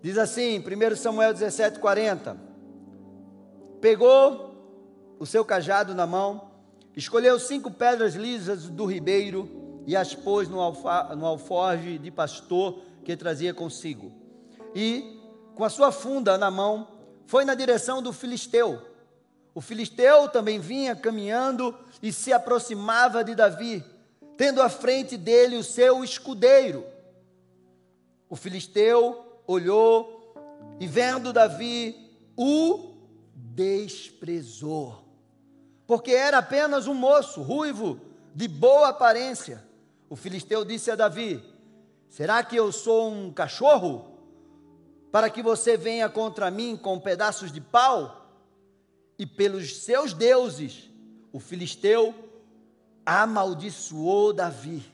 Diz 0.00 0.16
assim, 0.16 0.60
1 0.60 0.96
Samuel 0.96 1.32
17, 1.32 1.80
40. 1.80 2.36
Pegou 3.80 4.54
o 5.18 5.26
seu 5.26 5.44
cajado 5.44 5.94
na 5.94 6.06
mão, 6.06 6.50
escolheu 6.96 7.38
cinco 7.40 7.70
pedras 7.70 8.14
lisas 8.14 8.68
do 8.68 8.84
ribeiro 8.84 9.82
e 9.86 9.96
as 9.96 10.14
pôs 10.14 10.48
no, 10.48 10.60
alfa, 10.60 11.16
no 11.16 11.26
alforge 11.26 11.98
de 11.98 12.10
pastor 12.10 12.80
que 13.04 13.16
trazia 13.16 13.52
consigo. 13.52 14.12
E, 14.74 15.20
com 15.56 15.64
a 15.64 15.70
sua 15.70 15.90
funda 15.90 16.38
na 16.38 16.50
mão, 16.50 16.86
foi 17.26 17.44
na 17.44 17.54
direção 17.54 18.00
do 18.00 18.12
filisteu. 18.12 18.80
O 19.52 19.60
filisteu 19.60 20.28
também 20.28 20.60
vinha 20.60 20.94
caminhando 20.94 21.74
e 22.00 22.12
se 22.12 22.32
aproximava 22.32 23.24
de 23.24 23.34
Davi, 23.34 23.84
tendo 24.36 24.62
à 24.62 24.68
frente 24.68 25.16
dele 25.16 25.56
o 25.56 25.64
seu 25.64 26.04
escudeiro. 26.04 26.86
O 28.28 28.36
filisteu 28.36 29.27
olhou 29.48 30.34
e, 30.78 30.86
vendo 30.86 31.32
Davi, 31.32 31.96
o 32.36 32.94
desprezou, 33.34 35.02
porque 35.86 36.12
era 36.12 36.38
apenas 36.38 36.86
um 36.86 36.94
moço 36.94 37.42
ruivo, 37.42 37.98
de 38.34 38.46
boa 38.46 38.88
aparência. 38.90 39.66
O 40.08 40.14
filisteu 40.14 40.64
disse 40.64 40.90
a 40.90 40.94
Davi: 40.94 41.42
Será 42.08 42.44
que 42.44 42.54
eu 42.54 42.70
sou 42.70 43.10
um 43.10 43.32
cachorro? 43.32 44.16
Para 45.10 45.30
que 45.30 45.42
você 45.42 45.76
venha 45.76 46.08
contra 46.08 46.50
mim 46.50 46.76
com 46.76 47.00
pedaços 47.00 47.50
de 47.50 47.60
pau? 47.60 48.26
E 49.18 49.26
pelos 49.26 49.78
seus 49.78 50.12
deuses, 50.12 50.88
o 51.32 51.40
filisteu 51.40 52.14
amaldiçoou 53.04 54.32
Davi. 54.32 54.84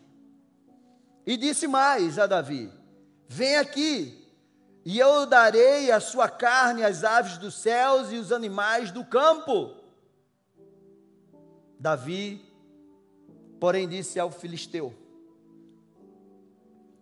E 1.27 1.37
disse 1.37 1.67
mais 1.67 2.19
a 2.19 2.27
Davi: 2.27 2.71
Vem 3.29 3.57
aqui, 3.57 4.24
e 4.85 4.99
eu 4.99 5.25
darei 5.25 5.91
a 5.91 5.99
sua 5.99 6.29
carne 6.29 6.85
às 6.85 7.05
aves 7.05 7.39
dos 7.39 7.55
céus 7.55 8.13
e 8.13 8.17
os 8.17 8.31
animais 8.31 8.91
do 8.91 9.03
campo. 9.03 9.75
Davi, 11.79 12.45
porém, 13.59 13.89
disse 13.89 14.21
ao 14.21 14.31
filisteu: 14.31 14.95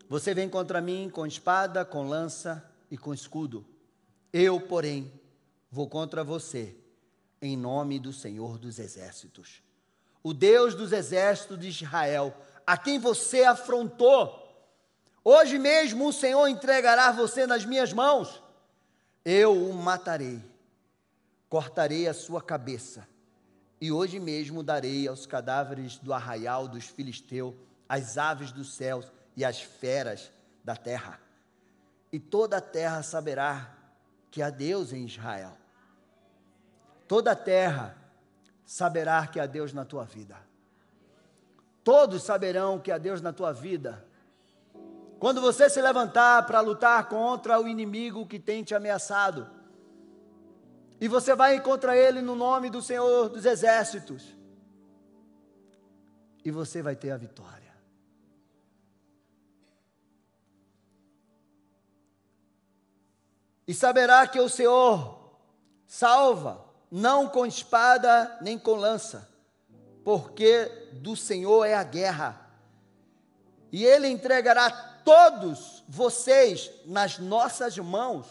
Você 0.08 0.32
vem 0.32 0.48
contra 0.48 0.80
mim 0.80 1.10
com 1.10 1.26
espada, 1.26 1.84
com 1.84 2.08
lança 2.08 2.64
e 2.88 2.96
com 2.96 3.12
escudo. 3.12 3.66
Eu, 4.32 4.60
porém, 4.60 5.12
vou 5.70 5.88
contra 5.88 6.22
você, 6.22 6.76
em 7.40 7.56
nome 7.56 7.98
do 7.98 8.12
Senhor 8.12 8.58
dos 8.58 8.78
Exércitos, 8.78 9.60
o 10.22 10.32
Deus 10.32 10.74
dos 10.74 10.92
exércitos 10.92 11.58
de 11.58 11.68
Israel, 11.68 12.32
a 12.64 12.78
quem 12.78 12.98
você 12.98 13.42
afrontou 13.42 14.41
Hoje 15.24 15.58
mesmo 15.58 16.08
o 16.08 16.12
Senhor 16.12 16.48
entregará 16.48 17.12
você 17.12 17.46
nas 17.46 17.64
minhas 17.64 17.92
mãos. 17.92 18.42
Eu 19.24 19.52
o 19.52 19.72
matarei, 19.72 20.42
cortarei 21.48 22.08
a 22.08 22.14
sua 22.14 22.42
cabeça, 22.42 23.06
e 23.80 23.92
hoje 23.92 24.18
mesmo 24.18 24.62
darei 24.62 25.06
aos 25.06 25.26
cadáveres 25.26 25.96
do 25.98 26.12
arraial 26.12 26.66
dos 26.66 26.86
filisteus, 26.86 27.54
as 27.88 28.18
aves 28.18 28.50
dos 28.50 28.74
céus 28.74 29.12
e 29.36 29.44
as 29.44 29.60
feras 29.60 30.32
da 30.64 30.74
terra. 30.74 31.20
E 32.12 32.18
toda 32.18 32.56
a 32.56 32.60
terra 32.60 33.02
saberá 33.02 33.76
que 34.30 34.42
há 34.42 34.50
Deus 34.50 34.92
em 34.92 35.04
Israel. 35.04 35.56
Toda 37.06 37.32
a 37.32 37.36
terra 37.36 37.96
saberá 38.64 39.26
que 39.26 39.38
há 39.38 39.46
Deus 39.46 39.72
na 39.72 39.84
tua 39.84 40.04
vida. 40.04 40.36
Todos 41.84 42.22
saberão 42.24 42.78
que 42.78 42.90
há 42.90 42.98
Deus 42.98 43.20
na 43.20 43.32
tua 43.32 43.52
vida 43.52 44.04
quando 45.22 45.40
você 45.40 45.70
se 45.70 45.80
levantar 45.80 46.44
para 46.46 46.58
lutar 46.58 47.08
contra 47.08 47.60
o 47.60 47.68
inimigo 47.68 48.26
que 48.26 48.40
tem 48.40 48.64
te 48.64 48.74
ameaçado, 48.74 49.48
e 51.00 51.06
você 51.06 51.32
vai 51.32 51.60
contra 51.60 51.96
ele 51.96 52.20
no 52.20 52.34
nome 52.34 52.68
do 52.68 52.82
Senhor 52.82 53.28
dos 53.28 53.46
Exércitos, 53.46 54.36
e 56.44 56.50
você 56.50 56.82
vai 56.82 56.96
ter 56.96 57.12
a 57.12 57.16
vitória. 57.16 57.72
E 63.64 63.72
saberá 63.72 64.26
que 64.26 64.40
o 64.40 64.48
Senhor 64.48 65.38
salva, 65.86 66.64
não 66.90 67.28
com 67.28 67.46
espada 67.46 68.38
nem 68.40 68.58
com 68.58 68.74
lança, 68.74 69.30
porque 70.04 70.64
do 70.94 71.14
Senhor 71.14 71.64
é 71.64 71.74
a 71.74 71.84
guerra, 71.84 72.44
e 73.70 73.84
Ele 73.84 74.08
entregará 74.08 74.91
todos 75.04 75.82
vocês 75.88 76.70
nas 76.86 77.18
nossas 77.18 77.76
mãos. 77.78 78.26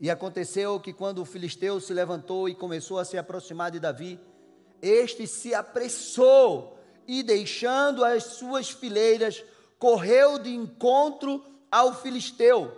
E 0.00 0.10
aconteceu 0.10 0.80
que 0.80 0.92
quando 0.92 1.20
o 1.20 1.26
filisteu 1.26 1.80
se 1.80 1.92
levantou 1.92 2.48
e 2.48 2.54
começou 2.54 2.98
a 2.98 3.04
se 3.04 3.18
aproximar 3.18 3.70
de 3.70 3.78
Davi, 3.78 4.18
este 4.80 5.26
se 5.26 5.54
apressou 5.54 6.78
e, 7.06 7.22
deixando 7.22 8.04
as 8.04 8.24
suas 8.24 8.70
fileiras, 8.70 9.44
correu 9.78 10.38
de 10.38 10.54
encontro 10.54 11.44
ao 11.70 11.94
filisteu. 11.94 12.76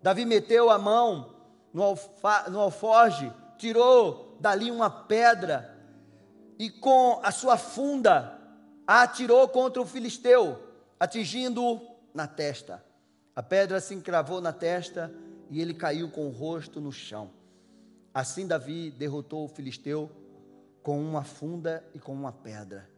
Davi 0.00 0.24
meteu 0.24 0.70
a 0.70 0.78
mão 0.78 1.34
no, 1.72 1.82
alfa, 1.82 2.48
no 2.48 2.60
alforge, 2.60 3.32
tirou 3.58 4.36
dali 4.38 4.70
uma 4.70 4.90
pedra 4.90 5.76
e, 6.58 6.70
com 6.70 7.20
a 7.22 7.32
sua 7.32 7.56
funda, 7.56 8.38
a 8.86 9.02
atirou 9.02 9.48
contra 9.48 9.80
o 9.80 9.86
filisteu, 9.86 10.58
atingindo-o 10.98 11.91
na 12.14 12.26
testa. 12.26 12.84
A 13.34 13.42
pedra 13.42 13.80
se 13.80 13.94
encravou 13.94 14.40
na 14.40 14.52
testa 14.52 15.12
e 15.50 15.60
ele 15.60 15.74
caiu 15.74 16.10
com 16.10 16.26
o 16.26 16.30
rosto 16.30 16.80
no 16.80 16.92
chão. 16.92 17.30
Assim 18.12 18.46
Davi 18.46 18.90
derrotou 18.90 19.44
o 19.44 19.48
filisteu 19.48 20.10
com 20.82 21.00
uma 21.00 21.24
funda 21.24 21.82
e 21.94 21.98
com 21.98 22.12
uma 22.12 22.32
pedra. 22.32 22.88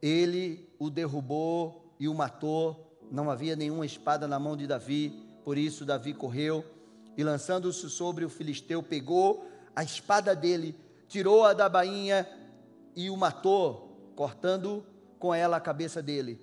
Ele 0.00 0.68
o 0.78 0.88
derrubou 0.88 1.94
e 1.98 2.08
o 2.08 2.14
matou. 2.14 2.98
Não 3.10 3.30
havia 3.30 3.56
nenhuma 3.56 3.84
espada 3.84 4.26
na 4.26 4.38
mão 4.38 4.56
de 4.56 4.66
Davi, 4.66 5.22
por 5.44 5.58
isso 5.58 5.84
Davi 5.84 6.12
correu 6.14 6.64
e 7.16 7.24
lançando-se 7.24 7.88
sobre 7.88 8.24
o 8.24 8.28
filisteu, 8.28 8.82
pegou 8.82 9.48
a 9.74 9.82
espada 9.82 10.36
dele, 10.36 10.78
tirou-a 11.08 11.54
da 11.54 11.68
bainha 11.68 12.28
e 12.94 13.08
o 13.08 13.16
matou, 13.16 14.12
cortando 14.14 14.84
com 15.18 15.34
ela 15.34 15.56
a 15.56 15.60
cabeça 15.60 16.02
dele. 16.02 16.40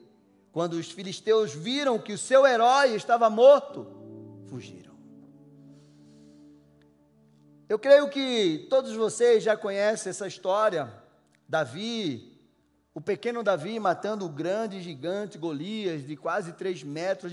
Quando 0.53 0.73
os 0.73 0.91
filisteus 0.91 1.51
viram 1.51 1.97
que 1.97 2.13
o 2.13 2.17
seu 2.17 2.45
herói 2.45 2.93
estava 2.95 3.27
morto, 3.27 3.87
fugiram. 4.47 4.93
Eu 7.67 7.79
creio 7.79 8.07
que 8.07 8.67
todos 8.69 8.93
vocês 8.93 9.43
já 9.43 9.57
conhecem 9.57 10.11
essa 10.11 10.27
história. 10.27 10.93
Davi, 11.49 12.39
o 12.93 13.01
pequeno 13.01 13.41
Davi 13.41 13.79
matando 13.79 14.27
o 14.27 14.29
grande 14.29 14.79
gigante 14.79 15.39
Golias, 15.39 16.05
de 16.05 16.15
quase 16.15 16.53
três 16.53 16.83
metros 16.83 17.31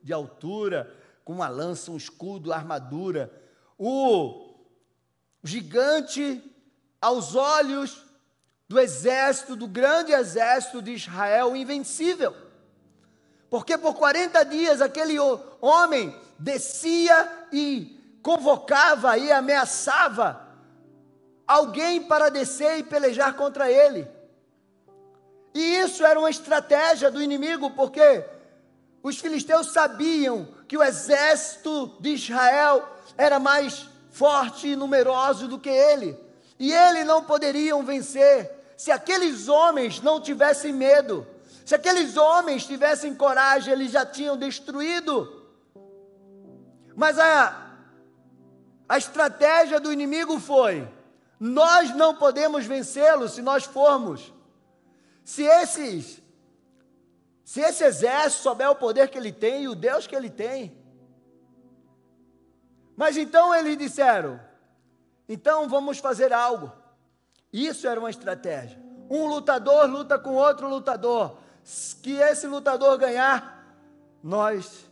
de 0.00 0.12
altura, 0.12 0.94
com 1.24 1.32
uma 1.32 1.48
lança, 1.48 1.90
um 1.90 1.96
escudo, 1.96 2.52
armadura. 2.52 3.32
O 3.76 4.54
gigante, 5.42 6.40
aos 7.02 7.34
olhos 7.34 8.06
do 8.68 8.78
exército, 8.78 9.56
do 9.56 9.66
grande 9.66 10.12
exército 10.12 10.80
de 10.80 10.92
Israel, 10.92 11.56
invencível. 11.56 12.48
Porque 13.50 13.76
por 13.76 13.94
40 13.94 14.44
dias 14.44 14.80
aquele 14.80 15.16
homem 15.60 16.16
descia 16.38 17.46
e 17.52 17.98
convocava 18.22 19.18
e 19.18 19.32
ameaçava 19.32 20.48
alguém 21.46 22.00
para 22.00 22.28
descer 22.28 22.78
e 22.78 22.84
pelejar 22.84 23.34
contra 23.34 23.68
ele. 23.70 24.06
E 25.52 25.78
isso 25.78 26.06
era 26.06 26.18
uma 26.18 26.30
estratégia 26.30 27.10
do 27.10 27.20
inimigo, 27.20 27.72
porque 27.72 28.24
os 29.02 29.18
filisteus 29.18 29.72
sabiam 29.72 30.46
que 30.68 30.76
o 30.76 30.82
exército 30.82 31.96
de 31.98 32.10
Israel 32.10 32.88
era 33.18 33.40
mais 33.40 33.88
forte 34.10 34.68
e 34.68 34.76
numeroso 34.76 35.48
do 35.48 35.58
que 35.58 35.68
ele, 35.68 36.16
e 36.56 36.72
eles 36.72 37.04
não 37.04 37.24
poderiam 37.24 37.82
vencer 37.82 38.50
se 38.76 38.92
aqueles 38.92 39.48
homens 39.48 40.00
não 40.00 40.20
tivessem 40.20 40.72
medo. 40.72 41.26
Se 41.70 41.76
aqueles 41.76 42.16
homens 42.16 42.66
tivessem 42.66 43.14
coragem, 43.14 43.72
eles 43.72 43.92
já 43.92 44.04
tinham 44.04 44.36
destruído. 44.36 45.46
Mas 46.96 47.16
a, 47.16 47.76
a 48.88 48.98
estratégia 48.98 49.78
do 49.78 49.92
inimigo 49.92 50.40
foi: 50.40 50.92
nós 51.38 51.94
não 51.94 52.12
podemos 52.12 52.66
vencê-lo 52.66 53.28
se 53.28 53.40
nós 53.40 53.62
formos. 53.62 54.34
Se 55.22 55.44
esses, 55.44 56.20
se 57.44 57.60
esse 57.60 57.84
exército 57.84 58.42
souber 58.42 58.68
o 58.68 58.74
poder 58.74 59.08
que 59.08 59.16
ele 59.16 59.30
tem 59.30 59.62
e 59.62 59.68
o 59.68 59.76
Deus 59.76 60.08
que 60.08 60.16
ele 60.16 60.28
tem. 60.28 60.76
Mas 62.96 63.16
então 63.16 63.54
eles 63.54 63.78
disseram: 63.78 64.40
então 65.28 65.68
vamos 65.68 65.98
fazer 65.98 66.32
algo. 66.32 66.72
Isso 67.52 67.86
era 67.86 68.00
uma 68.00 68.10
estratégia. 68.10 68.76
Um 69.08 69.28
lutador 69.28 69.88
luta 69.88 70.18
com 70.18 70.34
outro 70.34 70.68
lutador 70.68 71.38
que 72.02 72.12
esse 72.12 72.46
lutador 72.46 72.98
ganhar, 72.98 73.76
nós 74.22 74.88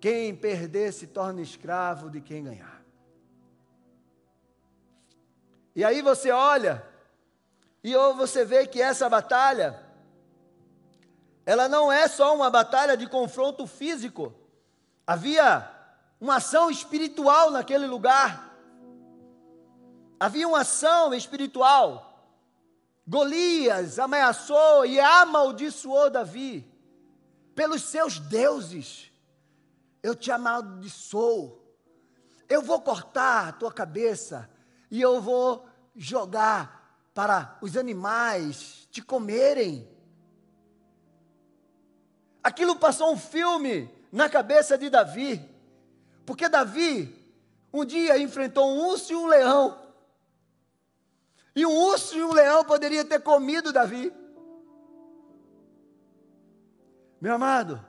Quem 0.00 0.34
perder 0.34 0.92
se 0.92 1.08
torna 1.08 1.40
escravo 1.40 2.08
de 2.08 2.20
quem 2.20 2.44
ganhar. 2.44 2.80
E 5.74 5.84
aí 5.84 6.02
você 6.02 6.30
olha 6.30 6.84
e 7.82 7.96
você 8.14 8.44
vê 8.44 8.66
que 8.66 8.80
essa 8.80 9.08
batalha 9.08 9.88
ela 11.48 11.66
não 11.66 11.90
é 11.90 12.06
só 12.06 12.34
uma 12.34 12.50
batalha 12.50 12.94
de 12.94 13.06
confronto 13.06 13.66
físico. 13.66 14.34
Havia 15.06 15.66
uma 16.20 16.36
ação 16.36 16.70
espiritual 16.70 17.50
naquele 17.50 17.86
lugar. 17.86 18.54
Havia 20.20 20.46
uma 20.46 20.60
ação 20.60 21.14
espiritual. 21.14 22.07
Golias 23.08 23.98
ameaçou 23.98 24.84
e 24.84 25.00
amaldiçoou 25.00 26.10
Davi 26.10 26.70
pelos 27.54 27.84
seus 27.84 28.18
deuses. 28.18 29.10
Eu 30.02 30.14
te 30.14 30.30
amaldiçoo. 30.30 31.58
Eu 32.46 32.60
vou 32.60 32.82
cortar 32.82 33.48
a 33.48 33.52
tua 33.52 33.72
cabeça 33.72 34.50
e 34.90 35.00
eu 35.00 35.22
vou 35.22 35.66
jogar 35.96 37.00
para 37.14 37.56
os 37.62 37.78
animais 37.78 38.86
te 38.90 39.00
comerem. 39.00 39.88
Aquilo 42.44 42.76
passou 42.76 43.10
um 43.10 43.16
filme 43.16 43.90
na 44.12 44.28
cabeça 44.28 44.76
de 44.76 44.90
Davi, 44.90 45.42
porque 46.26 46.46
Davi 46.46 47.14
um 47.72 47.86
dia 47.86 48.18
enfrentou 48.18 48.70
um 48.70 48.86
urso 48.88 49.14
e 49.14 49.16
um 49.16 49.26
leão. 49.26 49.87
E 51.58 51.66
um 51.66 51.76
urso 51.76 52.16
e 52.16 52.22
um 52.22 52.32
leão 52.32 52.64
poderia 52.64 53.04
ter 53.04 53.20
comido 53.20 53.72
Davi. 53.72 54.12
Meu 57.20 57.34
amado, 57.34 57.84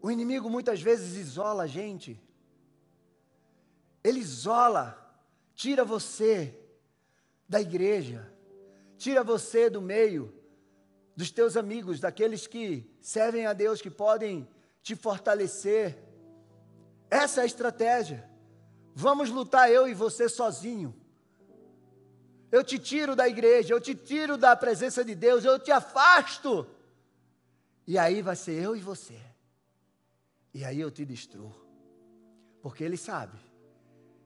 o 0.00 0.10
inimigo 0.10 0.48
muitas 0.48 0.80
vezes 0.80 1.18
isola 1.18 1.64
a 1.64 1.66
gente. 1.66 2.18
Ele 4.02 4.20
isola, 4.20 4.96
tira 5.54 5.84
você 5.84 6.58
da 7.46 7.60
igreja, 7.60 8.26
tira 8.96 9.22
você 9.22 9.68
do 9.68 9.82
meio 9.82 10.32
dos 11.14 11.30
teus 11.30 11.58
amigos, 11.58 12.00
daqueles 12.00 12.46
que 12.46 12.90
servem 13.02 13.44
a 13.44 13.52
Deus, 13.52 13.82
que 13.82 13.90
podem 13.90 14.48
te 14.82 14.96
fortalecer. 14.96 15.98
Essa 17.10 17.40
é 17.40 17.42
a 17.42 17.46
estratégia. 17.46 18.29
Vamos 18.94 19.30
lutar 19.30 19.70
eu 19.70 19.88
e 19.88 19.94
você 19.94 20.28
sozinho. 20.28 20.94
Eu 22.50 22.64
te 22.64 22.78
tiro 22.78 23.14
da 23.14 23.28
igreja, 23.28 23.72
eu 23.72 23.80
te 23.80 23.94
tiro 23.94 24.36
da 24.36 24.56
presença 24.56 25.04
de 25.04 25.14
Deus, 25.14 25.44
eu 25.44 25.58
te 25.58 25.70
afasto. 25.70 26.66
E 27.86 27.96
aí 27.96 28.22
vai 28.22 28.36
ser 28.36 28.60
eu 28.60 28.74
e 28.74 28.80
você. 28.80 29.18
E 30.52 30.64
aí 30.64 30.80
eu 30.80 30.90
te 30.90 31.04
destruo. 31.04 31.54
Porque 32.60 32.82
ele 32.82 32.96
sabe 32.96 33.38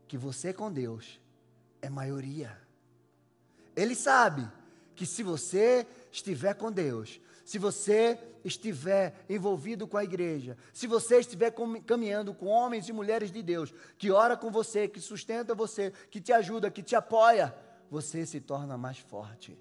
que 0.08 0.16
você 0.16 0.52
com 0.52 0.72
Deus 0.72 1.20
é 1.82 1.90
maioria. 1.90 2.58
Ele 3.76 3.94
sabe 3.94 4.50
que 4.94 5.04
se 5.04 5.22
você 5.22 5.86
estiver 6.10 6.54
com 6.54 6.72
Deus, 6.72 7.20
se 7.44 7.58
você 7.58 8.18
estiver 8.44 9.14
envolvido 9.28 9.86
com 9.86 9.96
a 9.96 10.04
igreja, 10.04 10.56
se 10.72 10.86
você 10.86 11.18
estiver 11.18 11.52
caminhando 11.86 12.34
com 12.34 12.46
homens 12.46 12.88
e 12.88 12.92
mulheres 12.92 13.30
de 13.32 13.42
Deus, 13.42 13.72
que 13.96 14.10
ora 14.10 14.36
com 14.36 14.50
você, 14.50 14.86
que 14.86 15.00
sustenta 15.00 15.54
você, 15.54 15.92
que 16.10 16.20
te 16.20 16.32
ajuda, 16.32 16.70
que 16.70 16.82
te 16.82 16.94
apoia, 16.94 17.54
você 17.90 18.26
se 18.26 18.40
torna 18.40 18.76
mais 18.76 18.98
forte. 18.98 19.58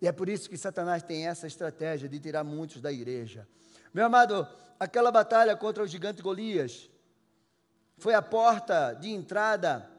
E 0.00 0.06
é 0.06 0.12
por 0.12 0.28
isso 0.28 0.48
que 0.48 0.56
Satanás 0.56 1.02
tem 1.02 1.26
essa 1.26 1.46
estratégia 1.46 2.08
de 2.08 2.20
tirar 2.20 2.44
muitos 2.44 2.80
da 2.80 2.92
igreja. 2.92 3.48
Meu 3.92 4.06
amado, 4.06 4.46
aquela 4.78 5.10
batalha 5.10 5.56
contra 5.56 5.82
o 5.82 5.86
gigante 5.86 6.22
Golias 6.22 6.88
foi 7.96 8.14
a 8.14 8.22
porta 8.22 8.92
de 8.92 9.10
entrada 9.10 9.90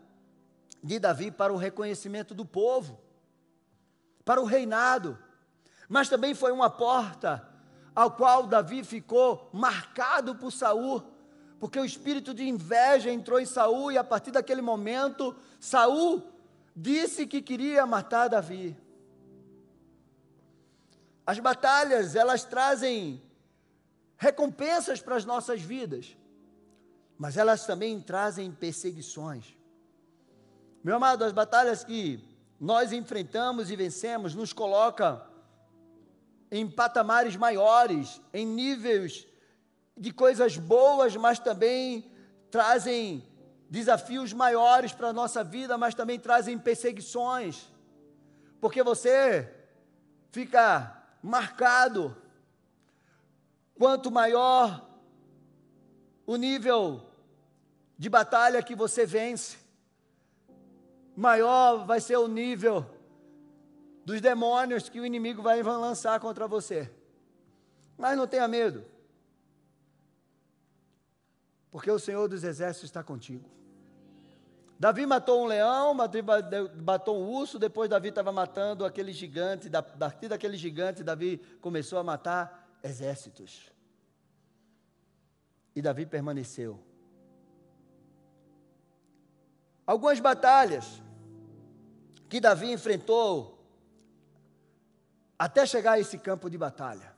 de 0.81 0.99
Davi 0.99 1.31
para 1.31 1.51
o 1.51 1.57
reconhecimento 1.57 2.33
do 2.33 2.45
povo 2.45 3.09
para 4.29 4.39
o 4.39 4.45
reinado, 4.45 5.17
mas 5.89 6.07
também 6.07 6.35
foi 6.35 6.51
uma 6.51 6.69
porta 6.69 7.49
ao 7.95 8.11
qual 8.11 8.45
Davi 8.45 8.83
ficou 8.83 9.49
marcado 9.51 10.35
por 10.35 10.51
Saul, 10.51 11.03
porque 11.59 11.79
o 11.79 11.83
espírito 11.83 12.33
de 12.33 12.47
inveja 12.47 13.11
entrou 13.11 13.39
em 13.39 13.45
Saul 13.45 13.91
e 13.91 13.97
a 13.97 14.03
partir 14.03 14.29
daquele 14.29 14.61
momento 14.61 15.35
Saul 15.59 16.23
disse 16.75 17.25
que 17.25 17.41
queria 17.41 17.85
matar 17.87 18.29
Davi. 18.29 18.77
As 21.25 21.39
batalhas, 21.39 22.15
elas 22.15 22.43
trazem 22.43 23.21
recompensas 24.17 25.01
para 25.01 25.15
as 25.15 25.25
nossas 25.25 25.61
vidas, 25.61 26.15
mas 27.17 27.35
elas 27.35 27.65
também 27.65 27.99
trazem 27.99 28.51
perseguições. 28.51 29.57
Meu 30.83 30.95
amado, 30.95 31.25
as 31.25 31.33
batalhas 31.33 31.83
que 31.83 32.23
nós 32.59 32.91
enfrentamos 32.91 33.69
e 33.69 33.75
vencemos 33.75 34.33
nos 34.33 34.53
coloca 34.53 35.28
em 36.51 36.69
patamares 36.69 37.35
maiores, 37.35 38.21
em 38.33 38.45
níveis 38.45 39.27
de 39.95 40.11
coisas 40.11 40.57
boas, 40.57 41.15
mas 41.15 41.39
também 41.39 42.09
trazem 42.49 43.23
desafios 43.69 44.33
maiores 44.33 44.91
para 44.91 45.09
a 45.09 45.13
nossa 45.13 45.43
vida, 45.43 45.77
mas 45.77 45.93
também 45.93 46.19
trazem 46.19 46.57
perseguições, 46.57 47.67
porque 48.59 48.81
você 48.81 49.53
fica 50.31 51.03
marcado. 51.21 52.15
Quanto 53.77 54.11
maior 54.11 54.85
o 56.25 56.35
nível 56.35 57.01
de 57.97 58.09
batalha 58.09 58.63
que 58.63 58.75
você 58.75 59.05
vence, 59.05 59.57
maior 61.15 61.85
vai 61.85 61.99
ser 61.99 62.17
o 62.17 62.27
nível 62.27 62.85
dos 64.09 64.21
demônios 64.21 64.89
que 64.89 64.99
o 64.99 65.05
inimigo 65.05 65.39
vai 65.39 65.61
lançar 65.61 66.19
contra 66.19 66.47
você. 66.47 66.91
Mas 67.95 68.17
não 68.17 68.25
tenha 68.25 68.47
medo, 68.47 68.83
porque 71.69 71.91
o 71.91 71.99
Senhor 71.99 72.27
dos 72.27 72.43
Exércitos 72.43 72.89
está 72.89 73.03
contigo. 73.03 73.47
Davi 74.79 75.05
matou 75.05 75.43
um 75.43 75.45
leão, 75.45 75.93
matou 76.81 77.21
um 77.21 77.29
urso, 77.29 77.59
depois 77.59 77.87
Davi 77.87 78.09
estava 78.09 78.31
matando 78.31 78.83
aquele 78.83 79.13
gigante, 79.13 79.69
da 79.69 79.83
partir 79.83 80.27
daquele 80.27 80.57
gigante, 80.57 81.03
Davi 81.03 81.37
começou 81.61 81.99
a 81.99 82.03
matar 82.03 82.79
exércitos. 82.81 83.71
E 85.75 85.83
Davi 85.83 86.07
permaneceu. 86.07 86.79
Algumas 89.85 90.19
batalhas 90.19 90.99
que 92.27 92.39
Davi 92.39 92.71
enfrentou 92.71 93.58
até 95.39 95.65
chegar 95.65 95.93
a 95.93 95.99
esse 95.99 96.17
campo 96.17 96.49
de 96.49 96.57
batalha. 96.57 97.15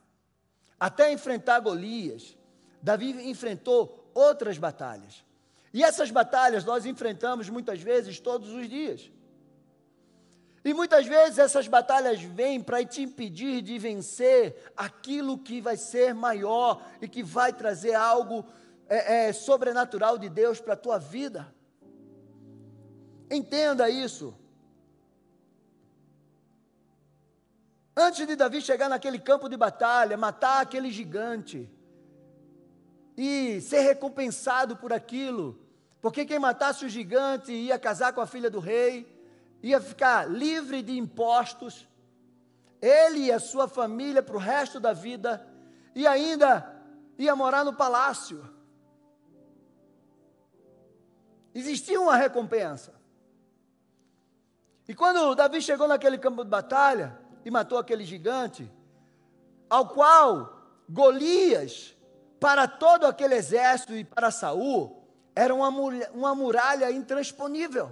Até 0.78 1.12
enfrentar 1.12 1.58
Golias, 1.58 2.38
Davi 2.80 3.28
enfrentou 3.28 4.10
outras 4.14 4.56
batalhas. 4.56 5.24
E 5.74 5.82
essas 5.82 6.10
batalhas 6.10 6.64
nós 6.64 6.86
enfrentamos 6.86 7.48
muitas 7.48 7.80
vezes 7.80 8.20
todos 8.20 8.50
os 8.50 8.68
dias. 8.68 9.10
E 10.64 10.72
muitas 10.72 11.06
vezes 11.06 11.38
essas 11.38 11.66
batalhas 11.66 12.22
vêm 12.22 12.60
para 12.60 12.84
te 12.84 13.02
impedir 13.02 13.62
de 13.62 13.76
vencer 13.78 14.72
aquilo 14.76 15.36
que 15.36 15.60
vai 15.60 15.76
ser 15.76 16.14
maior 16.14 16.80
e 17.00 17.08
que 17.08 17.22
vai 17.22 17.52
trazer 17.52 17.94
algo 17.94 18.44
é, 18.88 19.28
é, 19.28 19.32
sobrenatural 19.32 20.16
de 20.16 20.28
Deus 20.28 20.60
para 20.60 20.74
a 20.74 20.76
tua 20.76 20.98
vida. 20.98 21.52
Entenda 23.28 23.90
isso. 23.90 24.34
Antes 27.96 28.26
de 28.26 28.34
Davi 28.34 28.62
chegar 28.62 28.88
naquele 28.88 29.18
campo 29.18 29.48
de 29.48 29.56
batalha, 29.56 30.16
matar 30.16 30.62
aquele 30.62 30.90
gigante 30.90 31.70
e 33.16 33.60
ser 33.60 33.80
recompensado 33.80 34.76
por 34.76 34.92
aquilo, 34.92 35.58
porque 36.00 36.24
quem 36.24 36.38
matasse 36.38 36.86
o 36.86 36.88
gigante 36.88 37.52
ia 37.52 37.78
casar 37.78 38.14
com 38.14 38.20
a 38.22 38.26
filha 38.26 38.48
do 38.48 38.58
rei, 38.58 39.06
ia 39.62 39.80
ficar 39.80 40.28
livre 40.28 40.82
de 40.82 40.96
impostos, 40.96 41.86
ele 42.80 43.26
e 43.26 43.32
a 43.32 43.38
sua 43.38 43.68
família 43.68 44.22
para 44.22 44.36
o 44.36 44.40
resto 44.40 44.80
da 44.80 44.94
vida, 44.94 45.46
e 45.94 46.06
ainda 46.06 46.74
ia 47.18 47.36
morar 47.36 47.62
no 47.62 47.74
palácio. 47.74 48.42
Existia 51.54 52.00
uma 52.00 52.16
recompensa. 52.16 52.94
E 54.88 54.94
quando 54.94 55.34
Davi 55.34 55.60
chegou 55.60 55.86
naquele 55.86 56.16
campo 56.16 56.42
de 56.42 56.50
batalha, 56.50 57.21
e 57.44 57.50
matou 57.50 57.78
aquele 57.78 58.04
gigante, 58.04 58.70
ao 59.68 59.88
qual 59.88 60.62
Golias, 60.88 61.96
para 62.38 62.66
todo 62.68 63.06
aquele 63.06 63.34
exército 63.34 63.94
e 63.94 64.04
para 64.04 64.30
Saul, 64.30 65.02
era 65.34 65.54
uma, 65.54 65.68
uma 65.68 66.34
muralha 66.34 66.90
intransponível. 66.90 67.90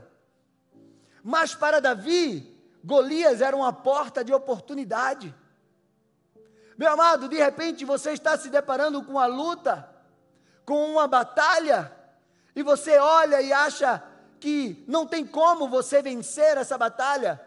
Mas 1.23 1.55
para 1.55 1.81
Davi, 1.81 2.57
Golias 2.85 3.41
era 3.41 3.57
uma 3.57 3.73
porta 3.73 4.25
de 4.25 4.33
oportunidade. 4.33 5.35
Meu 6.77 6.93
amado, 6.93 7.29
de 7.29 7.37
repente 7.37 7.85
você 7.85 8.13
está 8.13 8.37
se 8.37 8.49
deparando 8.49 9.03
com 9.03 9.13
uma 9.13 9.27
luta, 9.27 9.89
com 10.65 10.93
uma 10.93 11.07
batalha, 11.07 11.93
e 12.55 12.63
você 12.63 12.99
olha 12.99 13.41
e 13.41 13.53
acha 13.53 14.03
que 14.39 14.83
não 14.89 15.07
tem 15.07 15.27
como 15.27 15.69
você 15.69 16.01
vencer 16.01 16.57
essa 16.57 16.79
batalha, 16.79 17.41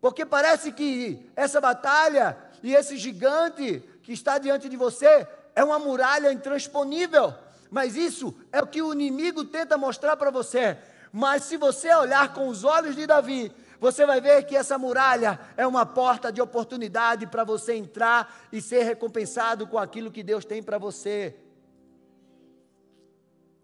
porque 0.00 0.24
parece 0.24 0.72
que 0.72 1.30
essa 1.36 1.60
batalha 1.60 2.36
e 2.62 2.74
esse 2.74 2.96
gigante 2.96 3.82
que 4.02 4.12
está 4.12 4.38
diante 4.38 4.68
de 4.68 4.76
você 4.76 5.26
é 5.54 5.62
uma 5.62 5.78
muralha 5.78 6.32
intransponível. 6.32 7.34
Mas 7.70 7.96
isso 7.96 8.34
é 8.50 8.60
o 8.60 8.66
que 8.66 8.82
o 8.82 8.92
inimigo 8.92 9.44
tenta 9.44 9.78
mostrar 9.78 10.16
para 10.16 10.30
você. 10.30 10.76
Mas 11.12 11.44
se 11.44 11.56
você 11.56 11.94
olhar 11.94 12.32
com 12.32 12.48
os 12.48 12.64
olhos 12.64 12.96
de 12.96 13.06
Davi, 13.06 13.52
você 13.78 14.04
vai 14.04 14.20
ver 14.20 14.44
que 14.44 14.56
essa 14.56 14.76
muralha 14.78 15.38
é 15.56 15.66
uma 15.66 15.86
porta 15.86 16.32
de 16.32 16.40
oportunidade 16.40 17.26
para 17.26 17.44
você 17.44 17.74
entrar 17.74 18.46
e 18.52 18.60
ser 18.60 18.82
recompensado 18.82 19.66
com 19.66 19.78
aquilo 19.78 20.10
que 20.10 20.22
Deus 20.22 20.44
tem 20.44 20.62
para 20.62 20.78
você. 20.78 21.36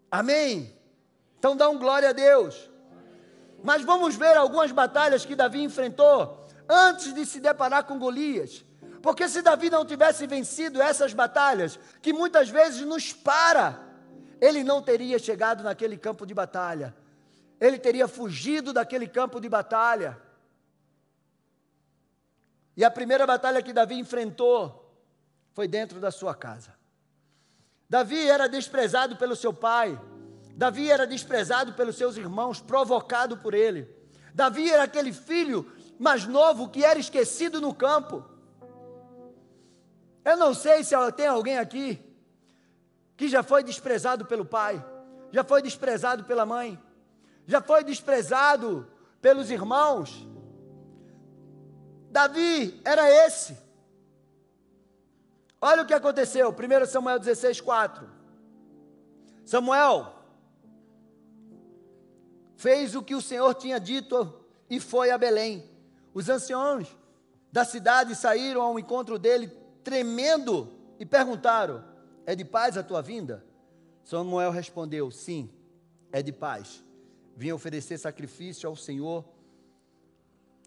Amém? 0.09 0.73
Então 1.37 1.55
dá 1.55 1.69
um 1.69 1.77
glória 1.77 2.09
a 2.09 2.13
Deus. 2.13 2.69
Mas 3.63 3.81
vamos 3.83 4.15
ver 4.15 4.37
algumas 4.37 4.71
batalhas 4.71 5.25
que 5.25 5.35
Davi 5.35 5.63
enfrentou 5.63 6.47
antes 6.69 7.13
de 7.13 7.25
se 7.25 7.39
deparar 7.39 7.83
com 7.83 7.99
Golias. 7.99 8.63
Porque 9.01 9.27
se 9.29 9.41
Davi 9.41 9.69
não 9.69 9.85
tivesse 9.85 10.27
vencido 10.27 10.81
essas 10.81 11.13
batalhas, 11.13 11.79
que 12.01 12.11
muitas 12.11 12.49
vezes 12.49 12.81
nos 12.81 13.13
para, 13.13 13.79
ele 14.41 14.63
não 14.63 14.81
teria 14.81 15.17
chegado 15.17 15.63
naquele 15.63 15.97
campo 15.97 16.25
de 16.25 16.33
batalha. 16.33 16.95
Ele 17.59 17.79
teria 17.79 18.07
fugido 18.07 18.73
daquele 18.73 19.07
campo 19.07 19.39
de 19.39 19.49
batalha. 19.49 20.17
E 22.75 22.83
a 22.83 22.91
primeira 22.91 23.25
batalha 23.25 23.61
que 23.61 23.73
Davi 23.73 23.95
enfrentou 23.95 24.87
foi 25.53 25.67
dentro 25.67 25.99
da 25.99 26.11
sua 26.11 26.35
casa. 26.35 26.75
Davi 27.89 28.29
era 28.29 28.47
desprezado 28.47 29.15
pelo 29.15 29.35
seu 29.35 29.51
pai. 29.53 29.99
Davi 30.57 30.89
era 30.89 31.05
desprezado 31.05 31.73
pelos 31.73 31.95
seus 31.97 32.17
irmãos, 32.17 32.59
provocado 32.59 33.37
por 33.37 33.53
ele. 33.53 33.87
Davi 34.33 34.67
era 34.67 34.83
aquele 34.83 35.13
filho 35.13 35.71
mais 35.99 36.25
novo 36.25 36.67
que 36.67 36.83
era 36.83 36.97
esquecido 36.97 37.61
no 37.61 37.75
campo. 37.75 38.25
Eu 40.25 40.35
não 40.35 40.55
sei 40.55 40.83
se 40.83 40.95
tem 41.15 41.27
alguém 41.27 41.59
aqui 41.59 42.03
que 43.15 43.27
já 43.27 43.43
foi 43.43 43.63
desprezado 43.63 44.25
pelo 44.25 44.43
pai, 44.43 44.83
já 45.31 45.43
foi 45.43 45.61
desprezado 45.61 46.23
pela 46.23 46.43
mãe, 46.43 46.81
já 47.45 47.61
foi 47.61 47.83
desprezado 47.83 48.91
pelos 49.21 49.51
irmãos. 49.51 50.27
Davi 52.09 52.81
era 52.83 53.07
esse. 53.27 53.55
Olha 55.61 55.83
o 55.83 55.85
que 55.85 55.93
aconteceu, 55.93 56.49
1 56.49 56.85
Samuel 56.87 57.19
16, 57.19 57.61
4. 57.61 58.09
Samuel 59.45 60.16
fez 62.57 62.95
o 62.95 63.03
que 63.03 63.15
o 63.15 63.21
Senhor 63.21 63.53
tinha 63.53 63.79
dito 63.79 64.33
e 64.69 64.79
foi 64.79 65.11
a 65.11 65.17
Belém. 65.17 65.63
Os 66.13 66.27
anciãos 66.27 66.97
da 67.51 67.63
cidade 67.63 68.15
saíram 68.15 68.61
ao 68.61 68.77
encontro 68.77 69.17
dele, 69.17 69.47
tremendo, 69.83 70.73
e 70.99 71.05
perguntaram: 71.05 71.83
É 72.25 72.35
de 72.35 72.43
paz 72.43 72.75
a 72.77 72.83
tua 72.83 73.01
vinda? 73.01 73.45
Samuel 74.03 74.51
respondeu: 74.51 75.09
Sim, 75.11 75.49
é 76.11 76.21
de 76.21 76.33
paz. 76.33 76.83
Vim 77.35 77.51
oferecer 77.51 77.97
sacrifício 77.99 78.67
ao 78.67 78.75
Senhor. 78.75 79.23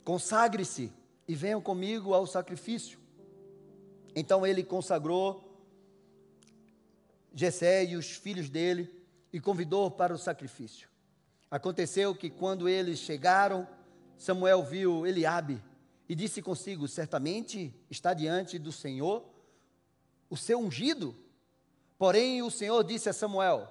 Consagre-se 0.05 0.93
e 1.27 1.35
venham 1.35 1.61
comigo 1.61 2.15
ao 2.15 2.27
sacrifício. 2.27 2.99
Então 4.15 4.47
ele 4.47 4.63
consagrou 4.63 5.49
Jessé 7.35 7.85
e 7.85 7.97
os 7.97 8.11
filhos 8.13 8.49
dele 8.49 8.91
e 9.33 9.41
convidou 9.41 9.91
para 9.91 10.15
o 10.15 10.19
sacrifício. 10.19 10.90
Aconteceu 11.51 12.15
que 12.15 12.31
quando 12.31 12.69
eles 12.69 13.01
chegaram, 13.01 13.67
Samuel 14.17 14.63
viu 14.63 15.07
Eliabe 15.07 15.61
e 16.09 16.15
disse 16.15 16.41
consigo: 16.41 16.87
Certamente 16.87 17.75
está 17.91 18.15
diante 18.15 18.59
do 18.59 18.71
Senhor 18.71 19.25
o 20.29 20.37
seu 20.37 20.61
ungido. 20.61 21.15
Porém, 21.99 22.41
o 22.41 22.51
Senhor 22.51 22.85
disse 22.85 23.09
a 23.09 23.13
Samuel: 23.13 23.69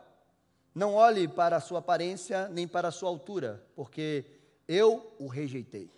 Não 0.76 0.94
olhe 0.94 1.28
para 1.28 1.56
a 1.56 1.62
sua 1.62 1.80
aparência 1.80 2.50
nem 2.50 2.68
para 2.68 2.90
a 2.90 2.92
sua 2.92 3.10
altura, 3.10 3.66
porque 3.76 4.26
eu 4.68 5.16
o 5.18 5.28
rejeitei. 5.28 5.90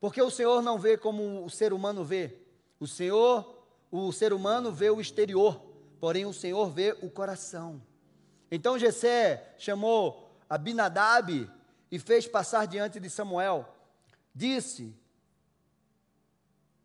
Porque 0.00 0.20
o 0.20 0.30
Senhor 0.30 0.62
não 0.62 0.78
vê 0.78 0.96
como 0.96 1.44
o 1.44 1.50
ser 1.50 1.72
humano 1.72 2.02
vê. 2.02 2.34
O 2.80 2.86
Senhor, 2.86 3.62
o 3.90 4.10
ser 4.10 4.32
humano 4.32 4.72
vê 4.72 4.90
o 4.90 5.00
exterior, 5.00 5.60
porém 6.00 6.24
o 6.24 6.32
Senhor 6.32 6.70
vê 6.70 6.96
o 7.02 7.10
coração. 7.10 7.80
Então 8.50 8.78
Jessé 8.78 9.54
chamou 9.58 10.21
Abinadab 10.52 11.50
e 11.90 11.98
fez 11.98 12.26
passar 12.26 12.66
diante 12.66 13.00
de 13.00 13.08
Samuel. 13.08 13.66
Disse: 14.34 14.94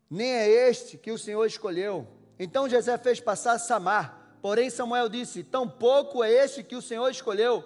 Nem 0.08 0.32
é 0.32 0.48
este 0.48 0.96
que 0.96 1.12
o 1.12 1.18
Senhor 1.18 1.44
escolheu. 1.44 2.08
Então 2.38 2.66
Jessé 2.66 2.96
fez 2.96 3.20
passar 3.20 3.58
Samar. 3.58 4.38
Porém 4.40 4.70
Samuel 4.70 5.10
disse: 5.10 5.44
Tampouco 5.44 6.24
é 6.24 6.32
este 6.32 6.64
que 6.64 6.76
o 6.76 6.80
Senhor 6.80 7.10
escolheu. 7.10 7.62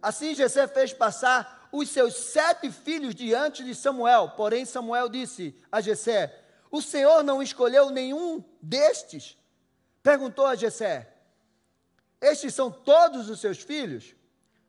Assim 0.00 0.34
Jessé 0.34 0.66
fez 0.66 0.94
passar 0.94 1.68
os 1.70 1.90
seus 1.90 2.14
sete 2.14 2.70
filhos 2.70 3.14
diante 3.14 3.62
de 3.62 3.74
Samuel. 3.74 4.30
Porém 4.30 4.64
Samuel 4.64 5.10
disse 5.10 5.54
a 5.70 5.82
Jessé: 5.82 6.34
O 6.70 6.80
Senhor 6.80 7.22
não 7.22 7.42
escolheu 7.42 7.90
nenhum 7.90 8.42
destes? 8.62 9.36
Perguntou 10.02 10.46
a 10.46 10.54
Jessé: 10.54 11.12
Estes 12.22 12.54
são 12.54 12.70
todos 12.70 13.28
os 13.28 13.38
seus 13.38 13.58
filhos? 13.58 14.14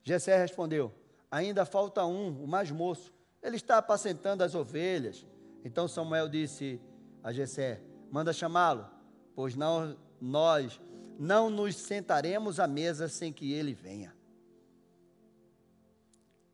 Jessé 0.04 0.36
respondeu: 0.36 0.92
Ainda 1.30 1.64
falta 1.64 2.04
um, 2.04 2.44
o 2.44 2.46
mais 2.46 2.70
moço. 2.70 3.12
Ele 3.42 3.56
está 3.56 3.78
apacentando 3.78 4.42
as 4.42 4.54
ovelhas. 4.54 5.26
Então 5.64 5.88
Samuel 5.88 6.28
disse 6.28 6.80
a 7.22 7.32
Jessé: 7.32 7.80
Manda 8.10 8.32
chamá-lo, 8.32 8.86
pois 9.34 9.56
não 9.56 9.96
nós 10.20 10.80
não 11.18 11.48
nos 11.48 11.76
sentaremos 11.76 12.60
à 12.60 12.66
mesa 12.66 13.08
sem 13.08 13.32
que 13.32 13.52
ele 13.52 13.72
venha. 13.72 14.14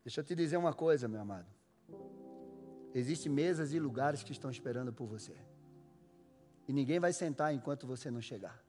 Deixa 0.05 0.21
eu 0.21 0.25
te 0.25 0.35
dizer 0.35 0.57
uma 0.57 0.73
coisa, 0.73 1.09
meu 1.09 1.21
amado. 1.21 1.47
Existem 2.95 3.31
mesas 3.31 3.73
e 3.73 3.79
lugares 3.79 4.23
que 4.23 4.33
estão 4.33 4.51
esperando 4.51 4.93
por 4.93 5.07
você. 5.07 5.37
E 6.67 6.73
ninguém 6.73 6.99
vai 6.99 7.13
sentar 7.13 7.55
enquanto 7.55 7.87
você 7.87 8.11
não 8.11 8.21
chegar. 8.21 8.63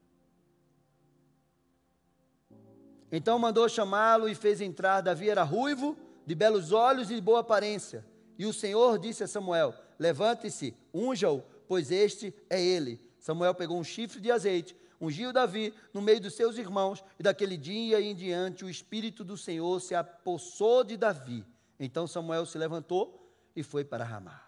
Então 3.11 3.37
mandou 3.37 3.67
chamá-lo 3.67 4.29
e 4.29 4.35
fez 4.35 4.61
entrar. 4.61 5.01
Davi 5.01 5.29
era 5.29 5.43
ruivo, 5.43 5.97
de 6.25 6.33
belos 6.33 6.71
olhos 6.71 7.11
e 7.11 7.15
de 7.15 7.21
boa 7.21 7.41
aparência. 7.41 8.05
E 8.37 8.45
o 8.45 8.53
Senhor 8.53 8.97
disse 8.97 9.23
a 9.23 9.27
Samuel: 9.27 9.75
Levante-se, 9.99 10.75
unja-o, 10.93 11.43
pois 11.67 11.91
este 11.91 12.33
é 12.49 12.61
ele. 12.61 12.99
Samuel 13.19 13.53
pegou 13.53 13.77
um 13.77 13.83
chifre 13.83 14.19
de 14.19 14.31
azeite, 14.31 14.75
ungiu 14.99 15.31
Davi 15.33 15.73
no 15.93 16.01
meio 16.01 16.21
dos 16.21 16.33
seus 16.33 16.57
irmãos, 16.57 17.03
e 17.19 17.23
daquele 17.23 17.57
dia 17.57 18.01
em 18.01 18.15
diante 18.15 18.65
o 18.65 18.69
Espírito 18.69 19.23
do 19.23 19.37
Senhor 19.37 19.79
se 19.79 19.93
apossou 19.93 20.83
de 20.83 20.97
Davi. 20.97 21.45
Então 21.79 22.07
Samuel 22.07 22.45
se 22.45 22.57
levantou 22.57 23.35
e 23.55 23.61
foi 23.61 23.83
para 23.83 24.03
Ramá. 24.03 24.41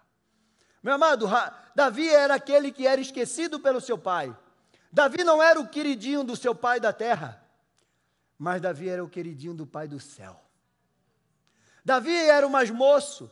Meu 0.82 0.94
amado, 0.94 1.26
Davi 1.74 2.08
era 2.08 2.34
aquele 2.34 2.72
que 2.72 2.86
era 2.86 3.00
esquecido 3.00 3.60
pelo 3.60 3.80
seu 3.80 3.96
pai. 3.96 4.36
Davi 4.92 5.24
não 5.24 5.42
era 5.42 5.60
o 5.60 5.68
queridinho 5.68 6.22
do 6.22 6.36
seu 6.36 6.54
pai 6.54 6.78
da 6.78 6.92
terra. 6.92 7.43
Mas 8.38 8.60
Davi 8.60 8.88
era 8.88 9.04
o 9.04 9.08
queridinho 9.08 9.54
do 9.54 9.66
Pai 9.66 9.86
do 9.86 10.00
céu. 10.00 10.40
Davi 11.84 12.16
era 12.16 12.46
o 12.46 12.50
mais 12.50 12.70
moço. 12.70 13.30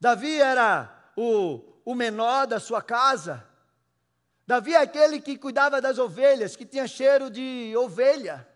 Davi 0.00 0.40
era 0.40 1.10
o, 1.16 1.60
o 1.84 1.94
menor 1.94 2.46
da 2.46 2.60
sua 2.60 2.82
casa. 2.82 3.46
Davi 4.46 4.74
é 4.74 4.80
aquele 4.80 5.20
que 5.20 5.36
cuidava 5.36 5.80
das 5.80 5.98
ovelhas, 5.98 6.54
que 6.54 6.64
tinha 6.64 6.86
cheiro 6.86 7.30
de 7.30 7.74
ovelha 7.76 8.46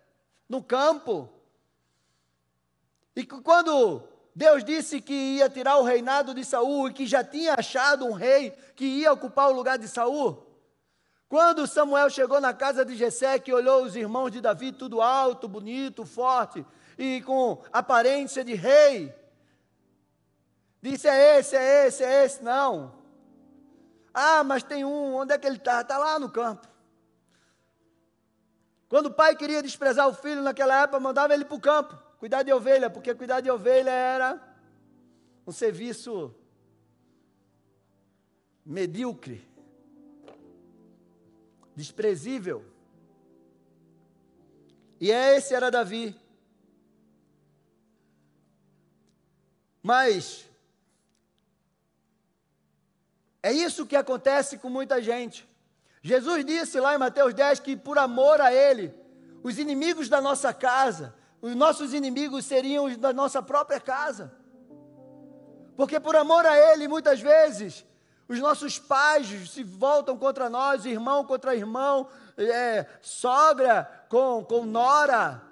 no 0.49 0.63
campo. 0.63 1.29
E 3.17 3.25
quando 3.25 4.03
Deus 4.35 4.63
disse 4.63 5.01
que 5.01 5.13
ia 5.13 5.51
tirar 5.51 5.79
o 5.79 5.85
reinado 5.85 6.33
de 6.33 6.45
Saul 6.45 6.89
e 6.89 6.93
que 6.93 7.07
já 7.07 7.25
tinha 7.25 7.55
achado 7.55 8.07
um 8.07 8.13
rei 8.13 8.53
que 8.77 8.85
ia 8.85 9.13
ocupar 9.13 9.49
o 9.49 9.55
lugar 9.55 9.79
de 9.79 9.89
Saul, 9.89 10.47
quando 11.31 11.65
Samuel 11.65 12.11
chegou 12.11 12.41
na 12.41 12.53
casa 12.53 12.85
de 12.85 12.97
Jessé, 12.97 13.39
que 13.39 13.53
olhou 13.53 13.85
os 13.85 13.95
irmãos 13.95 14.31
de 14.31 14.41
Davi, 14.41 14.73
tudo 14.73 15.01
alto, 15.01 15.47
bonito, 15.47 16.05
forte 16.05 16.67
e 16.99 17.23
com 17.23 17.63
aparência 17.73 18.43
de 18.43 18.55
rei, 18.55 19.15
disse: 20.83 21.07
É 21.07 21.39
esse, 21.39 21.55
é 21.55 21.87
esse, 21.87 22.03
é 22.03 22.25
esse. 22.25 22.43
Não. 22.43 22.99
Ah, 24.13 24.43
mas 24.43 24.65
tem 24.65 24.85
um, 24.85 25.15
onde 25.15 25.33
é 25.33 25.39
que 25.39 25.47
ele 25.47 25.59
está? 25.59 25.83
Está 25.83 25.99
lá 25.99 26.19
no 26.19 26.29
campo. 26.29 26.67
Quando 28.89 29.07
o 29.07 29.15
pai 29.15 29.37
queria 29.37 29.63
desprezar 29.63 30.09
o 30.09 30.15
filho 30.15 30.43
naquela 30.43 30.83
época, 30.83 30.99
mandava 30.99 31.33
ele 31.33 31.45
para 31.45 31.57
o 31.57 31.61
campo, 31.61 31.97
cuidar 32.19 32.43
de 32.43 32.53
ovelha, 32.53 32.91
porque 32.91 33.15
cuidar 33.15 33.41
de 33.41 33.49
ovelha 33.49 33.93
era 33.93 34.57
um 35.47 35.53
serviço 35.53 36.35
medíocre. 38.67 39.49
Desprezível. 41.75 42.65
E 45.01 45.11
esse 45.11 45.55
era 45.55 45.71
Davi. 45.71 46.15
Mas 49.83 50.47
é 53.43 53.53
isso 53.53 53.87
que 53.87 53.97
acontece 53.97 54.59
com 54.59 54.69
muita 54.69 55.01
gente. 55.01 55.49
Jesus 56.03 56.45
disse 56.45 56.79
lá 56.79 56.95
em 56.95 56.99
Mateus 56.99 57.33
10 57.35 57.61
que 57.61 57.77
por 57.77 57.99
amor 57.99 58.41
a 58.41 58.53
Ele, 58.53 58.95
os 59.43 59.59
inimigos 59.59 60.09
da 60.09 60.21
nossa 60.21 60.53
casa, 60.53 61.15
os 61.41 61.55
nossos 61.55 61.95
inimigos 61.95 62.45
seriam 62.45 62.85
os 62.85 62.97
da 62.97 63.13
nossa 63.13 63.43
própria 63.43 63.81
casa. 63.81 64.33
Porque 65.77 65.99
por 65.99 66.15
amor 66.15 66.45
a 66.45 66.57
Ele, 66.73 66.87
muitas 66.87 67.21
vezes, 67.21 67.87
os 68.31 68.39
nossos 68.39 68.79
pais 68.79 69.27
se 69.51 69.65
voltam 69.65 70.17
contra 70.17 70.49
nós, 70.49 70.85
irmão 70.85 71.25
contra 71.25 71.53
irmão, 71.53 72.07
é, 72.39 72.87
sogra 73.03 74.07
com, 74.09 74.45
com 74.45 74.65
nora. 74.65 75.43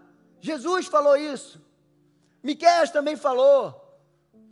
Jesus 0.41 0.87
falou 0.87 1.17
isso. 1.17 1.61
Miqueias 2.41 2.93
também 2.93 3.17
falou 3.17 4.01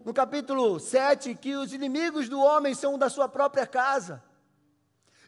no 0.04 0.12
capítulo 0.12 0.80
7, 0.80 1.37
que 1.37 1.54
os 1.54 1.73
inimigos 1.73 2.28
do 2.28 2.40
homem 2.40 2.75
são 2.75 2.99
da 2.99 3.09
sua 3.09 3.28
própria 3.28 3.64
casa. 3.64 4.21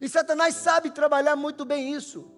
E 0.00 0.08
Satanás 0.08 0.56
sabe 0.56 0.90
trabalhar 0.90 1.36
muito 1.36 1.64
bem 1.64 1.94
isso. 1.94 2.28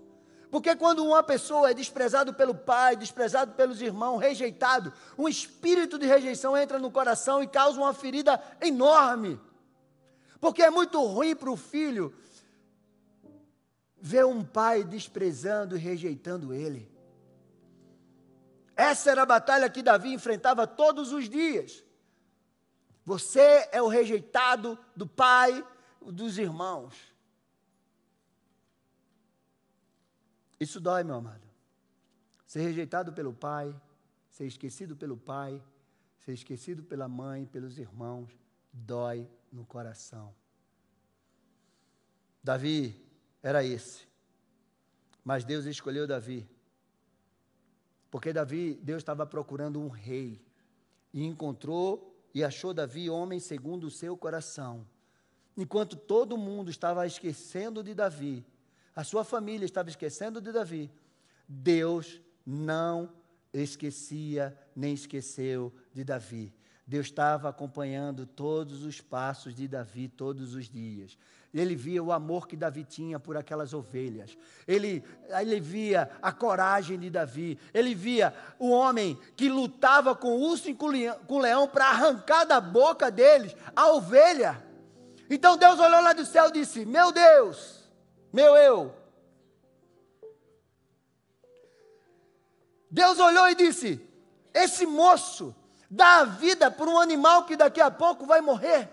Porque 0.50 0.76
quando 0.76 1.02
uma 1.02 1.22
pessoa 1.22 1.70
é 1.70 1.74
desprezado 1.74 2.34
pelo 2.34 2.54
pai, 2.54 2.96
desprezado 2.96 3.52
pelos 3.52 3.80
irmãos, 3.80 4.18
rejeitado, 4.18 4.92
um 5.16 5.26
espírito 5.26 5.98
de 5.98 6.04
rejeição 6.04 6.54
entra 6.54 6.78
no 6.78 6.90
coração 6.90 7.42
e 7.42 7.46
causa 7.46 7.80
uma 7.80 7.94
ferida 7.94 8.38
enorme. 8.60 9.40
Porque 10.40 10.62
é 10.62 10.70
muito 10.70 11.04
ruim 11.04 11.36
para 11.36 11.50
o 11.50 11.56
filho 11.56 12.14
ver 14.00 14.24
um 14.24 14.42
pai 14.42 14.82
desprezando 14.82 15.76
e 15.76 15.78
rejeitando 15.78 16.54
ele. 16.54 16.90
Essa 18.74 19.10
era 19.10 19.22
a 19.22 19.26
batalha 19.26 19.68
que 19.68 19.82
Davi 19.82 20.14
enfrentava 20.14 20.66
todos 20.66 21.12
os 21.12 21.28
dias. 21.28 21.84
Você 23.04 23.68
é 23.70 23.82
o 23.82 23.88
rejeitado 23.88 24.78
do 24.96 25.06
pai, 25.06 25.62
dos 26.00 26.38
irmãos. 26.38 26.94
Isso 30.58 30.80
dói, 30.80 31.04
meu 31.04 31.16
amado. 31.16 31.46
Ser 32.46 32.60
rejeitado 32.60 33.12
pelo 33.12 33.34
pai, 33.34 33.74
ser 34.30 34.46
esquecido 34.46 34.96
pelo 34.96 35.16
pai, 35.16 35.62
ser 36.18 36.32
esquecido 36.32 36.82
pela 36.82 37.08
mãe, 37.08 37.44
pelos 37.46 37.78
irmãos, 37.78 38.30
dói 38.72 39.28
no 39.50 39.64
coração. 39.64 40.34
Davi 42.42 43.04
era 43.42 43.64
esse. 43.64 44.08
Mas 45.24 45.44
Deus 45.44 45.64
escolheu 45.66 46.06
Davi. 46.06 46.48
Porque 48.10 48.32
Davi, 48.32 48.74
Deus 48.82 48.98
estava 48.98 49.26
procurando 49.26 49.80
um 49.80 49.88
rei. 49.88 50.44
E 51.12 51.24
encontrou 51.24 52.10
e 52.32 52.42
achou 52.44 52.72
Davi 52.72 53.10
homem 53.10 53.40
segundo 53.40 53.84
o 53.84 53.90
seu 53.90 54.16
coração. 54.16 54.86
Enquanto 55.56 55.96
todo 55.96 56.38
mundo 56.38 56.70
estava 56.70 57.06
esquecendo 57.06 57.82
de 57.82 57.94
Davi, 57.94 58.46
a 58.94 59.04
sua 59.04 59.24
família 59.24 59.64
estava 59.64 59.88
esquecendo 59.88 60.40
de 60.40 60.52
Davi, 60.52 60.90
Deus 61.46 62.20
não 62.46 63.12
esquecia 63.52 64.56
nem 64.74 64.94
esqueceu 64.94 65.72
de 65.92 66.04
Davi. 66.04 66.54
Deus 66.90 67.06
estava 67.06 67.48
acompanhando 67.48 68.26
todos 68.26 68.82
os 68.82 69.00
passos 69.00 69.54
de 69.54 69.68
Davi 69.68 70.08
todos 70.08 70.56
os 70.56 70.68
dias. 70.68 71.16
Ele 71.54 71.76
via 71.76 72.02
o 72.02 72.10
amor 72.10 72.48
que 72.48 72.56
Davi 72.56 72.82
tinha 72.82 73.20
por 73.20 73.36
aquelas 73.36 73.72
ovelhas. 73.72 74.36
Ele, 74.66 75.04
ele 75.28 75.60
via 75.60 76.10
a 76.20 76.32
coragem 76.32 76.98
de 76.98 77.08
Davi. 77.08 77.56
Ele 77.72 77.94
via 77.94 78.34
o 78.58 78.70
homem 78.70 79.16
que 79.36 79.48
lutava 79.48 80.16
com 80.16 80.32
o 80.32 80.40
urso 80.40 80.68
e 80.68 80.74
com 80.74 80.86
o 81.28 81.38
leão 81.38 81.68
para 81.68 81.90
arrancar 81.90 82.44
da 82.44 82.60
boca 82.60 83.08
deles 83.08 83.54
a 83.76 83.92
ovelha. 83.92 84.60
Então 85.30 85.56
Deus 85.56 85.78
olhou 85.78 86.02
lá 86.02 86.12
do 86.12 86.26
céu 86.26 86.48
e 86.48 86.54
disse: 86.54 86.84
Meu 86.84 87.12
Deus, 87.12 87.88
meu 88.32 88.56
eu. 88.56 88.92
Deus 92.90 93.16
olhou 93.20 93.48
e 93.48 93.54
disse: 93.54 94.04
Esse 94.52 94.84
moço 94.84 95.54
dá 95.90 96.20
a 96.20 96.24
vida 96.24 96.70
por 96.70 96.88
um 96.88 96.98
animal 96.98 97.44
que 97.44 97.56
daqui 97.56 97.80
a 97.80 97.90
pouco 97.90 98.24
vai 98.24 98.40
morrer. 98.40 98.88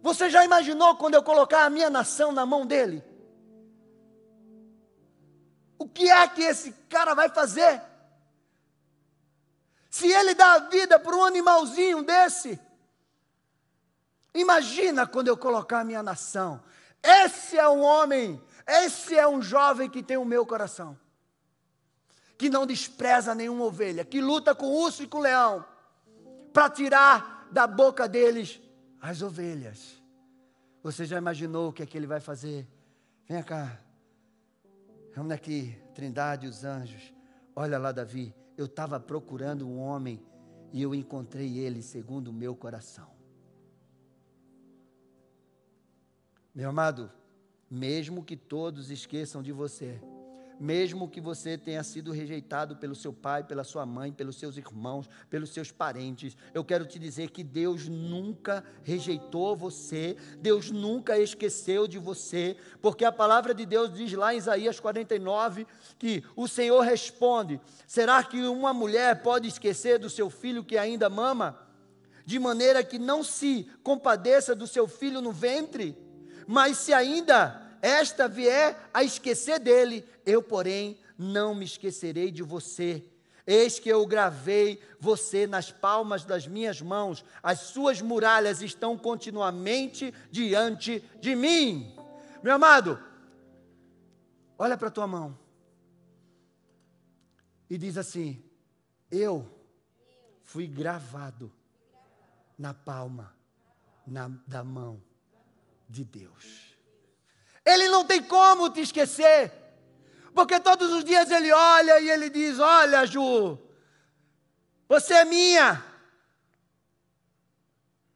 Você 0.00 0.30
já 0.30 0.44
imaginou 0.44 0.96
quando 0.96 1.14
eu 1.14 1.22
colocar 1.22 1.64
a 1.64 1.70
minha 1.70 1.90
nação 1.90 2.32
na 2.32 2.46
mão 2.46 2.64
dele? 2.64 3.04
O 5.78 5.86
que 5.86 6.10
é 6.10 6.26
que 6.26 6.42
esse 6.42 6.72
cara 6.88 7.14
vai 7.14 7.28
fazer? 7.28 7.82
Se 9.90 10.10
ele 10.10 10.34
dá 10.34 10.54
a 10.54 10.58
vida 10.60 10.98
por 10.98 11.14
um 11.14 11.24
animalzinho 11.24 12.02
desse, 12.02 12.58
imagina 14.34 15.06
quando 15.06 15.28
eu 15.28 15.36
colocar 15.36 15.80
a 15.80 15.84
minha 15.84 16.02
nação. 16.02 16.62
Esse 17.02 17.58
é 17.58 17.68
um 17.68 17.82
homem, 17.82 18.42
esse 18.66 19.16
é 19.16 19.28
um 19.28 19.42
jovem 19.42 19.90
que 19.90 20.02
tem 20.02 20.16
o 20.16 20.24
meu 20.24 20.46
coração, 20.46 20.98
que 22.38 22.48
não 22.48 22.66
despreza 22.66 23.34
nenhuma 23.34 23.66
ovelha, 23.66 24.04
que 24.04 24.20
luta 24.20 24.54
com 24.54 24.66
o 24.66 24.82
urso 24.82 25.02
e 25.02 25.06
com 25.06 25.18
o 25.18 25.22
leão, 25.22 25.64
para 26.54 26.70
tirar 26.70 27.48
da 27.50 27.66
boca 27.66 28.08
deles 28.08 28.60
as 29.02 29.20
ovelhas. 29.22 30.00
Você 30.84 31.04
já 31.04 31.18
imaginou 31.18 31.68
o 31.68 31.72
que 31.72 31.82
é 31.82 31.86
que 31.86 31.98
ele 31.98 32.06
vai 32.06 32.20
fazer? 32.20 32.64
Vem 33.28 33.42
cá. 33.42 33.80
Vamos 35.16 35.32
aqui, 35.32 35.76
Trindade 35.96 36.46
os 36.46 36.64
anjos. 36.64 37.12
Olha 37.56 37.76
lá, 37.76 37.90
Davi. 37.90 38.32
Eu 38.56 38.66
estava 38.66 39.00
procurando 39.00 39.66
um 39.66 39.80
homem 39.80 40.24
e 40.72 40.80
eu 40.80 40.94
encontrei 40.94 41.58
ele 41.58 41.82
segundo 41.82 42.28
o 42.28 42.32
meu 42.32 42.54
coração. 42.54 43.10
Meu 46.54 46.70
amado, 46.70 47.10
mesmo 47.68 48.24
que 48.24 48.36
todos 48.36 48.92
esqueçam 48.92 49.42
de 49.42 49.50
você, 49.50 50.00
mesmo 50.58 51.08
que 51.08 51.20
você 51.20 51.58
tenha 51.58 51.82
sido 51.82 52.12
rejeitado 52.12 52.76
pelo 52.76 52.94
seu 52.94 53.12
pai, 53.12 53.42
pela 53.44 53.64
sua 53.64 53.84
mãe, 53.84 54.12
pelos 54.12 54.36
seus 54.36 54.56
irmãos, 54.56 55.08
pelos 55.28 55.50
seus 55.50 55.70
parentes, 55.70 56.36
eu 56.52 56.64
quero 56.64 56.86
te 56.86 56.98
dizer 56.98 57.30
que 57.30 57.42
Deus 57.42 57.88
nunca 57.88 58.64
rejeitou 58.82 59.56
você, 59.56 60.16
Deus 60.38 60.70
nunca 60.70 61.18
esqueceu 61.18 61.86
de 61.86 61.98
você, 61.98 62.56
porque 62.80 63.04
a 63.04 63.12
palavra 63.12 63.54
de 63.54 63.66
Deus 63.66 63.92
diz 63.92 64.12
lá 64.12 64.34
em 64.34 64.38
Isaías 64.38 64.78
49 64.80 65.66
que 65.98 66.22
o 66.36 66.46
Senhor 66.46 66.80
responde: 66.80 67.60
será 67.86 68.22
que 68.22 68.40
uma 68.42 68.72
mulher 68.72 69.22
pode 69.22 69.48
esquecer 69.48 69.98
do 69.98 70.10
seu 70.10 70.30
filho 70.30 70.64
que 70.64 70.78
ainda 70.78 71.08
mama? 71.08 71.58
De 72.26 72.38
maneira 72.38 72.82
que 72.82 72.98
não 72.98 73.22
se 73.22 73.68
compadeça 73.82 74.54
do 74.54 74.66
seu 74.66 74.88
filho 74.88 75.20
no 75.20 75.30
ventre? 75.30 75.96
Mas 76.46 76.78
se 76.78 76.92
ainda 76.92 77.63
esta 77.84 78.26
vier 78.26 78.88
a 78.94 79.04
esquecer 79.04 79.60
dele, 79.60 80.08
eu, 80.24 80.42
porém, 80.42 80.98
não 81.18 81.54
me 81.54 81.66
esquecerei 81.66 82.30
de 82.30 82.42
você. 82.42 83.04
Eis 83.46 83.78
que 83.78 83.90
eu 83.90 84.06
gravei 84.06 84.80
você 84.98 85.46
nas 85.46 85.70
palmas 85.70 86.24
das 86.24 86.46
minhas 86.46 86.80
mãos, 86.80 87.22
as 87.42 87.60
suas 87.60 88.00
muralhas 88.00 88.62
estão 88.62 88.96
continuamente 88.96 90.14
diante 90.30 91.00
de 91.20 91.36
mim. 91.36 91.94
Meu 92.42 92.54
amado, 92.54 92.98
olha 94.58 94.78
para 94.78 94.88
a 94.88 94.90
tua 94.90 95.06
mão 95.06 95.38
e 97.68 97.76
diz 97.76 97.98
assim: 97.98 98.42
Eu 99.10 99.46
fui 100.42 100.66
gravado 100.66 101.52
na 102.56 102.72
palma 102.72 103.36
na, 104.06 104.30
da 104.46 104.64
mão 104.64 105.02
de 105.86 106.02
Deus. 106.02 106.73
Ele 107.64 107.88
não 107.88 108.04
tem 108.04 108.22
como 108.22 108.70
te 108.70 108.80
esquecer. 108.80 109.52
Porque 110.34 110.58
todos 110.60 110.92
os 110.92 111.04
dias 111.04 111.30
ele 111.30 111.52
olha 111.52 112.00
e 112.00 112.10
ele 112.10 112.28
diz: 112.28 112.58
Olha, 112.58 113.06
Ju, 113.06 113.58
você 114.88 115.14
é 115.14 115.24
minha. 115.24 115.82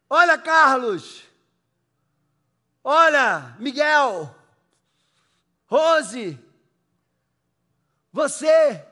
Olha, 0.09 0.37
Carlos. 0.37 1.23
Olha, 2.83 3.55
Miguel. 3.59 4.35
Rose. 5.65 6.39
Você. 8.11 8.85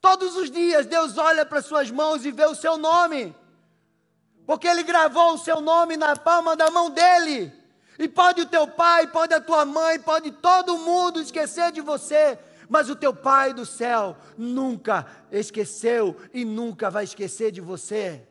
Todos 0.00 0.36
os 0.36 0.50
dias 0.50 0.86
Deus 0.86 1.18
olha 1.18 1.44
para 1.44 1.62
suas 1.62 1.90
mãos 1.90 2.24
e 2.24 2.30
vê 2.30 2.44
o 2.46 2.54
seu 2.54 2.76
nome. 2.76 3.34
Porque 4.46 4.66
Ele 4.66 4.82
gravou 4.82 5.34
o 5.34 5.38
seu 5.38 5.60
nome 5.60 5.96
na 5.96 6.16
palma 6.16 6.56
da 6.56 6.70
mão 6.70 6.90
dele. 6.90 7.52
E 7.98 8.06
pode 8.06 8.42
o 8.42 8.46
teu 8.46 8.68
pai, 8.68 9.08
pode 9.08 9.34
a 9.34 9.40
tua 9.40 9.64
mãe, 9.64 9.98
pode 9.98 10.30
todo 10.30 10.78
mundo 10.78 11.20
esquecer 11.20 11.72
de 11.72 11.80
você, 11.80 12.38
mas 12.68 12.88
o 12.88 12.94
teu 12.94 13.12
pai 13.12 13.52
do 13.52 13.66
céu 13.66 14.16
nunca 14.36 15.06
esqueceu 15.32 16.16
e 16.32 16.44
nunca 16.44 16.90
vai 16.90 17.04
esquecer 17.04 17.50
de 17.50 17.60
você. 17.60 18.22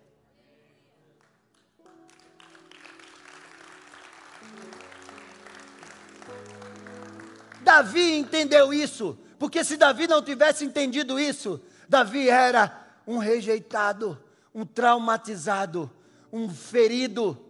Davi 7.61 8.17
entendeu 8.17 8.73
isso, 8.73 9.19
porque 9.37 9.61
se 9.61 9.75
Davi 9.75 10.07
não 10.07 10.21
tivesse 10.21 10.63
entendido 10.63 11.19
isso, 11.19 11.59
Davi 11.89 12.29
era 12.29 12.87
um 13.05 13.17
rejeitado, 13.17 14.17
um 14.55 14.65
traumatizado, 14.65 15.91
um 16.31 16.49
ferido. 16.49 17.46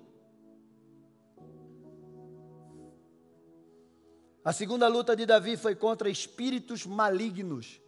A 4.48 4.54
segunda 4.54 4.88
luta 4.88 5.14
de 5.14 5.26
Davi 5.26 5.58
foi 5.58 5.76
contra 5.76 6.10
espíritos 6.10 6.86
malignos. 6.86 7.82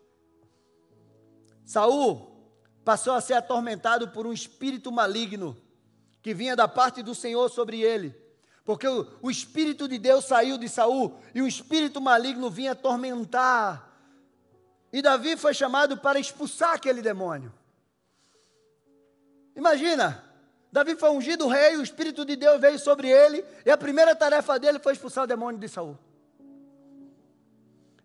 Saul 1.64 2.52
passou 2.84 3.14
a 3.14 3.22
ser 3.22 3.36
atormentado 3.36 4.10
por 4.10 4.28
um 4.28 4.34
espírito 4.34 4.92
maligno 4.92 5.56
que 6.22 6.34
vinha 6.34 6.58
da 6.58 6.68
parte 6.68 7.02
do 7.02 7.16
Senhor 7.16 7.48
sobre 7.48 7.80
ele. 7.80 8.14
Porque 8.66 8.86
o, 8.86 9.08
o 9.22 9.32
espírito 9.32 9.88
de 9.88 9.98
Deus 9.98 10.26
saiu 10.26 10.58
de 10.58 10.68
Saul 10.68 11.18
e 11.34 11.42
o 11.42 11.48
espírito 11.48 12.02
maligno 12.02 12.52
vinha 12.52 12.74
atormentar. 12.74 13.98
E 14.92 15.02
Davi 15.02 15.38
foi 15.38 15.54
chamado 15.54 15.96
para 15.96 16.20
expulsar 16.20 16.74
aquele 16.74 17.02
demônio. 17.02 17.54
Imagina, 19.56 20.26
Davi 20.74 20.98
foi 20.98 21.10
ungido 21.12 21.48
rei, 21.48 21.78
o 21.78 21.84
espírito 21.84 22.26
de 22.26 22.36
Deus 22.36 22.60
veio 22.60 22.78
sobre 22.78 23.08
ele 23.08 23.46
e 23.66 23.72
a 23.72 23.78
primeira 23.78 24.14
tarefa 24.14 24.60
dele 24.60 24.78
foi 24.78 24.92
expulsar 24.92 25.24
o 25.24 25.28
demônio 25.28 25.58
de 25.58 25.70
Saul. 25.70 25.98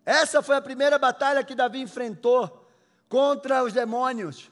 Essa 0.05 0.43
foi 0.43 0.55
a 0.55 0.61
primeira 0.61 0.99
batalha 0.99 1.43
que 1.43 1.55
Davi 1.55 1.79
enfrentou 1.81 2.69
contra 3.09 3.63
os 3.63 3.73
demônios, 3.73 4.51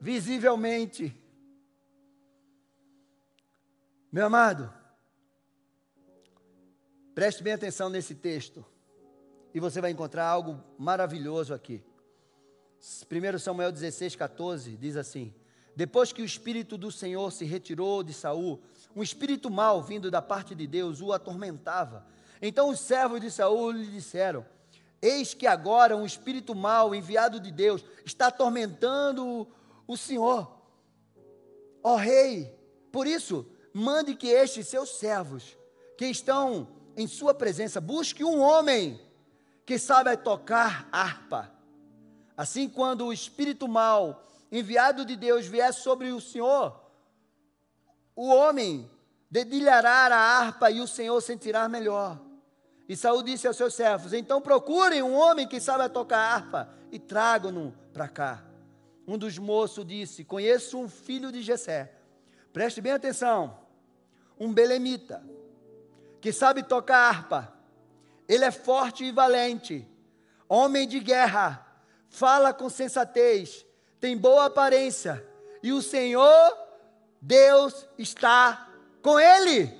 visivelmente. 0.00 1.16
Meu 4.12 4.26
amado, 4.26 4.72
preste 7.14 7.42
bem 7.42 7.54
atenção 7.54 7.88
nesse 7.88 8.14
texto 8.14 8.64
e 9.52 9.58
você 9.58 9.80
vai 9.80 9.90
encontrar 9.90 10.26
algo 10.26 10.62
maravilhoso 10.78 11.52
aqui. 11.52 11.82
1 12.80 13.38
Samuel 13.38 13.72
16, 13.72 14.16
14 14.16 14.76
diz 14.76 14.96
assim: 14.96 15.34
Depois 15.74 16.12
que 16.12 16.22
o 16.22 16.24
espírito 16.24 16.78
do 16.78 16.90
Senhor 16.90 17.30
se 17.30 17.44
retirou 17.44 18.02
de 18.02 18.14
Saul, 18.14 18.62
um 18.94 19.02
espírito 19.02 19.50
mau 19.50 19.82
vindo 19.82 20.10
da 20.10 20.22
parte 20.22 20.54
de 20.54 20.66
Deus 20.66 21.00
o 21.00 21.12
atormentava. 21.12 22.06
Então 22.40 22.70
os 22.70 22.80
servos 22.80 23.20
de 23.20 23.30
Saul 23.30 23.72
lhe 23.72 23.86
disseram: 23.86 24.46
Eis 25.02 25.34
que 25.34 25.46
agora 25.46 25.96
um 25.96 26.06
espírito 26.06 26.54
mau 26.54 26.94
enviado 26.94 27.38
de 27.40 27.50
Deus 27.50 27.84
está 28.04 28.28
atormentando 28.28 29.46
o 29.86 29.96
Senhor. 29.96 30.50
Ó 31.82 31.96
rei, 31.96 32.54
por 32.92 33.06
isso 33.06 33.46
mande 33.72 34.14
que 34.14 34.28
estes 34.28 34.68
seus 34.68 34.98
servos, 34.98 35.56
que 35.96 36.06
estão 36.06 36.68
em 36.96 37.06
sua 37.06 37.32
presença, 37.32 37.80
busque 37.80 38.24
um 38.24 38.40
homem 38.40 39.00
que 39.64 39.78
sabe 39.78 40.16
tocar 40.16 40.88
harpa. 40.90 41.52
Assim, 42.36 42.68
quando 42.68 43.06
o 43.06 43.12
espírito 43.12 43.68
mau, 43.68 44.26
enviado 44.50 45.04
de 45.04 45.14
Deus, 45.14 45.46
vier 45.46 45.72
sobre 45.72 46.10
o 46.10 46.20
Senhor, 46.20 46.78
o 48.16 48.28
homem 48.28 48.90
dedilhará 49.30 50.06
a 50.06 50.38
harpa 50.38 50.70
e 50.70 50.80
o 50.80 50.86
Senhor 50.86 51.20
sentirá 51.20 51.68
melhor. 51.68 52.29
E 52.90 52.96
Saul 52.96 53.22
disse 53.22 53.46
aos 53.46 53.56
seus 53.56 53.72
servos: 53.72 54.12
Então 54.12 54.40
procurem 54.40 55.00
um 55.00 55.14
homem 55.14 55.46
que 55.46 55.60
sabe 55.60 55.88
tocar 55.88 56.18
harpa 56.18 56.68
e 56.90 56.98
tragam-no 56.98 57.72
para 57.92 58.08
cá. 58.08 58.42
Um 59.06 59.16
dos 59.16 59.38
moços 59.38 59.86
disse: 59.86 60.24
Conheço 60.24 60.76
um 60.76 60.88
filho 60.88 61.30
de 61.30 61.40
Jessé. 61.40 61.94
Preste 62.52 62.80
bem 62.80 62.90
atenção 62.90 63.56
um 64.40 64.52
belemita, 64.52 65.22
que 66.20 66.32
sabe 66.32 66.64
tocar 66.64 67.08
harpa. 67.08 67.54
Ele 68.28 68.44
é 68.44 68.50
forte 68.50 69.04
e 69.04 69.12
valente, 69.12 69.86
homem 70.48 70.88
de 70.88 70.98
guerra, 70.98 71.64
fala 72.08 72.52
com 72.52 72.68
sensatez, 72.68 73.64
tem 74.00 74.16
boa 74.16 74.46
aparência, 74.46 75.24
e 75.62 75.72
o 75.72 75.80
Senhor, 75.80 76.58
Deus, 77.20 77.86
está 77.96 78.68
com 79.00 79.20
ele. 79.20 79.78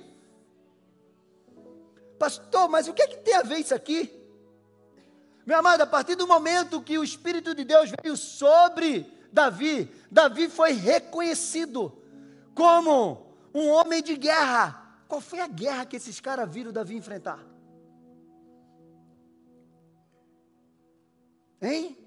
Pastor, 2.21 2.69
mas 2.69 2.87
o 2.87 2.93
que, 2.93 3.01
é 3.01 3.07
que 3.07 3.17
tem 3.17 3.33
a 3.33 3.41
ver 3.41 3.57
isso 3.57 3.73
aqui? 3.73 4.13
Meu 5.43 5.57
amado, 5.57 5.81
a 5.81 5.87
partir 5.87 6.13
do 6.13 6.27
momento 6.27 6.79
que 6.79 6.95
o 6.99 7.03
Espírito 7.03 7.55
de 7.55 7.63
Deus 7.63 7.91
veio 7.99 8.15
sobre 8.15 9.11
Davi, 9.33 9.91
Davi 10.11 10.47
foi 10.47 10.73
reconhecido 10.73 11.91
como 12.53 13.25
um 13.55 13.69
homem 13.69 14.03
de 14.03 14.15
guerra. 14.15 14.99
Qual 15.07 15.19
foi 15.19 15.39
a 15.39 15.47
guerra 15.47 15.83
que 15.83 15.95
esses 15.95 16.19
caras 16.19 16.47
viram 16.47 16.71
Davi 16.71 16.95
enfrentar? 16.95 17.39
Hein? 21.59 21.97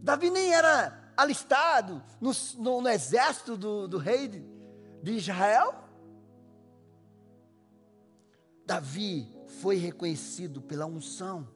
Davi 0.00 0.30
nem 0.30 0.54
era 0.54 1.12
alistado 1.14 2.02
no, 2.18 2.30
no, 2.56 2.80
no 2.80 2.88
exército 2.88 3.58
do, 3.58 3.86
do 3.86 3.98
rei 3.98 4.26
de, 4.26 4.42
de 5.02 5.12
Israel. 5.12 5.81
Davi 8.66 9.28
foi 9.60 9.76
reconhecido 9.76 10.60
pela 10.60 10.86
unção. 10.86 11.46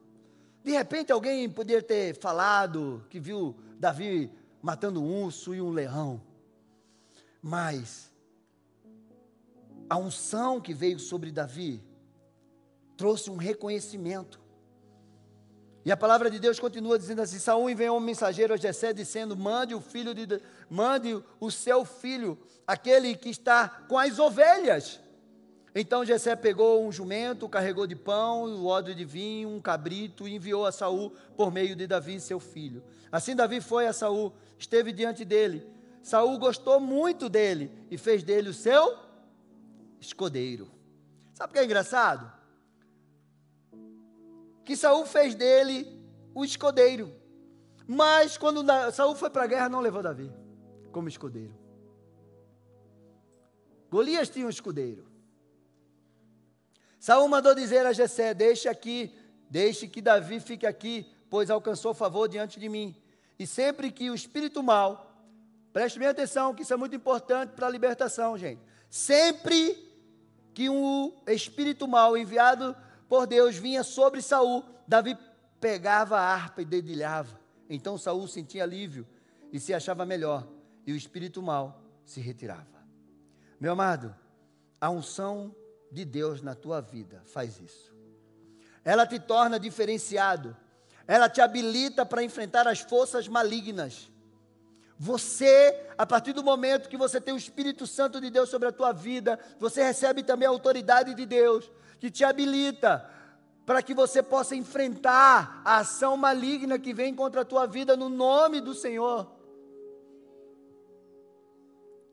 De 0.62 0.72
repente 0.72 1.12
alguém 1.12 1.48
poderia 1.48 1.82
ter 1.82 2.14
falado 2.18 3.04
que 3.08 3.20
viu 3.20 3.56
Davi 3.78 4.30
matando 4.60 5.02
um 5.02 5.24
urso 5.24 5.54
e 5.54 5.60
um 5.60 5.70
leão. 5.70 6.20
Mas 7.40 8.10
a 9.88 9.96
unção 9.96 10.60
que 10.60 10.74
veio 10.74 10.98
sobre 10.98 11.30
Davi 11.30 11.82
trouxe 12.96 13.30
um 13.30 13.36
reconhecimento. 13.36 14.40
E 15.84 15.92
a 15.92 15.96
palavra 15.96 16.28
de 16.28 16.40
Deus 16.40 16.58
continua 16.58 16.98
dizendo 16.98 17.22
assim: 17.22 17.38
Saúl 17.38 17.70
enviou 17.70 17.96
um 17.96 18.00
mensageiro 18.00 18.52
a 18.52 18.56
Jessé 18.56 18.92
dizendo: 18.92 19.36
Mande 19.36 19.72
o 19.72 19.80
filho 19.80 20.12
de 20.12 20.26
mande 20.68 21.22
o 21.38 21.48
seu 21.48 21.84
filho, 21.84 22.36
aquele 22.66 23.14
que 23.14 23.28
está 23.28 23.68
com 23.68 23.96
as 23.96 24.18
ovelhas. 24.18 24.98
Então 25.78 26.06
Jessé 26.06 26.34
pegou 26.34 26.82
um 26.82 26.90
jumento, 26.90 27.46
carregou 27.50 27.86
de 27.86 27.94
pão, 27.94 28.44
o 28.44 28.64
odre 28.64 28.94
de 28.94 29.04
vinho, 29.04 29.50
um 29.50 29.60
cabrito 29.60 30.26
e 30.26 30.34
enviou 30.34 30.64
a 30.64 30.72
Saul 30.72 31.12
por 31.36 31.52
meio 31.52 31.76
de 31.76 31.86
Davi, 31.86 32.18
seu 32.18 32.40
filho. 32.40 32.82
Assim 33.12 33.36
Davi 33.36 33.60
foi 33.60 33.86
a 33.86 33.92
Saul, 33.92 34.32
esteve 34.58 34.90
diante 34.90 35.22
dele. 35.22 35.68
Saul 36.02 36.38
gostou 36.38 36.80
muito 36.80 37.28
dele 37.28 37.70
e 37.90 37.98
fez 37.98 38.22
dele 38.22 38.48
o 38.48 38.54
seu 38.54 38.96
escudeiro. 40.00 40.70
Sabe 41.34 41.50
o 41.50 41.52
que 41.52 41.60
é 41.60 41.64
engraçado? 41.66 42.32
Que 44.64 44.74
Saul 44.74 45.04
fez 45.04 45.34
dele 45.34 45.86
o 46.34 46.42
escudeiro. 46.42 47.12
Mas 47.86 48.38
quando 48.38 48.64
Saul 48.92 49.14
foi 49.14 49.28
para 49.28 49.44
a 49.44 49.46
guerra, 49.46 49.68
não 49.68 49.80
levou 49.80 50.02
Davi 50.02 50.32
como 50.90 51.06
escudeiro. 51.06 51.54
Golias 53.90 54.30
tinha 54.30 54.46
um 54.46 54.50
escudeiro. 54.50 55.15
Saul 57.06 57.28
mandou 57.28 57.54
dizer 57.54 57.86
a 57.86 57.92
Jessé: 57.92 58.34
Deixe 58.34 58.68
aqui, 58.68 59.16
deixe 59.48 59.86
que 59.86 60.02
Davi 60.02 60.40
fique 60.40 60.66
aqui, 60.66 61.06
pois 61.30 61.52
alcançou 61.52 61.94
favor 61.94 62.28
diante 62.28 62.58
de 62.58 62.68
mim. 62.68 63.00
E 63.38 63.46
sempre 63.46 63.92
que 63.92 64.10
o 64.10 64.14
espírito 64.16 64.60
mal, 64.60 65.14
preste 65.72 66.00
bem 66.00 66.08
atenção, 66.08 66.52
que 66.52 66.62
isso 66.62 66.74
é 66.74 66.76
muito 66.76 66.96
importante 66.96 67.52
para 67.52 67.68
a 67.68 67.70
libertação, 67.70 68.36
gente. 68.36 68.60
Sempre 68.90 69.88
que 70.52 70.68
um 70.68 71.12
espírito 71.28 71.86
mau 71.86 72.18
enviado 72.18 72.74
por 73.08 73.24
Deus 73.24 73.54
vinha 73.54 73.84
sobre 73.84 74.20
Saul, 74.20 74.64
Davi 74.84 75.16
pegava 75.60 76.18
a 76.18 76.34
harpa 76.34 76.60
e 76.62 76.64
dedilhava. 76.64 77.38
Então 77.70 77.96
Saul 77.96 78.26
sentia 78.26 78.64
alívio 78.64 79.06
e 79.52 79.60
se 79.60 79.72
achava 79.72 80.04
melhor, 80.04 80.44
e 80.84 80.92
o 80.92 80.96
espírito 80.96 81.40
mau 81.40 81.80
se 82.04 82.20
retirava. 82.20 82.84
Meu 83.60 83.74
amado, 83.74 84.12
a 84.80 84.90
unção 84.90 85.54
de 85.90 86.04
Deus 86.04 86.42
na 86.42 86.54
tua 86.54 86.80
vida 86.80 87.22
faz 87.26 87.60
isso. 87.60 87.94
Ela 88.84 89.06
te 89.06 89.18
torna 89.18 89.58
diferenciado. 89.58 90.56
Ela 91.06 91.28
te 91.28 91.40
habilita 91.40 92.04
para 92.04 92.22
enfrentar 92.22 92.66
as 92.66 92.80
forças 92.80 93.28
malignas. 93.28 94.10
Você, 94.98 95.88
a 95.96 96.06
partir 96.06 96.32
do 96.32 96.42
momento 96.42 96.88
que 96.88 96.96
você 96.96 97.20
tem 97.20 97.34
o 97.34 97.36
Espírito 97.36 97.86
Santo 97.86 98.20
de 98.20 98.30
Deus 98.30 98.48
sobre 98.48 98.68
a 98.68 98.72
tua 98.72 98.92
vida, 98.92 99.38
você 99.58 99.82
recebe 99.82 100.22
também 100.22 100.46
a 100.46 100.50
autoridade 100.50 101.14
de 101.14 101.26
Deus, 101.26 101.70
que 102.00 102.10
te 102.10 102.24
habilita 102.24 103.08
para 103.66 103.82
que 103.82 103.92
você 103.92 104.22
possa 104.22 104.54
enfrentar 104.54 105.60
a 105.64 105.78
ação 105.78 106.16
maligna 106.16 106.78
que 106.78 106.94
vem 106.94 107.14
contra 107.14 107.40
a 107.40 107.44
tua 107.44 107.66
vida 107.66 107.96
no 107.96 108.08
nome 108.08 108.60
do 108.60 108.74
Senhor. 108.74 109.30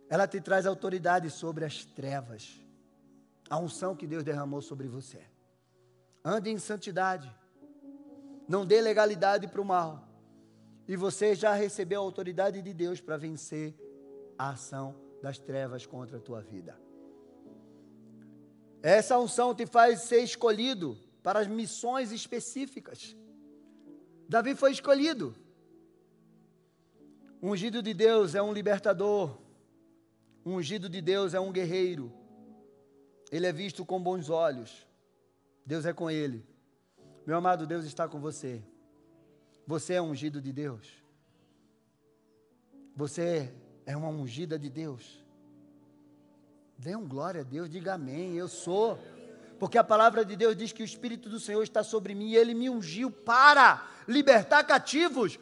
Ela 0.09 0.27
te 0.27 0.41
traz 0.41 0.65
autoridade 0.65 1.29
sobre 1.29 1.63
as 1.63 1.85
trevas, 1.85 2.59
a 3.49 3.57
unção 3.57 3.95
que 3.95 4.07
Deus 4.07 4.23
derramou 4.23 4.61
sobre 4.61 4.87
você. 4.87 5.21
Ande 6.23 6.49
em 6.49 6.57
santidade, 6.57 7.33
não 8.47 8.65
dê 8.65 8.81
legalidade 8.81 9.47
para 9.47 9.61
o 9.61 9.65
mal 9.65 10.07
e 10.87 10.95
você 10.95 11.33
já 11.33 11.53
recebeu 11.53 12.01
a 12.01 12.03
autoridade 12.03 12.61
de 12.61 12.73
Deus 12.73 12.99
para 12.99 13.17
vencer 13.17 13.73
a 14.37 14.49
ação 14.49 14.95
das 15.21 15.39
trevas 15.39 15.85
contra 15.85 16.17
a 16.17 16.21
tua 16.21 16.41
vida. 16.41 16.77
Essa 18.81 19.17
unção 19.17 19.55
te 19.55 19.65
faz 19.65 20.01
ser 20.01 20.21
escolhido 20.23 20.97
para 21.21 21.39
as 21.39 21.47
missões 21.47 22.11
específicas. 22.11 23.15
Davi 24.27 24.55
foi 24.55 24.71
escolhido. 24.71 25.33
O 27.41 27.51
ungido 27.51 27.81
de 27.81 27.93
Deus 27.93 28.35
é 28.35 28.41
um 28.41 28.51
libertador. 28.51 29.37
O 30.43 30.51
ungido 30.51 30.89
de 30.89 31.01
Deus 31.01 31.33
é 31.33 31.39
um 31.39 31.51
guerreiro. 31.51 32.11
Ele 33.33 33.47
é 33.47 33.51
visto 33.51 33.83
com 33.83 33.99
bons 33.99 34.29
olhos. 34.29 34.85
Deus 35.65 35.87
é 35.87 35.91
com 35.91 36.11
ele. 36.11 36.47
Meu 37.25 37.35
amado, 37.35 37.65
Deus 37.65 37.83
está 37.83 38.07
com 38.07 38.19
você. 38.19 38.61
Você 39.65 39.95
é 39.95 40.01
ungido 40.01 40.39
de 40.39 40.53
Deus. 40.53 40.87
Você 42.95 43.51
é 43.87 43.97
uma 43.97 44.09
ungida 44.09 44.59
de 44.59 44.69
Deus. 44.69 45.25
Dê 46.77 46.95
um 46.95 47.07
glória 47.07 47.41
a 47.41 47.43
Deus, 47.43 47.67
diga 47.67 47.95
amém. 47.95 48.35
Eu 48.35 48.47
sou. 48.47 48.99
Porque 49.57 49.79
a 49.79 49.83
palavra 49.83 50.23
de 50.23 50.35
Deus 50.35 50.55
diz 50.55 50.71
que 50.71 50.83
o 50.83 50.85
Espírito 50.85 51.27
do 51.27 51.39
Senhor 51.39 51.63
está 51.63 51.83
sobre 51.83 52.13
mim 52.13 52.29
e 52.29 52.35
ele 52.35 52.53
me 52.53 52.69
ungiu 52.69 53.09
para 53.09 53.83
libertar 54.07 54.63
cativos. 54.63 55.39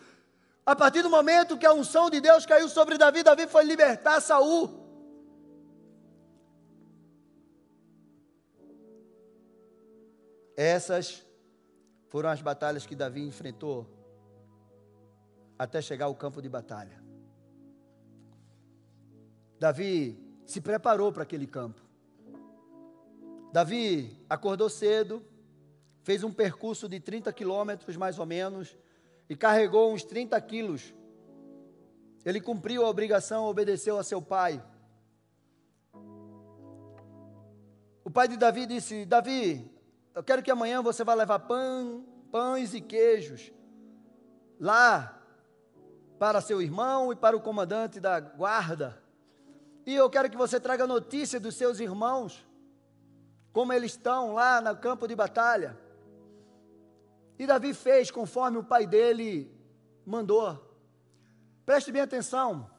A 0.66 0.74
partir 0.78 1.02
do 1.02 1.10
momento 1.10 1.58
que 1.58 1.66
a 1.66 1.74
unção 1.74 2.10
de 2.10 2.22
Deus 2.22 2.46
caiu 2.46 2.70
sobre 2.70 2.98
Davi, 2.98 3.22
Davi 3.22 3.48
foi 3.48 3.66
libertar 3.66 4.22
Saul. 4.22 4.81
Essas 10.62 11.26
foram 12.10 12.30
as 12.30 12.40
batalhas 12.40 12.86
que 12.86 12.96
Davi 12.96 13.26
enfrentou 13.26 13.90
até 15.58 15.82
chegar 15.82 16.06
ao 16.06 16.14
campo 16.14 16.40
de 16.40 16.48
batalha. 16.48 17.02
Davi 19.58 20.24
se 20.46 20.62
preparou 20.62 21.12
para 21.12 21.24
aquele 21.24 21.48
campo. 21.48 21.82
Davi 23.52 24.24
acordou 24.30 24.70
cedo, 24.70 25.26
fez 26.04 26.24
um 26.24 26.32
percurso 26.32 26.88
de 26.88 27.00
30 27.00 27.34
quilômetros 27.34 27.98
mais 27.98 28.20
ou 28.20 28.28
menos 28.28 28.78
e 29.28 29.36
carregou 29.36 29.92
uns 29.92 30.04
30 30.04 30.40
quilos. 30.42 30.94
Ele 32.24 32.40
cumpriu 32.40 32.86
a 32.86 32.90
obrigação, 32.90 33.46
obedeceu 33.46 33.98
a 33.98 34.04
seu 34.04 34.22
pai. 34.22 34.64
O 38.06 38.12
pai 38.12 38.28
de 38.28 38.38
Davi 38.38 38.68
disse: 38.68 39.06
Davi, 39.06 39.81
eu 40.14 40.24
quero 40.24 40.44
que 40.44 40.52
amanhã 40.52 40.82
você 40.82 41.04
vá 41.04 41.14
levar 41.14 41.40
pão, 41.40 42.06
pães 42.32 42.74
e 42.74 42.82
queijos 42.82 43.52
lá 44.60 45.18
para 46.20 46.42
seu 46.42 46.62
irmão 46.62 47.12
e 47.12 47.16
para 47.16 47.36
o 47.36 47.42
comandante 47.42 48.00
da 48.00 48.20
guarda. 48.20 49.02
E 49.86 49.96
eu 49.96 50.10
quero 50.10 50.30
que 50.30 50.38
você 50.38 50.60
traga 50.60 50.86
notícia 50.86 51.40
dos 51.40 51.56
seus 51.56 51.80
irmãos 51.80 52.46
como 53.52 53.74
eles 53.74 53.92
estão 53.92 54.34
lá 54.34 54.62
no 54.62 54.76
campo 54.78 55.08
de 55.08 55.16
batalha. 55.16 55.78
E 57.38 57.48
Davi 57.48 57.74
fez 57.74 58.12
conforme 58.12 58.58
o 58.58 58.64
pai 58.64 58.86
dele 58.86 59.52
mandou. 60.06 60.64
Preste 61.66 61.92
bem 61.92 62.02
atenção. 62.02 62.70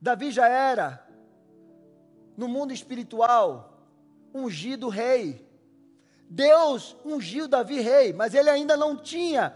Davi 0.00 0.30
já 0.30 0.48
era, 0.48 1.06
no 2.36 2.48
mundo 2.48 2.72
espiritual, 2.72 3.78
ungido 4.34 4.88
rei. 4.88 5.45
Deus 6.28 6.96
ungiu 7.04 7.46
Davi 7.48 7.80
rei, 7.80 8.12
mas 8.12 8.34
ele 8.34 8.50
ainda 8.50 8.76
não 8.76 8.96
tinha 8.96 9.54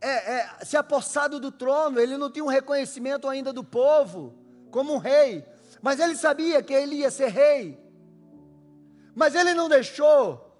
é, 0.00 0.34
é, 0.34 0.64
se 0.64 0.76
apossado 0.76 1.40
do 1.40 1.50
trono, 1.50 1.98
ele 1.98 2.18
não 2.18 2.30
tinha 2.30 2.44
um 2.44 2.48
reconhecimento 2.48 3.26
ainda 3.26 3.52
do 3.54 3.64
povo 3.64 4.34
como 4.70 4.92
um 4.92 4.98
rei, 4.98 5.42
mas 5.80 5.98
ele 5.98 6.14
sabia 6.14 6.62
que 6.62 6.74
ele 6.74 6.96
ia 6.96 7.10
ser 7.10 7.28
rei. 7.28 7.82
Mas 9.14 9.34
ele 9.34 9.54
não 9.54 9.68
deixou 9.68 10.52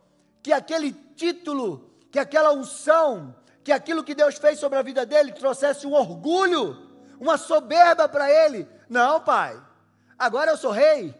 que 0.42 0.52
aquele 0.52 0.92
título, 1.14 1.90
que 2.10 2.18
aquela 2.18 2.52
unção, 2.52 3.34
que 3.62 3.72
aquilo 3.72 4.04
que 4.04 4.14
Deus 4.14 4.36
fez 4.36 4.58
sobre 4.58 4.78
a 4.78 4.82
vida 4.82 5.04
dele 5.04 5.32
trouxesse 5.32 5.86
um 5.86 5.92
orgulho, 5.92 6.90
uma 7.20 7.36
soberba 7.36 8.08
para 8.08 8.30
ele. 8.30 8.68
Não, 8.88 9.20
pai. 9.20 9.60
Agora 10.18 10.52
eu 10.52 10.56
sou 10.56 10.70
rei. 10.70 11.14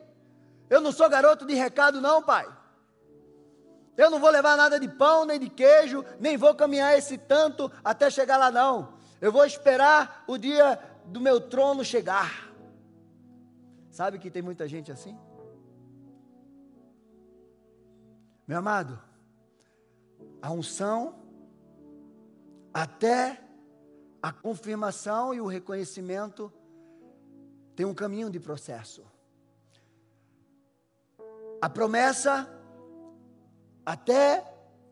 Eu 0.70 0.81
não 0.81 0.92
sou 0.92 1.09
garoto 1.11 1.44
de 1.44 1.55
recado, 1.55 2.01
não, 2.01 2.23
pai. 2.23 2.47
Eu 3.96 4.11
não 4.11 4.18
vou 4.18 4.30
levar 4.30 4.57
nada 4.57 4.78
de 4.78 4.88
pão, 4.88 5.24
nem 5.24 5.38
de 5.38 5.48
queijo, 5.48 6.04
nem 6.18 6.37
vou 6.37 6.54
caminhar 6.54 6.96
esse 6.98 7.16
tanto 7.16 7.70
até 7.83 8.11
chegar 8.11 8.37
lá, 8.37 8.50
não. 8.50 8.94
Eu 9.20 9.30
vou 9.30 9.44
esperar 9.44 10.24
o 10.26 10.37
dia 10.37 10.78
do 11.07 11.20
meu 11.20 11.40
trono 11.40 11.85
chegar. 11.85 12.52
Sabe 13.90 14.18
que 14.18 14.30
tem 14.30 14.42
muita 14.42 14.66
gente 14.66 14.90
assim? 14.90 15.16
Meu 18.46 18.59
amado, 18.59 19.00
a 20.42 20.50
unção, 20.50 21.14
até 22.72 23.40
a 24.20 24.33
confirmação 24.33 25.33
e 25.33 25.40
o 25.40 25.46
reconhecimento, 25.46 26.52
tem 27.76 27.87
um 27.87 27.94
caminho 27.94 28.28
de 28.30 28.40
processo. 28.40 29.04
A 31.62 31.70
promessa, 31.70 32.48
até 33.85 34.44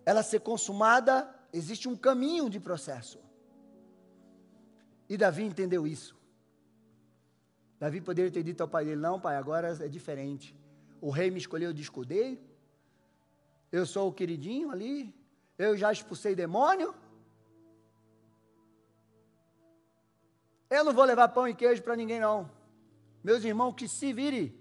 ela 0.05 0.23
ser 0.23 0.41
consumada, 0.41 1.29
existe 1.53 1.89
um 1.89 1.97
caminho 1.97 2.51
de 2.51 2.61
processo. 2.61 3.19
E 5.09 5.17
Davi 5.17 5.45
entendeu 5.45 5.87
isso. 5.87 6.17
Davi 7.79 8.01
poderia 8.01 8.31
ter 8.31 8.43
dito 8.43 8.61
ao 8.63 8.69
pai 8.69 8.85
dele: 8.85 9.01
Não, 9.01 9.21
pai, 9.21 9.37
agora 9.37 9.77
é 9.85 9.89
diferente. 9.89 10.57
O 11.01 11.11
rei 11.11 11.31
me 11.31 11.39
escolheu 11.39 11.73
de 11.73 11.83
escudeiro, 11.83 12.41
eu 13.71 13.85
sou 13.85 14.09
o 14.09 14.13
queridinho 14.13 14.71
ali, 14.71 15.13
eu 15.59 15.77
já 15.77 15.91
expulsei 15.91 16.35
demônio. 16.35 16.95
Eu 20.71 20.85
não 20.85 20.93
vou 20.93 21.05
levar 21.05 21.29
pão 21.29 21.49
e 21.49 21.55
queijo 21.55 21.83
para 21.83 21.97
ninguém, 21.97 22.21
não. 22.21 22.51
Meus 23.23 23.45
irmãos 23.45 23.75
que 23.75 23.89
se 23.89 24.13
virem, 24.13 24.55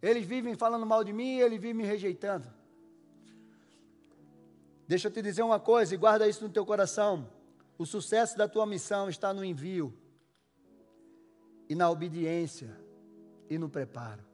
eles 0.00 0.24
vivem 0.24 0.54
falando 0.54 0.86
mal 0.86 1.02
de 1.02 1.12
mim, 1.12 1.38
eles 1.38 1.60
vivem 1.60 1.74
me 1.74 1.84
rejeitando. 1.84 2.55
Deixa 4.86 5.08
eu 5.08 5.12
te 5.12 5.20
dizer 5.20 5.42
uma 5.42 5.58
coisa 5.58 5.94
e 5.94 5.98
guarda 5.98 6.28
isso 6.28 6.44
no 6.44 6.50
teu 6.50 6.64
coração. 6.64 7.28
O 7.76 7.84
sucesso 7.84 8.38
da 8.38 8.48
tua 8.48 8.64
missão 8.64 9.08
está 9.08 9.34
no 9.34 9.44
envio, 9.44 9.92
e 11.68 11.74
na 11.74 11.90
obediência, 11.90 12.70
e 13.50 13.58
no 13.58 13.68
preparo. 13.68 14.24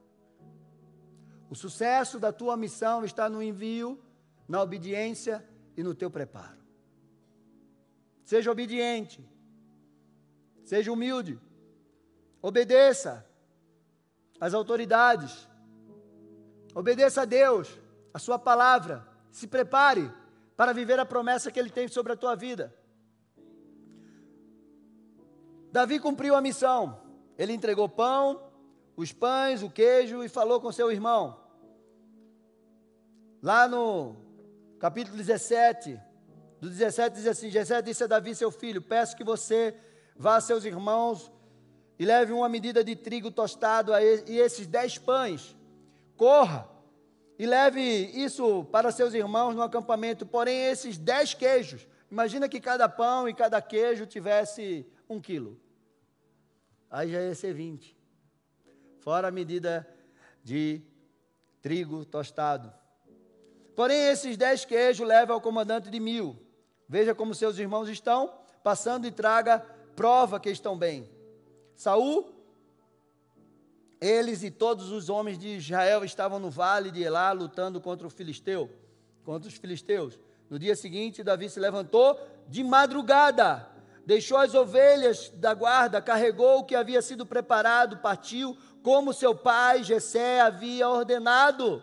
O 1.48 1.54
sucesso 1.54 2.18
da 2.18 2.32
tua 2.32 2.56
missão 2.56 3.04
está 3.04 3.28
no 3.28 3.42
envio, 3.42 3.98
na 4.46 4.62
obediência 4.62 5.46
e 5.76 5.82
no 5.82 5.94
teu 5.94 6.10
preparo. 6.10 6.60
Seja 8.24 8.50
obediente, 8.50 9.26
seja 10.64 10.92
humilde, 10.92 11.40
obedeça 12.40 13.26
às 14.40 14.54
autoridades, 14.54 15.48
obedeça 16.74 17.22
a 17.22 17.24
Deus, 17.24 17.78
a 18.14 18.18
Sua 18.18 18.38
palavra, 18.38 19.06
se 19.30 19.46
prepare 19.46 20.10
para 20.56 20.72
viver 20.72 20.98
a 20.98 21.06
promessa 21.06 21.50
que 21.50 21.58
Ele 21.58 21.70
tem 21.70 21.88
sobre 21.88 22.12
a 22.12 22.16
tua 22.16 22.34
vida. 22.34 22.74
Davi 25.72 25.98
cumpriu 25.98 26.34
a 26.34 26.40
missão, 26.42 27.00
ele 27.38 27.54
entregou 27.54 27.88
pão, 27.88 28.42
os 28.94 29.10
pães, 29.10 29.62
o 29.62 29.70
queijo 29.70 30.22
e 30.22 30.28
falou 30.28 30.60
com 30.60 30.70
seu 30.70 30.92
irmão. 30.92 31.40
Lá 33.42 33.66
no 33.66 34.14
capítulo 34.78 35.16
17, 35.16 35.98
do 36.60 36.68
17 36.68 37.16
diz 37.16 37.26
assim: 37.26 37.48
17 37.48 37.86
disse 37.86 38.04
a 38.04 38.06
Davi, 38.06 38.34
seu 38.34 38.50
filho: 38.50 38.82
Peço 38.82 39.16
que 39.16 39.24
você 39.24 39.74
vá 40.14 40.36
a 40.36 40.40
seus 40.42 40.66
irmãos 40.66 41.32
e 41.98 42.04
leve 42.04 42.32
uma 42.32 42.50
medida 42.50 42.84
de 42.84 42.94
trigo 42.94 43.30
tostado 43.30 43.92
e 43.98 44.38
esses 44.38 44.66
dez 44.66 44.98
pães. 44.98 45.56
Corra 46.18 46.68
e 47.42 47.46
leve 47.46 47.80
isso 47.80 48.62
para 48.66 48.92
seus 48.92 49.14
irmãos 49.14 49.52
no 49.52 49.62
acampamento, 49.62 50.24
porém 50.24 50.66
esses 50.66 50.96
dez 50.96 51.34
queijos. 51.34 51.88
Imagina 52.08 52.48
que 52.48 52.60
cada 52.60 52.88
pão 52.88 53.28
e 53.28 53.34
cada 53.34 53.60
queijo 53.60 54.06
tivesse 54.06 54.86
um 55.08 55.20
quilo. 55.20 55.60
Aí 56.88 57.10
já 57.10 57.20
ia 57.20 57.34
ser 57.34 57.52
20. 57.52 57.98
Fora 59.00 59.26
a 59.26 59.32
medida 59.32 59.84
de 60.44 60.82
trigo 61.60 62.04
tostado. 62.04 62.72
Porém, 63.74 64.06
esses 64.06 64.36
dez 64.36 64.64
queijos 64.64 65.04
leva 65.04 65.32
ao 65.32 65.40
comandante 65.40 65.90
de 65.90 65.98
mil. 65.98 66.40
Veja 66.88 67.12
como 67.12 67.34
seus 67.34 67.58
irmãos 67.58 67.88
estão, 67.88 68.38
passando 68.62 69.04
e 69.04 69.10
traga 69.10 69.58
prova 69.96 70.38
que 70.38 70.48
estão 70.48 70.78
bem. 70.78 71.10
Saul, 71.74 72.32
eles 74.02 74.42
e 74.42 74.50
todos 74.50 74.90
os 74.90 75.08
homens 75.08 75.38
de 75.38 75.56
Israel 75.56 76.04
estavam 76.04 76.38
no 76.38 76.50
vale 76.50 76.90
de 76.90 77.02
Elá 77.02 77.32
lutando 77.32 77.80
contra 77.80 78.06
o 78.06 78.10
filisteu, 78.10 78.70
contra 79.24 79.48
os 79.48 79.54
filisteus. 79.54 80.18
No 80.50 80.58
dia 80.58 80.74
seguinte, 80.74 81.22
Davi 81.22 81.48
se 81.48 81.60
levantou 81.60 82.18
de 82.48 82.64
madrugada, 82.64 83.68
deixou 84.04 84.36
as 84.36 84.54
ovelhas 84.54 85.30
da 85.36 85.54
guarda, 85.54 86.02
carregou 86.02 86.58
o 86.58 86.64
que 86.64 86.74
havia 86.74 87.00
sido 87.00 87.24
preparado, 87.24 87.98
partiu, 87.98 88.56
como 88.82 89.12
seu 89.12 89.34
pai 89.34 89.84
Jessé 89.84 90.40
havia 90.40 90.88
ordenado 90.88 91.82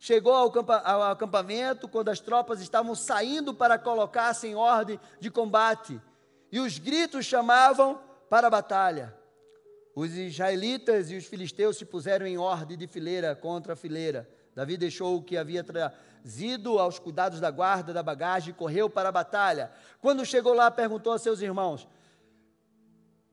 chegou 0.00 0.32
ao, 0.32 1.02
acampamento 1.02 1.86
quando 1.86 2.08
as 2.08 2.18
tropas 2.18 2.62
estavam 2.62 2.94
saindo 2.94 3.52
para 3.52 3.78
colocar-se 3.78 4.48
em 4.48 4.54
ordem 4.54 4.98
de 5.20 5.30
combate, 5.30 6.00
e 6.50 6.58
os 6.58 6.78
gritos 6.78 7.26
chamavam 7.26 8.00
para 8.28 8.46
a 8.46 8.50
batalha. 8.50 9.14
Os 10.00 10.16
israelitas 10.16 11.10
e 11.10 11.14
os 11.14 11.26
filisteus 11.26 11.76
se 11.76 11.84
puseram 11.84 12.26
em 12.26 12.38
ordem 12.38 12.74
de 12.74 12.86
fileira 12.86 13.36
contra 13.36 13.76
fileira. 13.76 14.26
Davi 14.54 14.78
deixou 14.78 15.18
o 15.18 15.22
que 15.22 15.36
havia 15.36 15.62
trazido 15.62 16.78
aos 16.78 16.98
cuidados 16.98 17.38
da 17.38 17.50
guarda 17.50 17.92
da 17.92 18.02
bagagem 18.02 18.48
e 18.48 18.54
correu 18.54 18.88
para 18.88 19.10
a 19.10 19.12
batalha. 19.12 19.70
Quando 20.00 20.24
chegou 20.24 20.54
lá, 20.54 20.70
perguntou 20.70 21.12
a 21.12 21.18
seus 21.18 21.42
irmãos 21.42 21.86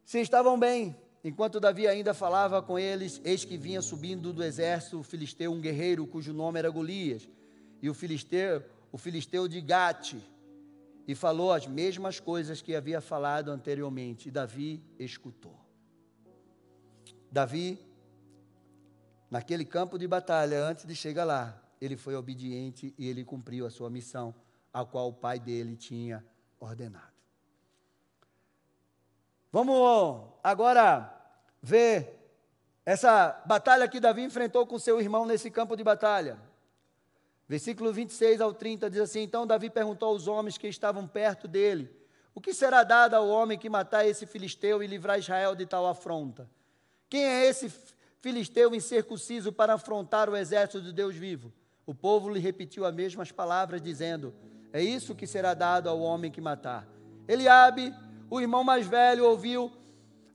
se 0.04 0.20
estavam 0.20 0.60
bem. 0.60 0.94
Enquanto 1.24 1.58
Davi 1.58 1.88
ainda 1.88 2.14
falava 2.14 2.62
com 2.62 2.78
eles, 2.78 3.22
eis 3.24 3.46
que 3.46 3.56
vinha 3.56 3.82
subindo 3.82 4.34
do 4.34 4.44
exército 4.44 5.02
filisteu 5.04 5.54
um 5.54 5.62
guerreiro 5.62 6.06
cujo 6.06 6.34
nome 6.34 6.60
era 6.60 6.70
Golias, 6.70 7.30
e 7.82 7.90
o 7.90 7.94
filisteu, 7.94 8.62
o 8.92 8.98
filisteu 8.98 9.48
de 9.48 9.62
Gate, 9.62 10.16
e 11.08 11.16
falou 11.16 11.54
as 11.54 11.66
mesmas 11.66 12.20
coisas 12.20 12.62
que 12.62 12.76
havia 12.76 13.00
falado 13.00 13.52
anteriormente. 13.52 14.28
E 14.28 14.32
Davi 14.32 14.84
escutou. 15.00 15.67
Davi, 17.32 17.80
naquele 19.30 19.66
campo 19.66 19.98
de 19.98 20.08
batalha, 20.08 20.64
antes 20.64 20.86
de 20.86 20.96
chegar 20.96 21.26
lá, 21.26 21.62
ele 21.80 21.96
foi 21.96 22.16
obediente 22.16 22.94
e 22.98 23.08
ele 23.08 23.24
cumpriu 23.24 23.66
a 23.66 23.70
sua 23.70 23.90
missão, 23.90 24.34
a 24.74 24.86
qual 24.86 25.10
o 25.10 25.14
pai 25.14 25.40
dele 25.40 25.76
tinha 25.76 26.26
ordenado. 26.60 27.18
Vamos 29.52 30.30
agora 30.44 31.14
ver 31.62 32.18
essa 32.86 33.42
batalha 33.46 33.88
que 33.88 34.00
Davi 34.00 34.24
enfrentou 34.24 34.66
com 34.66 34.80
seu 34.80 35.00
irmão 35.00 35.26
nesse 35.26 35.50
campo 35.50 35.76
de 35.76 35.84
batalha. 35.84 36.40
Versículo 37.48 37.94
26 37.94 38.42
ao 38.42 38.54
30 38.54 38.90
diz 38.90 39.00
assim: 39.00 39.22
Então 39.22 39.48
Davi 39.48 39.70
perguntou 39.70 40.10
aos 40.10 40.28
homens 40.28 40.58
que 40.58 40.68
estavam 40.68 41.08
perto 41.08 41.48
dele: 41.48 41.90
O 42.36 42.42
que 42.42 42.54
será 42.54 42.84
dado 42.84 43.16
ao 43.16 43.28
homem 43.28 43.58
que 43.58 43.70
matar 43.70 44.06
esse 44.06 44.26
filisteu 44.26 44.84
e 44.84 44.88
livrar 44.88 45.18
Israel 45.18 45.56
de 45.56 45.66
tal 45.66 45.86
afronta? 45.86 46.50
Quem 47.10 47.24
é 47.24 47.46
esse 47.46 47.72
filisteu 48.22 48.74
incircunciso 48.76 49.52
para 49.52 49.74
afrontar 49.74 50.30
o 50.30 50.36
exército 50.36 50.82
de 50.82 50.92
Deus 50.92 51.16
vivo? 51.16 51.54
O 51.86 51.94
povo 51.94 52.30
lhe 52.30 52.40
repetiu 52.40 52.86
as 52.86 52.94
mesmas 52.94 53.32
palavras, 53.32 53.82
dizendo: 53.82 54.34
É 54.74 54.82
isso 54.82 55.16
que 55.16 55.26
será 55.26 55.54
dado 55.54 55.88
ao 55.88 56.00
homem 56.00 56.30
que 56.30 56.42
matar. 56.42 56.86
Eliabe, 57.28 57.96
o 58.30 58.42
irmão 58.42 58.64
mais 58.64 58.86
velho, 58.86 59.26
ouviu 59.26 59.72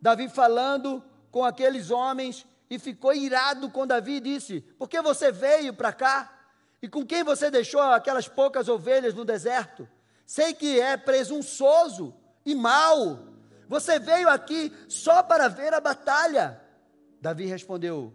Davi 0.00 0.28
falando 0.28 1.04
com 1.30 1.44
aqueles 1.44 1.90
homens 1.90 2.46
e 2.70 2.78
ficou 2.78 3.12
irado 3.12 3.68
com 3.70 3.86
Davi 3.86 4.12
e 4.12 4.20
disse: 4.20 4.62
Por 4.78 4.88
que 4.88 5.02
você 5.02 5.30
veio 5.30 5.74
para 5.74 5.92
cá? 5.92 6.38
E 6.80 6.88
com 6.88 7.04
quem 7.04 7.22
você 7.22 7.50
deixou 7.50 7.82
aquelas 7.82 8.26
poucas 8.26 8.66
ovelhas 8.68 9.12
no 9.12 9.24
deserto? 9.24 9.86
Sei 10.24 10.54
que 10.54 10.80
é 10.80 10.96
presunçoso 10.96 12.14
e 12.46 12.54
mau. 12.54 13.28
Você 13.68 13.98
veio 13.98 14.28
aqui 14.28 14.72
só 14.88 15.22
para 15.22 15.48
ver 15.48 15.74
a 15.74 15.80
batalha. 15.80 16.61
Davi 17.22 17.46
respondeu: 17.46 18.12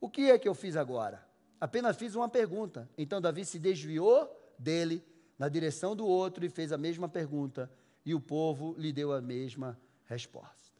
O 0.00 0.10
que 0.10 0.28
é 0.28 0.36
que 0.36 0.48
eu 0.48 0.54
fiz 0.56 0.76
agora? 0.76 1.24
Apenas 1.60 1.96
fiz 1.96 2.16
uma 2.16 2.28
pergunta. 2.28 2.90
Então 2.98 3.20
Davi 3.20 3.44
se 3.44 3.60
desviou 3.60 4.28
dele 4.58 5.04
na 5.38 5.48
direção 5.48 5.94
do 5.94 6.04
outro 6.04 6.44
e 6.44 6.50
fez 6.50 6.72
a 6.72 6.76
mesma 6.76 7.08
pergunta, 7.08 7.70
e 8.04 8.12
o 8.12 8.20
povo 8.20 8.74
lhe 8.76 8.92
deu 8.92 9.12
a 9.12 9.20
mesma 9.20 9.78
resposta. 10.04 10.74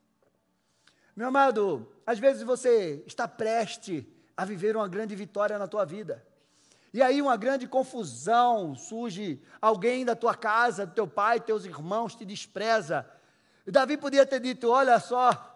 Meu 1.14 1.28
amado, 1.28 1.88
às 2.04 2.18
vezes 2.18 2.42
você 2.42 3.04
está 3.06 3.28
prestes 3.28 4.04
a 4.36 4.44
viver 4.44 4.76
uma 4.76 4.88
grande 4.88 5.14
vitória 5.14 5.56
na 5.56 5.68
tua 5.68 5.84
vida. 5.84 6.26
E 6.92 7.00
aí 7.00 7.22
uma 7.22 7.36
grande 7.36 7.68
confusão 7.68 8.74
surge, 8.74 9.40
alguém 9.62 10.04
da 10.04 10.16
tua 10.16 10.34
casa, 10.34 10.84
do 10.84 10.92
teu 10.92 11.06
pai, 11.06 11.38
teus 11.38 11.64
irmãos 11.64 12.16
te 12.16 12.24
despreza. 12.24 13.08
Davi 13.64 13.96
podia 13.96 14.26
ter 14.26 14.40
dito: 14.40 14.70
"Olha 14.70 14.98
só, 14.98 15.49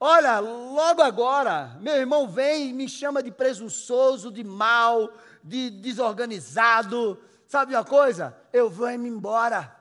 Olha, 0.00 0.38
logo 0.38 1.02
agora, 1.02 1.76
meu 1.80 1.96
irmão 1.96 2.28
vem 2.28 2.68
e 2.68 2.72
me 2.72 2.88
chama 2.88 3.20
de 3.20 3.32
presunçoso, 3.32 4.30
de 4.30 4.44
mal, 4.44 5.12
de 5.42 5.70
desorganizado. 5.70 7.20
Sabe 7.46 7.74
uma 7.74 7.84
coisa? 7.84 8.36
Eu 8.52 8.70
vou 8.70 8.86
me 8.96 9.08
embora. 9.08 9.76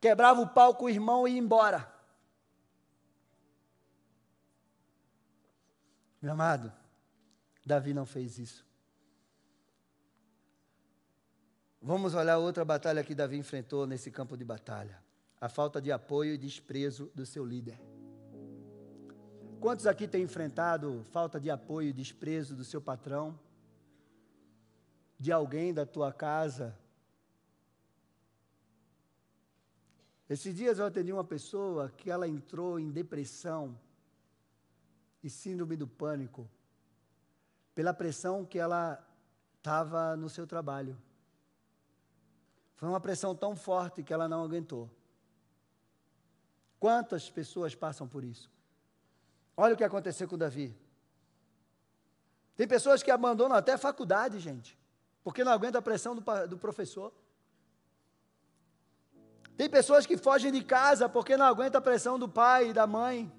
Quebrava 0.00 0.40
o 0.40 0.48
pau 0.48 0.74
com 0.76 0.84
o 0.84 0.90
irmão 0.90 1.26
e 1.26 1.32
ia 1.32 1.38
embora. 1.38 1.92
Meu 6.20 6.32
amado, 6.32 6.72
Davi 7.66 7.92
não 7.92 8.06
fez 8.06 8.38
isso. 8.38 8.64
Vamos 11.80 12.14
olhar 12.14 12.38
outra 12.38 12.64
batalha 12.64 13.02
que 13.02 13.12
Davi 13.12 13.36
enfrentou 13.36 13.88
nesse 13.88 14.08
campo 14.08 14.36
de 14.36 14.44
batalha: 14.44 15.02
a 15.40 15.48
falta 15.48 15.80
de 15.80 15.90
apoio 15.90 16.34
e 16.34 16.38
desprezo 16.38 17.10
do 17.12 17.26
seu 17.26 17.44
líder. 17.44 17.91
Quantos 19.62 19.86
aqui 19.86 20.08
têm 20.08 20.24
enfrentado 20.24 21.06
falta 21.12 21.38
de 21.38 21.48
apoio 21.48 21.90
e 21.90 21.92
desprezo 21.92 22.56
do 22.56 22.64
seu 22.64 22.82
patrão? 22.82 23.38
De 25.16 25.30
alguém 25.30 25.72
da 25.72 25.86
tua 25.86 26.12
casa? 26.12 26.76
Esses 30.28 30.52
dias 30.52 30.80
eu 30.80 30.86
atendi 30.86 31.12
uma 31.12 31.22
pessoa 31.22 31.90
que 31.90 32.10
ela 32.10 32.26
entrou 32.26 32.80
em 32.80 32.90
depressão 32.90 33.78
e 35.22 35.30
síndrome 35.30 35.76
do 35.76 35.86
pânico 35.86 36.50
pela 37.72 37.94
pressão 37.94 38.44
que 38.44 38.58
ela 38.58 39.00
estava 39.58 40.16
no 40.16 40.28
seu 40.28 40.44
trabalho. 40.44 41.00
Foi 42.74 42.88
uma 42.88 43.00
pressão 43.00 43.32
tão 43.32 43.54
forte 43.54 44.02
que 44.02 44.12
ela 44.12 44.28
não 44.28 44.42
aguentou. 44.42 44.90
Quantas 46.80 47.30
pessoas 47.30 47.76
passam 47.76 48.08
por 48.08 48.24
isso? 48.24 48.50
Olha 49.56 49.74
o 49.74 49.76
que 49.76 49.84
aconteceu 49.84 50.26
com 50.26 50.38
Davi. 50.38 50.76
Tem 52.56 52.66
pessoas 52.66 53.02
que 53.02 53.10
abandonam 53.10 53.56
até 53.56 53.72
a 53.72 53.78
faculdade, 53.78 54.38
gente, 54.38 54.78
porque 55.22 55.44
não 55.44 55.52
aguenta 55.52 55.78
a 55.78 55.82
pressão 55.82 56.14
do, 56.14 56.22
do 56.48 56.58
professor. 56.58 57.12
Tem 59.56 59.68
pessoas 59.68 60.06
que 60.06 60.16
fogem 60.16 60.50
de 60.50 60.62
casa 60.64 61.08
porque 61.08 61.36
não 61.36 61.46
aguenta 61.46 61.78
a 61.78 61.80
pressão 61.80 62.18
do 62.18 62.28
pai 62.28 62.70
e 62.70 62.72
da 62.72 62.86
mãe. 62.86 63.30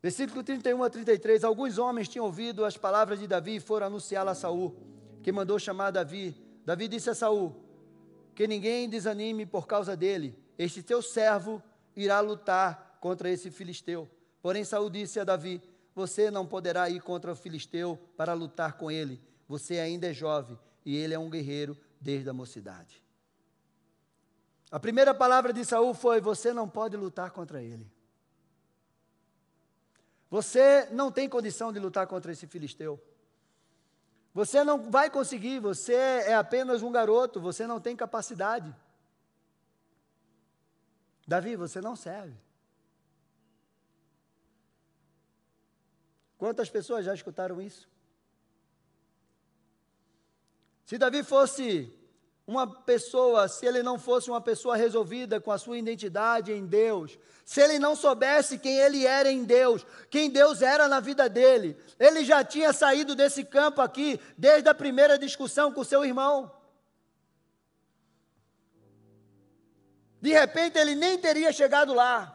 Versículo 0.00 0.44
31 0.44 0.84
a 0.84 0.90
33. 0.90 1.42
Alguns 1.42 1.78
homens 1.78 2.08
tinham 2.08 2.24
ouvido 2.24 2.64
as 2.64 2.76
palavras 2.76 3.18
de 3.18 3.26
Davi 3.26 3.56
e 3.56 3.60
foram 3.60 3.88
anunciá-la 3.88 4.32
a 4.32 4.34
Saul, 4.36 4.76
que 5.22 5.32
mandou 5.32 5.58
chamar 5.58 5.90
Davi. 5.90 6.40
Davi 6.64 6.86
disse 6.86 7.10
a 7.10 7.14
Saul: 7.14 7.56
Que 8.34 8.46
ninguém 8.46 8.88
desanime 8.88 9.44
por 9.44 9.66
causa 9.66 9.96
dele 9.96 10.45
este 10.58 10.82
teu 10.82 11.02
servo 11.02 11.62
irá 11.94 12.20
lutar 12.20 12.98
contra 13.00 13.30
esse 13.30 13.50
filisteu. 13.50 14.08
Porém, 14.42 14.64
Saul 14.64 14.90
disse 14.90 15.18
a 15.20 15.24
Davi: 15.24 15.62
Você 15.94 16.30
não 16.30 16.46
poderá 16.46 16.88
ir 16.88 17.00
contra 17.00 17.32
o 17.32 17.36
filisteu 17.36 17.98
para 18.16 18.32
lutar 18.32 18.74
com 18.74 18.90
ele. 18.90 19.20
Você 19.48 19.78
ainda 19.78 20.08
é 20.08 20.12
jovem 20.12 20.58
e 20.84 20.96
ele 20.96 21.14
é 21.14 21.18
um 21.18 21.30
guerreiro 21.30 21.76
desde 22.00 22.28
a 22.28 22.32
mocidade. 22.32 23.02
A 24.70 24.80
primeira 24.80 25.14
palavra 25.14 25.52
de 25.52 25.64
Saul 25.64 25.94
foi: 25.94 26.20
Você 26.20 26.52
não 26.52 26.68
pode 26.68 26.96
lutar 26.96 27.30
contra 27.30 27.62
ele. 27.62 27.90
Você 30.30 30.88
não 30.90 31.10
tem 31.10 31.28
condição 31.28 31.72
de 31.72 31.78
lutar 31.78 32.06
contra 32.06 32.32
esse 32.32 32.46
filisteu. 32.46 33.00
Você 34.34 34.62
não 34.62 34.90
vai 34.90 35.08
conseguir, 35.08 35.60
você 35.60 35.94
é 35.94 36.34
apenas 36.34 36.82
um 36.82 36.92
garoto, 36.92 37.40
você 37.40 37.66
não 37.66 37.80
tem 37.80 37.96
capacidade. 37.96 38.74
Davi, 41.26 41.56
você 41.56 41.80
não 41.80 41.96
serve. 41.96 42.36
Quantas 46.38 46.68
pessoas 46.70 47.04
já 47.04 47.14
escutaram 47.14 47.60
isso? 47.60 47.88
Se 50.84 50.96
Davi 50.96 51.24
fosse 51.24 51.92
uma 52.46 52.66
pessoa, 52.66 53.48
se 53.48 53.66
ele 53.66 53.82
não 53.82 53.98
fosse 53.98 54.30
uma 54.30 54.40
pessoa 54.40 54.76
resolvida 54.76 55.40
com 55.40 55.50
a 55.50 55.58
sua 55.58 55.78
identidade 55.78 56.52
em 56.52 56.64
Deus, 56.64 57.18
se 57.44 57.60
ele 57.60 57.78
não 57.78 57.96
soubesse 57.96 58.58
quem 58.58 58.78
ele 58.78 59.04
era 59.04 59.30
em 59.30 59.42
Deus, 59.42 59.84
quem 60.08 60.30
Deus 60.30 60.62
era 60.62 60.86
na 60.86 61.00
vida 61.00 61.28
dele, 61.28 61.76
ele 61.98 62.24
já 62.24 62.44
tinha 62.44 62.72
saído 62.72 63.16
desse 63.16 63.44
campo 63.44 63.80
aqui 63.80 64.20
desde 64.38 64.68
a 64.68 64.74
primeira 64.74 65.18
discussão 65.18 65.72
com 65.72 65.82
seu 65.82 66.04
irmão. 66.04 66.55
De 70.20 70.32
repente 70.32 70.78
ele 70.78 70.94
nem 70.94 71.18
teria 71.18 71.52
chegado 71.52 71.92
lá. 71.94 72.32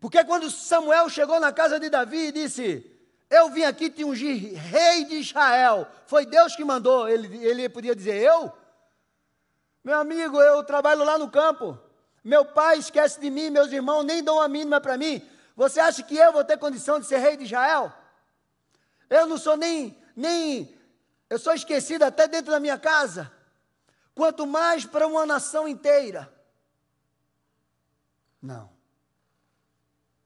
Porque 0.00 0.22
quando 0.24 0.50
Samuel 0.50 1.08
chegou 1.08 1.40
na 1.40 1.52
casa 1.52 1.80
de 1.80 1.88
Davi 1.88 2.28
e 2.28 2.32
disse: 2.32 2.84
Eu 3.30 3.50
vim 3.50 3.64
aqui 3.64 3.90
te 3.90 4.04
ungir 4.04 4.54
rei 4.54 5.04
de 5.04 5.16
Israel, 5.16 5.86
foi 6.06 6.26
Deus 6.26 6.54
que 6.54 6.64
mandou. 6.64 7.08
Ele, 7.08 7.44
ele 7.44 7.68
podia 7.68 7.94
dizer: 7.94 8.22
Eu? 8.22 8.52
Meu 9.82 9.98
amigo, 9.98 10.40
eu 10.40 10.64
trabalho 10.64 11.04
lá 11.04 11.16
no 11.16 11.30
campo. 11.30 11.78
meu 12.22 12.44
pai 12.44 12.78
esquece 12.78 13.20
de 13.20 13.30
mim, 13.30 13.50
meus 13.50 13.70
irmãos 13.70 14.02
nem 14.02 14.22
dão 14.22 14.40
a 14.40 14.48
mínima 14.48 14.80
para 14.80 14.98
mim. 14.98 15.22
Você 15.54 15.80
acha 15.80 16.02
que 16.02 16.16
eu 16.16 16.32
vou 16.32 16.44
ter 16.44 16.58
condição 16.58 17.00
de 17.00 17.06
ser 17.06 17.18
rei 17.18 17.36
de 17.36 17.44
Israel? 17.44 17.92
Eu 19.08 19.26
não 19.26 19.38
sou 19.38 19.56
nem, 19.56 19.96
nem, 20.14 20.76
eu 21.30 21.38
sou 21.38 21.54
esquecido 21.54 22.02
até 22.02 22.28
dentro 22.28 22.50
da 22.50 22.60
minha 22.60 22.78
casa. 22.78 23.32
Quanto 24.16 24.46
mais 24.46 24.86
para 24.86 25.06
uma 25.06 25.26
nação 25.26 25.68
inteira. 25.68 26.34
Não. 28.40 28.70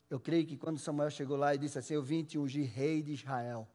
Eu 0.08 0.20
creio 0.20 0.46
que 0.46 0.56
quando 0.56 0.78
Samuel 0.78 1.10
chegou 1.10 1.36
lá 1.36 1.56
e 1.56 1.58
disse 1.58 1.76
assim: 1.76 1.94
Eu 1.94 2.02
vim 2.02 2.22
te 2.22 2.38
ungir 2.38 2.70
rei 2.70 3.02
de 3.02 3.14
Israel. 3.14 3.66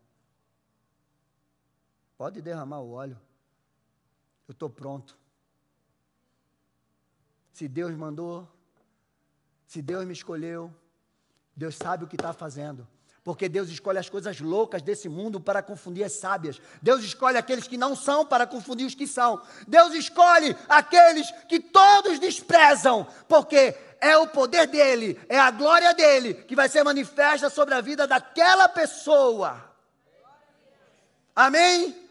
Pode 2.18 2.42
derramar 2.42 2.80
o 2.80 2.94
óleo. 2.94 3.20
Eu 4.48 4.54
estou 4.54 4.70
pronto. 4.70 5.18
Se 7.52 7.68
Deus 7.68 7.94
mandou, 7.94 8.48
se 9.68 9.82
Deus 9.82 10.06
me 10.06 10.14
escolheu, 10.14 10.74
Deus 11.54 11.76
sabe 11.76 12.06
o 12.06 12.08
que 12.08 12.16
está 12.16 12.32
fazendo. 12.32 12.88
Porque 13.26 13.50
Deus 13.50 13.70
escolhe 13.70 13.98
as 13.98 14.08
coisas 14.08 14.40
loucas 14.40 14.84
desse 14.84 15.10
mundo 15.10 15.42
para 15.42 15.64
confundir 15.64 16.04
as 16.04 16.14
sábias. 16.14 16.62
Deus 16.80 17.04
escolhe 17.04 17.40
aqueles 17.40 17.68
que 17.68 17.76
não 17.76 17.96
são 17.96 18.24
para 18.24 18.46
confundir 18.46 18.86
os 18.86 18.94
que 18.94 19.08
são. 19.08 19.42
Deus 19.68 19.96
escolhe 19.96 20.56
aqueles 20.70 21.32
que 21.50 21.60
todos 21.60 22.20
desprezam, 22.20 23.08
porque 23.28 23.76
é 24.00 24.16
o 24.16 24.28
poder 24.28 24.68
dele, 24.68 25.20
é 25.28 25.40
a 25.40 25.50
glória 25.50 25.92
dele 25.96 26.36
que 26.36 26.56
vai 26.56 26.70
ser 26.70 26.84
manifesta 26.84 27.50
sobre 27.50 27.74
a 27.74 27.82
vida 27.82 28.06
daquela 28.06 28.70
pessoa. 28.70 29.74
Amém? 31.36 32.05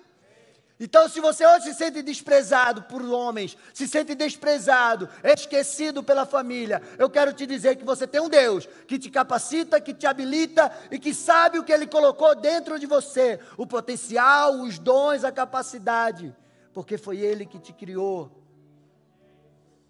Então, 0.79 1.09
se 1.09 1.21
você 1.21 1.47
hoje 1.47 1.67
se 1.67 1.75
sente 1.75 2.03
desprezado 2.03 2.83
por 2.83 3.01
homens, 3.05 3.57
se 3.73 3.87
sente 3.87 4.15
desprezado, 4.15 5.09
esquecido 5.23 6.03
pela 6.03 6.27
família, 6.27 6.83
eu 6.99 7.09
quero 7.09 7.33
te 7.33 7.47
dizer 7.47 7.77
que 7.77 7.85
você 7.85 8.09
tem 8.09 8.21
um 8.21 8.29
Deus 8.29 8.69
que 8.89 8.99
te 8.99 9.09
capacita, 9.09 9.81
que 9.81 9.95
te 9.95 10.05
habilita 10.05 10.73
e 10.91 10.99
que 10.99 11.15
sabe 11.15 11.59
o 11.61 11.65
que 11.65 11.73
Ele 11.73 11.87
colocou 11.87 12.35
dentro 12.35 12.79
de 12.79 12.87
você: 12.87 13.39
o 13.57 13.67
potencial, 13.67 14.61
os 14.61 14.79
dons, 14.79 15.23
a 15.23 15.31
capacidade, 15.31 16.35
porque 16.73 16.99
foi 16.99 17.19
Ele 17.19 17.47
que 17.47 17.61
te 17.61 17.73
criou. 17.73 18.31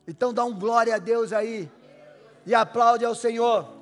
Então, 0.07 0.35
dá 0.35 0.45
um 0.45 0.53
glória 0.53 0.95
a 0.95 0.99
Deus 0.99 1.32
aí 1.32 1.70
e 2.45 2.55
aplaude 2.55 3.07
ao 3.07 3.14
Senhor. 3.14 3.74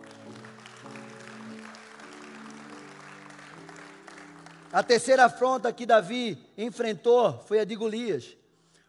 A 4.73 4.83
terceira 4.83 5.27
afronta 5.27 5.70
que 5.70 5.85
Davi 5.85 6.43
enfrentou 6.57 7.39
foi 7.47 7.61
a 7.61 7.64
de 7.64 7.77
Golias. 7.77 8.37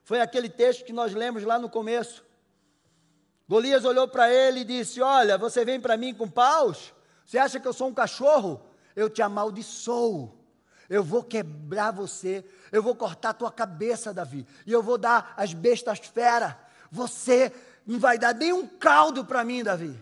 Foi 0.03 0.21
aquele 0.21 0.47
texto 0.47 0.85
que 0.85 0.93
nós 0.93 1.13
lemos 1.13 1.43
lá 1.43 1.59
no 1.59 1.69
começo. 1.69 2.23
Golias 3.49 3.83
olhou 3.83 4.07
para 4.07 4.31
ele 4.31 4.61
e 4.61 4.65
disse: 4.65 5.01
Olha, 5.01 5.37
você 5.37 5.65
vem 5.65 5.81
para 5.81 5.97
mim 5.97 6.13
com 6.13 6.27
paus? 6.27 6.93
Você 7.25 7.37
acha 7.37 7.59
que 7.59 7.67
eu 7.67 7.73
sou 7.73 7.89
um 7.89 7.93
cachorro? 7.93 8.61
Eu 8.95 9.09
te 9.09 9.21
amaldiçoo. 9.21 10.33
Eu 10.89 11.03
vou 11.03 11.21
quebrar 11.21 11.91
você. 11.91 12.45
Eu 12.71 12.81
vou 12.81 12.95
cortar 12.95 13.29
a 13.29 13.33
tua 13.33 13.51
cabeça, 13.51 14.13
Davi. 14.13 14.47
E 14.65 14.71
eu 14.71 14.81
vou 14.81 14.97
dar 14.97 15.33
as 15.35 15.53
bestas 15.53 15.99
fera. 15.99 16.57
Você 16.89 17.51
não 17.85 17.99
vai 17.99 18.17
dar 18.17 18.33
nenhum 18.33 18.65
caldo 18.67 19.25
para 19.25 19.43
mim, 19.43 19.63
Davi. 19.63 19.99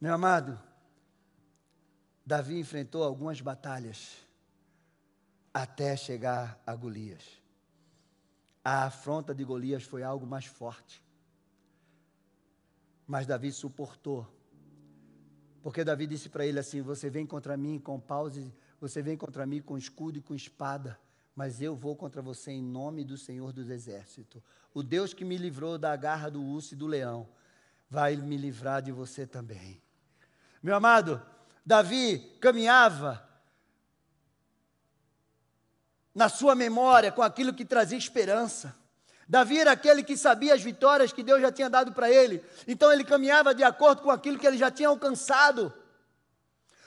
Meu 0.00 0.14
amado, 0.14 0.60
Davi 2.26 2.58
enfrentou 2.58 3.02
algumas 3.02 3.40
batalhas 3.40 4.16
até 5.52 5.96
chegar 5.96 6.60
a 6.66 6.74
Golias. 6.74 7.22
A 8.64 8.84
afronta 8.84 9.34
de 9.34 9.44
Golias 9.44 9.82
foi 9.82 10.02
algo 10.02 10.26
mais 10.26 10.46
forte. 10.46 11.02
Mas 13.06 13.26
Davi 13.26 13.52
suportou. 13.52 14.26
Porque 15.62 15.84
Davi 15.84 16.06
disse 16.06 16.28
para 16.28 16.46
ele 16.46 16.58
assim: 16.58 16.80
Você 16.80 17.10
vem 17.10 17.26
contra 17.26 17.56
mim 17.56 17.78
com 17.78 18.00
paus, 18.00 18.34
você 18.80 19.02
vem 19.02 19.16
contra 19.16 19.44
mim 19.46 19.60
com 19.60 19.76
escudo 19.76 20.18
e 20.18 20.22
com 20.22 20.34
espada, 20.34 20.98
mas 21.36 21.60
eu 21.60 21.76
vou 21.76 21.94
contra 21.94 22.22
você 22.22 22.52
em 22.52 22.62
nome 22.62 23.04
do 23.04 23.18
Senhor 23.18 23.52
dos 23.52 23.68
Exércitos. 23.68 24.42
O 24.72 24.82
Deus 24.82 25.12
que 25.12 25.24
me 25.24 25.36
livrou 25.36 25.78
da 25.78 25.94
garra 25.94 26.30
do 26.30 26.42
urso 26.42 26.74
e 26.74 26.76
do 26.76 26.86
leão, 26.86 27.28
vai 27.88 28.16
me 28.16 28.36
livrar 28.36 28.82
de 28.82 28.90
você 28.90 29.26
também. 29.26 29.80
Meu 30.62 30.74
amado, 30.74 31.22
Davi 31.64 32.18
caminhava 32.40 33.22
na 36.14 36.28
sua 36.28 36.54
memória 36.54 37.10
com 37.10 37.22
aquilo 37.22 37.54
que 37.54 37.64
trazia 37.64 37.98
esperança. 37.98 38.74
Davi 39.26 39.58
era 39.58 39.72
aquele 39.72 40.02
que 40.02 40.16
sabia 40.16 40.54
as 40.54 40.62
vitórias 40.62 41.12
que 41.12 41.22
Deus 41.22 41.40
já 41.40 41.50
tinha 41.50 41.70
dado 41.70 41.92
para 41.92 42.10
ele, 42.10 42.44
então 42.68 42.92
ele 42.92 43.04
caminhava 43.04 43.54
de 43.54 43.64
acordo 43.64 44.02
com 44.02 44.10
aquilo 44.10 44.38
que 44.38 44.46
ele 44.46 44.58
já 44.58 44.70
tinha 44.70 44.88
alcançado. 44.88 45.72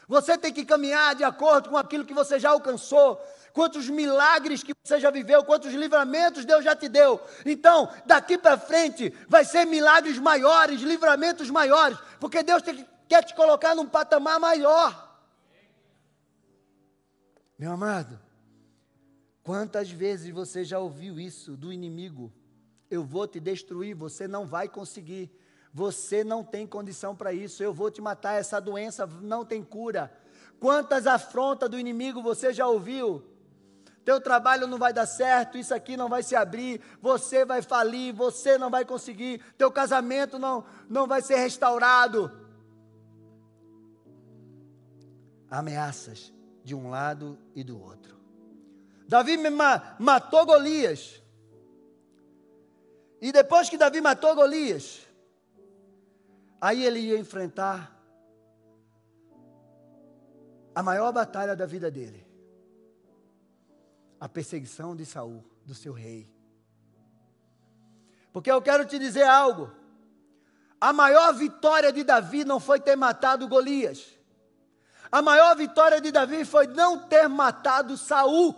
Você 0.07 0.37
tem 0.37 0.53
que 0.53 0.63
caminhar 0.63 1.15
de 1.15 1.23
acordo 1.23 1.69
com 1.69 1.77
aquilo 1.77 2.05
que 2.05 2.13
você 2.13 2.39
já 2.39 2.51
alcançou, 2.51 3.17
quantos 3.51 3.89
milagres 3.89 4.63
que 4.63 4.73
você 4.81 4.99
já 4.99 5.09
viveu, 5.09 5.43
quantos 5.43 5.73
livramentos 5.73 6.45
Deus 6.45 6.63
já 6.63 6.75
te 6.75 6.87
deu. 6.87 7.19
Então, 7.45 7.91
daqui 8.05 8.37
para 8.37 8.57
frente, 8.57 9.13
vai 9.27 9.43
ser 9.43 9.65
milagres 9.65 10.17
maiores, 10.19 10.81
livramentos 10.81 11.49
maiores, 11.49 11.97
porque 12.19 12.43
Deus 12.43 12.61
tem 12.61 12.75
que 12.75 12.96
quer 13.07 13.23
te 13.23 13.33
colocar 13.33 13.73
num 13.73 13.87
patamar 13.87 14.39
maior. 14.39 15.07
Meu 17.57 17.71
amado, 17.71 18.19
quantas 19.41 19.89
vezes 19.89 20.29
você 20.31 20.63
já 20.63 20.77
ouviu 20.79 21.19
isso 21.19 21.57
do 21.57 21.73
inimigo? 21.73 22.31
Eu 22.89 23.03
vou 23.03 23.27
te 23.27 23.39
destruir, 23.39 23.95
você 23.95 24.27
não 24.27 24.45
vai 24.45 24.67
conseguir. 24.67 25.31
Você 25.73 26.23
não 26.23 26.43
tem 26.43 26.65
condição 26.65 27.15
para 27.15 27.33
isso. 27.33 27.63
Eu 27.63 27.73
vou 27.73 27.89
te 27.89 28.01
matar, 28.01 28.33
essa 28.33 28.59
doença 28.59 29.05
não 29.21 29.43
tem 29.43 29.63
cura. 29.63 30.11
Quantas 30.59 31.05
afrontas 31.05 31.69
do 31.69 31.79
inimigo 31.79 32.21
você 32.21 32.53
já 32.53 32.67
ouviu? 32.67 33.23
Teu 34.05 34.21
trabalho 34.21 34.67
não 34.67 34.77
vai 34.77 34.93
dar 34.93 35.05
certo, 35.05 35.57
isso 35.57 35.73
aqui 35.73 35.97
não 35.97 36.07
vai 36.07 36.23
se 36.23 36.33
abrir, 36.33 36.79
você 37.01 37.43
vai 37.43 37.61
falir, 37.61 38.13
você 38.13 38.57
não 38.57 38.69
vai 38.69 38.85
conseguir, 38.85 39.41
teu 39.57 39.69
casamento 39.69 40.39
não, 40.39 40.63
não 40.89 41.05
vai 41.05 41.21
ser 41.21 41.35
restaurado 41.35 42.46
ameaças 45.49 46.33
de 46.63 46.75
um 46.75 46.89
lado 46.89 47.37
e 47.55 47.63
do 47.63 47.81
outro. 47.81 48.17
Davi 49.07 49.37
matou 49.99 50.45
Golias. 50.45 51.21
E 53.21 53.31
depois 53.31 53.69
que 53.69 53.77
Davi 53.77 54.01
matou 54.01 54.35
Golias, 54.35 55.07
aí 56.59 56.83
ele 56.83 56.99
ia 56.99 57.17
enfrentar 57.17 57.95
a 60.75 60.83
maior 60.83 61.11
batalha 61.11 61.55
da 61.55 61.65
vida 61.65 61.89
dele. 61.89 62.27
A 64.19 64.27
perseguição 64.27 64.95
de 64.95 65.05
Saul, 65.05 65.43
do 65.65 65.73
seu 65.73 65.93
rei. 65.93 66.29
Porque 68.33 68.51
eu 68.51 68.61
quero 68.61 68.85
te 68.85 68.99
dizer 68.99 69.23
algo. 69.23 69.71
A 70.79 70.91
maior 70.91 71.33
vitória 71.33 71.91
de 71.91 72.03
Davi 72.03 72.43
não 72.43 72.59
foi 72.59 72.79
ter 72.79 72.95
matado 72.95 73.47
Golias. 73.47 74.16
A 75.11 75.21
maior 75.21 75.55
vitória 75.55 76.01
de 76.01 76.11
Davi 76.11 76.43
foi 76.43 76.67
não 76.67 77.07
ter 77.07 77.27
matado 77.27 77.97
Saul. 77.97 78.55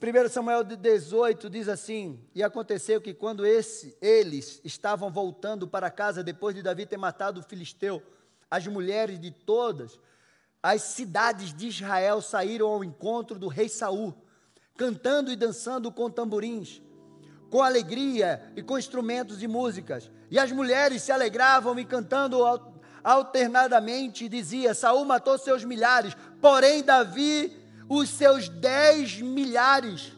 Primeiro 0.00 0.28
Samuel 0.28 0.64
18 0.64 1.50
diz 1.50 1.68
assim: 1.68 2.18
E 2.34 2.42
aconteceu 2.42 3.00
que 3.00 3.12
quando 3.12 3.46
esse, 3.46 3.96
eles 4.00 4.60
estavam 4.64 5.12
voltando 5.12 5.68
para 5.68 5.90
casa 5.90 6.24
depois 6.24 6.56
de 6.56 6.62
Davi 6.62 6.86
ter 6.86 6.96
matado 6.96 7.40
o 7.40 7.42
filisteu, 7.42 8.02
as 8.50 8.66
mulheres 8.66 9.20
de 9.20 9.30
todas 9.30 10.00
as 10.62 10.82
cidades 10.82 11.52
de 11.52 11.68
Israel 11.68 12.22
saíram 12.22 12.68
ao 12.68 12.82
encontro 12.82 13.38
do 13.38 13.48
rei 13.48 13.68
Saul, 13.68 14.14
cantando 14.76 15.30
e 15.30 15.36
dançando 15.36 15.92
com 15.92 16.10
tamborins 16.10 16.80
com 17.52 17.62
alegria 17.62 18.42
e 18.56 18.62
com 18.62 18.78
instrumentos 18.78 19.38
de 19.38 19.46
músicas. 19.46 20.10
E 20.30 20.38
as 20.38 20.50
mulheres 20.50 21.02
se 21.02 21.12
alegravam 21.12 21.78
e 21.78 21.84
cantando 21.84 22.38
alternadamente 23.04 24.26
dizia: 24.26 24.72
Saul 24.72 25.04
matou 25.04 25.36
seus 25.36 25.62
milhares, 25.62 26.16
porém 26.40 26.82
Davi 26.82 27.54
os 27.90 28.08
seus 28.08 28.48
dez 28.48 29.20
milhares. 29.20 30.14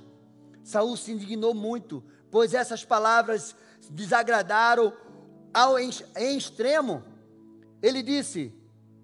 Saul 0.62 0.96
se 0.96 1.10
indignou 1.10 1.52
muito, 1.52 2.04
pois 2.30 2.54
essas 2.54 2.84
palavras 2.84 3.56
desagradaram 3.90 4.92
ao 5.52 5.76
em, 5.76 5.90
em 6.16 6.38
extremo. 6.38 7.02
Ele 7.82 8.00
disse: 8.00 8.54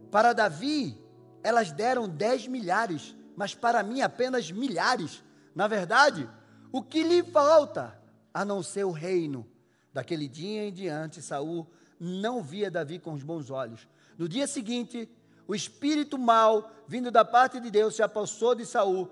Para 0.09 0.33
Davi 0.33 0.97
elas 1.43 1.73
deram 1.73 2.09
dez 2.09 2.47
milhares, 2.47 3.17
mas 3.35 3.57
para 3.57 3.83
mim 3.83 4.03
apenas 4.03 4.53
milhares. 4.53 5.21
Na 5.53 5.67
verdade, 5.67 6.31
o 6.71 6.81
que 6.81 7.03
lhe 7.03 7.25
falta 7.25 7.99
a 8.33 8.45
não 8.45 8.63
ser 8.63 8.85
o 8.85 8.91
reino. 8.91 9.47
Daquele 9.93 10.29
dia 10.29 10.65
em 10.65 10.73
diante, 10.73 11.21
Saul 11.21 11.67
não 11.99 12.43
via 12.43 12.71
Davi 12.71 12.99
com 12.99 13.13
os 13.13 13.23
bons 13.23 13.51
olhos. 13.51 13.89
No 14.17 14.29
dia 14.29 14.47
seguinte, 14.47 15.09
o 15.47 15.55
espírito 15.55 16.19
mal 16.19 16.71
vindo 16.87 17.11
da 17.11 17.25
parte 17.25 17.61
de 17.61 17.71
Deus 17.71 17.97
se 17.97 18.03
apossou 18.03 18.55
de 18.55 18.65
Saul, 18.65 19.11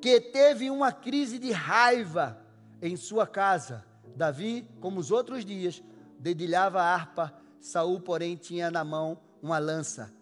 que 0.00 0.20
teve 0.20 0.70
uma 0.70 0.92
crise 0.92 1.38
de 1.38 1.50
raiva 1.50 2.40
em 2.80 2.96
sua 2.96 3.26
casa. 3.26 3.84
Davi, 4.14 4.68
como 4.80 5.00
os 5.00 5.10
outros 5.10 5.44
dias, 5.44 5.82
dedilhava 6.18 6.80
a 6.80 6.94
harpa, 6.94 7.34
Saul, 7.60 8.00
porém, 8.00 8.36
tinha 8.36 8.70
na 8.70 8.84
mão 8.84 9.18
uma 9.42 9.58
lança, 9.58 10.12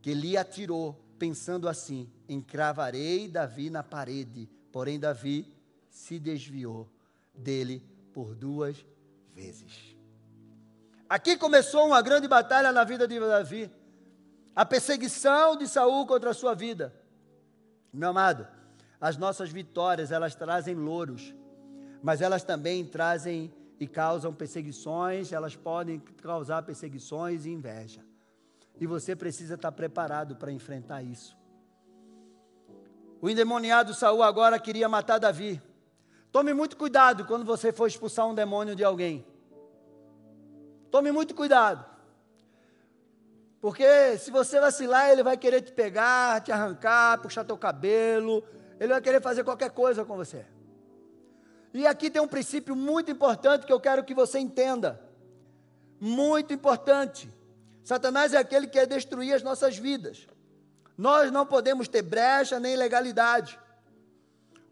que 0.00 0.14
lhe 0.14 0.36
atirou, 0.36 0.98
pensando 1.18 1.68
assim: 1.68 2.08
encravarei 2.28 3.28
Davi 3.28 3.68
na 3.68 3.82
parede. 3.82 4.48
Porém, 4.72 4.98
Davi 4.98 5.52
se 5.90 6.18
desviou 6.18 6.88
dele 7.38 7.82
por 8.12 8.34
duas 8.34 8.84
vezes. 9.34 9.96
Aqui 11.08 11.36
começou 11.36 11.86
uma 11.86 12.02
grande 12.02 12.28
batalha 12.28 12.70
na 12.70 12.84
vida 12.84 13.08
de 13.08 13.18
Davi. 13.18 13.70
A 14.54 14.66
perseguição 14.66 15.56
de 15.56 15.66
Saul 15.66 16.06
contra 16.06 16.30
a 16.30 16.34
sua 16.34 16.54
vida. 16.54 16.92
Meu 17.92 18.10
amado, 18.10 18.46
as 19.00 19.16
nossas 19.16 19.50
vitórias, 19.50 20.10
elas 20.10 20.34
trazem 20.34 20.74
louros, 20.74 21.34
mas 22.02 22.20
elas 22.20 22.42
também 22.42 22.84
trazem 22.84 23.52
e 23.80 23.86
causam 23.86 24.34
perseguições, 24.34 25.32
elas 25.32 25.54
podem 25.54 26.00
causar 26.20 26.62
perseguições 26.62 27.46
e 27.46 27.50
inveja. 27.50 28.04
E 28.80 28.86
você 28.86 29.16
precisa 29.16 29.54
estar 29.54 29.72
preparado 29.72 30.36
para 30.36 30.52
enfrentar 30.52 31.02
isso. 31.02 31.36
O 33.20 33.30
endemoniado 33.30 33.94
Saul 33.94 34.22
agora 34.22 34.58
queria 34.58 34.88
matar 34.88 35.18
Davi. 35.18 35.60
Tome 36.30 36.52
muito 36.52 36.76
cuidado 36.76 37.24
quando 37.24 37.44
você 37.44 37.72
for 37.72 37.86
expulsar 37.86 38.26
um 38.26 38.34
demônio 38.34 38.76
de 38.76 38.84
alguém. 38.84 39.26
Tome 40.90 41.10
muito 41.10 41.34
cuidado. 41.34 41.84
Porque 43.60 44.16
se 44.18 44.30
você 44.30 44.60
vacilar, 44.60 45.10
ele 45.10 45.22
vai 45.22 45.36
querer 45.36 45.62
te 45.62 45.72
pegar, 45.72 46.40
te 46.40 46.52
arrancar, 46.52 47.20
puxar 47.20 47.44
teu 47.44 47.58
cabelo, 47.58 48.44
ele 48.78 48.92
vai 48.92 49.00
querer 49.00 49.20
fazer 49.20 49.42
qualquer 49.42 49.70
coisa 49.70 50.04
com 50.04 50.16
você. 50.16 50.46
E 51.74 51.86
aqui 51.86 52.10
tem 52.10 52.22
um 52.22 52.28
princípio 52.28 52.76
muito 52.76 53.10
importante 53.10 53.66
que 53.66 53.72
eu 53.72 53.80
quero 53.80 54.04
que 54.04 54.14
você 54.14 54.38
entenda. 54.38 55.00
Muito 56.00 56.52
importante. 56.54 57.28
Satanás 57.82 58.32
é 58.32 58.38
aquele 58.38 58.66
que 58.66 58.74
quer 58.74 58.86
destruir 58.86 59.34
as 59.34 59.42
nossas 59.42 59.76
vidas. 59.76 60.28
Nós 60.96 61.30
não 61.30 61.44
podemos 61.44 61.88
ter 61.88 62.02
brecha 62.02 62.60
nem 62.60 62.74
ilegalidade. 62.74 63.58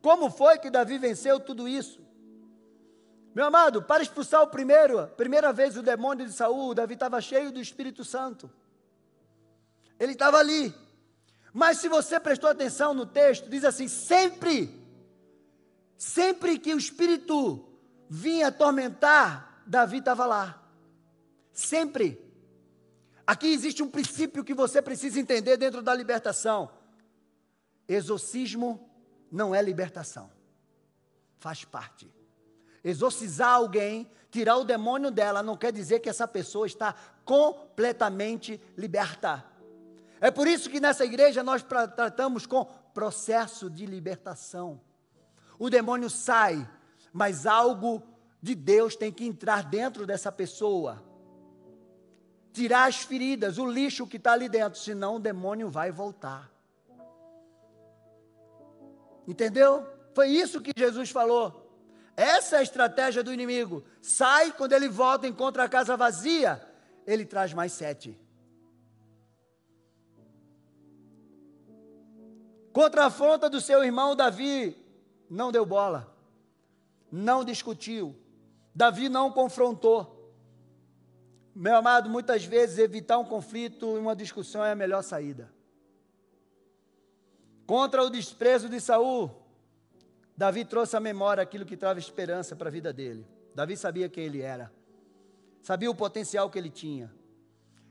Como 0.02 0.30
foi 0.30 0.58
que 0.58 0.70
Davi 0.70 0.98
venceu 0.98 1.40
tudo 1.40 1.68
isso? 1.68 2.06
Meu 3.34 3.44
amado, 3.44 3.82
para 3.82 4.02
expulsar 4.02 4.42
o 4.42 4.46
primeiro, 4.46 5.06
primeira 5.08 5.52
vez 5.52 5.76
o 5.76 5.82
demônio 5.82 6.26
de 6.26 6.32
Saul, 6.32 6.74
Davi 6.74 6.94
estava 6.94 7.20
cheio 7.20 7.52
do 7.52 7.60
Espírito 7.60 8.02
Santo. 8.02 8.50
Ele 10.00 10.12
estava 10.12 10.38
ali. 10.38 10.74
Mas 11.52 11.78
se 11.78 11.88
você 11.88 12.18
prestou 12.18 12.48
atenção 12.48 12.94
no 12.94 13.04
texto, 13.04 13.48
diz 13.48 13.64
assim: 13.64 13.88
sempre, 13.88 14.74
sempre 15.96 16.58
que 16.58 16.74
o 16.74 16.78
Espírito 16.78 17.62
vinha 18.08 18.48
atormentar, 18.48 19.62
Davi 19.66 19.98
estava 19.98 20.24
lá. 20.24 20.62
Sempre. 21.52 22.22
Aqui 23.26 23.48
existe 23.48 23.82
um 23.82 23.90
princípio 23.90 24.44
que 24.44 24.54
você 24.54 24.80
precisa 24.80 25.18
entender 25.18 25.56
dentro 25.56 25.82
da 25.82 25.94
libertação: 25.94 26.70
exorcismo 27.88 28.85
não 29.30 29.54
é 29.54 29.62
libertação, 29.62 30.30
faz 31.38 31.64
parte. 31.64 32.12
Exorcizar 32.82 33.54
alguém, 33.54 34.08
tirar 34.30 34.56
o 34.56 34.64
demônio 34.64 35.10
dela, 35.10 35.42
não 35.42 35.56
quer 35.56 35.72
dizer 35.72 36.00
que 36.00 36.08
essa 36.08 36.28
pessoa 36.28 36.66
está 36.66 36.94
completamente 37.24 38.60
liberta. 38.76 39.44
É 40.20 40.30
por 40.30 40.46
isso 40.46 40.70
que 40.70 40.80
nessa 40.80 41.04
igreja 41.04 41.42
nós 41.42 41.62
tratamos 41.62 42.46
com 42.46 42.64
processo 42.94 43.68
de 43.68 43.84
libertação. 43.84 44.80
O 45.58 45.68
demônio 45.68 46.08
sai, 46.08 46.68
mas 47.12 47.46
algo 47.46 48.02
de 48.40 48.54
Deus 48.54 48.96
tem 48.96 49.12
que 49.12 49.26
entrar 49.26 49.64
dentro 49.64 50.06
dessa 50.06 50.30
pessoa. 50.30 51.02
Tirar 52.52 52.86
as 52.86 53.02
feridas, 53.02 53.58
o 53.58 53.66
lixo 53.66 54.06
que 54.06 54.16
está 54.16 54.32
ali 54.32 54.48
dentro, 54.48 54.78
senão 54.78 55.16
o 55.16 55.20
demônio 55.20 55.68
vai 55.68 55.90
voltar. 55.90 56.50
Entendeu? 59.26 59.86
Foi 60.14 60.28
isso 60.28 60.60
que 60.60 60.72
Jesus 60.76 61.10
falou. 61.10 61.66
Essa 62.16 62.56
é 62.56 62.58
a 62.60 62.62
estratégia 62.62 63.22
do 63.22 63.32
inimigo. 63.32 63.84
Sai, 64.00 64.52
quando 64.52 64.72
ele 64.72 64.88
volta, 64.88 65.26
encontra 65.26 65.64
a 65.64 65.68
casa 65.68 65.96
vazia, 65.96 66.62
ele 67.06 67.26
traz 67.26 67.52
mais 67.52 67.72
sete. 67.72 68.18
Contra 72.72 73.04
a 73.04 73.06
afronta 73.06 73.48
do 73.48 73.60
seu 73.60 73.82
irmão 73.84 74.14
Davi, 74.14 74.76
não 75.28 75.50
deu 75.50 75.64
bola, 75.64 76.14
não 77.10 77.44
discutiu, 77.44 78.14
Davi 78.74 79.08
não 79.08 79.32
confrontou. 79.32 80.34
Meu 81.54 81.76
amado, 81.76 82.10
muitas 82.10 82.44
vezes 82.44 82.78
evitar 82.78 83.18
um 83.18 83.24
conflito 83.24 83.96
e 83.96 83.98
uma 83.98 84.14
discussão 84.14 84.62
é 84.62 84.72
a 84.72 84.76
melhor 84.76 85.02
saída. 85.02 85.50
Contra 87.66 88.02
o 88.02 88.10
desprezo 88.10 88.68
de 88.68 88.80
Saul, 88.80 89.30
Davi 90.36 90.64
trouxe 90.64 90.96
à 90.96 91.00
memória 91.00 91.42
aquilo 91.42 91.66
que 91.66 91.76
trava 91.76 91.98
esperança 91.98 92.54
para 92.54 92.68
a 92.68 92.72
vida 92.72 92.92
dele. 92.92 93.26
Davi 93.54 93.76
sabia 93.76 94.08
quem 94.08 94.24
ele 94.24 94.40
era, 94.40 94.72
sabia 95.62 95.90
o 95.90 95.94
potencial 95.94 96.48
que 96.48 96.58
ele 96.58 96.70
tinha. 96.70 97.12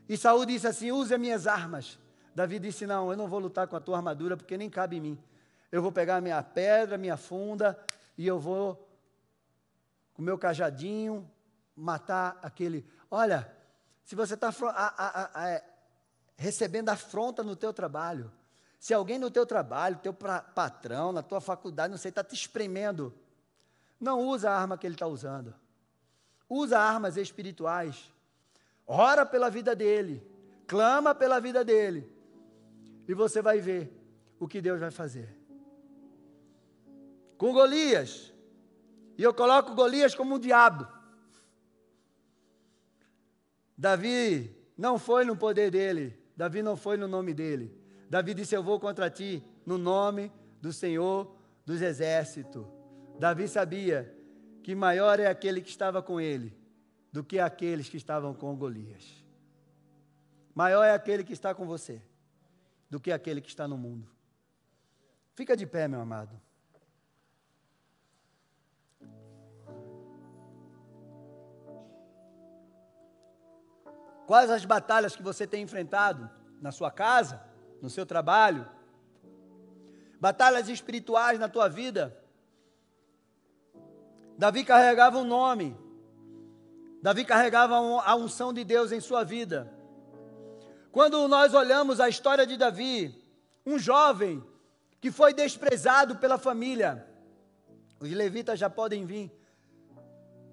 E 0.07 0.15
Saul 0.15 0.45
disse 0.45 0.67
assim: 0.67 0.91
use 0.91 1.13
as 1.13 1.19
minhas 1.19 1.47
armas. 1.47 1.99
Davi 2.33 2.59
disse: 2.59 2.85
Não, 2.85 3.11
eu 3.11 3.17
não 3.17 3.27
vou 3.27 3.39
lutar 3.39 3.67
com 3.67 3.75
a 3.75 3.79
tua 3.79 3.97
armadura 3.97 4.37
porque 4.37 4.57
nem 4.57 4.69
cabe 4.69 4.97
em 4.97 5.01
mim. 5.01 5.23
Eu 5.71 5.81
vou 5.81 5.91
pegar 5.91 6.21
minha 6.21 6.41
pedra, 6.41 6.97
minha 6.97 7.17
funda 7.17 7.77
e 8.17 8.25
eu 8.25 8.39
vou, 8.39 8.75
com 10.13 10.21
o 10.21 10.25
meu 10.25 10.37
cajadinho, 10.37 11.29
matar 11.75 12.39
aquele. 12.41 12.85
Olha, 13.09 13.51
se 14.03 14.15
você 14.15 14.35
está 14.35 14.53
é, 15.43 15.63
recebendo 16.37 16.89
afronta 16.89 17.43
no 17.43 17.55
teu 17.55 17.73
trabalho, 17.73 18.31
se 18.79 18.93
alguém 18.93 19.17
no 19.17 19.31
teu 19.31 19.45
trabalho, 19.45 19.99
teu 20.01 20.13
patrão, 20.13 21.11
na 21.11 21.23
tua 21.23 21.41
faculdade, 21.41 21.91
não 21.91 21.97
sei, 21.97 22.09
está 22.09 22.23
te 22.23 22.35
espremendo, 22.35 23.13
não 23.99 24.21
usa 24.27 24.49
a 24.49 24.57
arma 24.57 24.77
que 24.77 24.85
ele 24.85 24.95
está 24.95 25.07
usando. 25.07 25.53
Usa 26.49 26.77
armas 26.77 27.17
espirituais. 27.17 28.11
Ora 28.85 29.25
pela 29.25 29.49
vida 29.49 29.75
dele. 29.75 30.21
Clama 30.67 31.15
pela 31.15 31.39
vida 31.39 31.63
dele. 31.63 32.11
E 33.07 33.13
você 33.13 33.41
vai 33.41 33.59
ver 33.59 33.91
o 34.39 34.47
que 34.47 34.61
Deus 34.61 34.79
vai 34.79 34.91
fazer. 34.91 35.35
Com 37.37 37.51
Golias. 37.51 38.31
E 39.17 39.23
eu 39.23 39.33
coloco 39.33 39.73
Golias 39.73 40.13
como 40.13 40.35
um 40.35 40.39
diabo. 40.39 40.87
Davi 43.77 44.55
não 44.77 44.97
foi 44.99 45.25
no 45.25 45.35
poder 45.35 45.71
dele. 45.71 46.17
Davi 46.35 46.61
não 46.61 46.75
foi 46.75 46.97
no 46.97 47.07
nome 47.07 47.33
dele. 47.33 47.84
Davi 48.09 48.33
disse: 48.33 48.55
Eu 48.55 48.63
vou 48.63 48.79
contra 48.79 49.09
ti 49.09 49.43
no 49.65 49.77
nome 49.77 50.31
do 50.61 50.71
Senhor 50.71 51.35
dos 51.65 51.81
exércitos. 51.81 52.65
Davi 53.19 53.47
sabia 53.47 54.13
que 54.63 54.75
maior 54.75 55.19
é 55.19 55.27
aquele 55.27 55.61
que 55.61 55.69
estava 55.69 56.01
com 56.01 56.19
ele 56.19 56.57
do 57.11 57.23
que 57.23 57.39
aqueles 57.39 57.87
que 57.87 57.97
estavam 57.97 58.33
com 58.33 58.55
Golias. 58.55 59.23
Maior 60.53 60.83
é 60.83 60.91
aquele 60.91 61.23
que 61.23 61.33
está 61.33 61.53
com 61.53 61.65
você 61.65 62.01
do 62.89 62.99
que 62.99 63.11
aquele 63.11 63.41
que 63.41 63.49
está 63.49 63.67
no 63.67 63.77
mundo. 63.77 64.09
Fica 65.33 65.55
de 65.55 65.65
pé, 65.65 65.87
meu 65.87 65.99
amado. 65.99 66.39
Quais 74.25 74.49
as 74.49 74.65
batalhas 74.65 75.15
que 75.15 75.21
você 75.21 75.45
tem 75.45 75.61
enfrentado 75.61 76.29
na 76.61 76.71
sua 76.71 76.89
casa? 76.89 77.41
No 77.85 77.89
seu 77.89 78.05
trabalho, 78.05 78.67
batalhas 80.19 80.67
espirituais 80.69 81.37
na 81.39 81.47
tua 81.47 81.69
vida. 81.69 82.19
Davi 84.35 84.65
carregava 84.65 85.19
um 85.19 85.23
nome, 85.23 85.77
Davi 86.99 87.23
carregava 87.23 87.75
a 87.75 88.15
unção 88.15 88.51
de 88.51 88.63
Deus 88.63 88.91
em 88.91 88.99
sua 88.99 89.23
vida. 89.23 89.71
Quando 90.91 91.27
nós 91.27 91.53
olhamos 91.53 91.99
a 91.99 92.09
história 92.09 92.47
de 92.47 92.57
Davi, 92.57 93.23
um 93.63 93.77
jovem 93.77 94.43
que 94.99 95.11
foi 95.11 95.31
desprezado 95.31 96.15
pela 96.15 96.39
família, 96.39 97.07
os 97.99 98.09
levitas 98.09 98.57
já 98.57 98.69
podem 98.69 99.05
vir. 99.05 99.31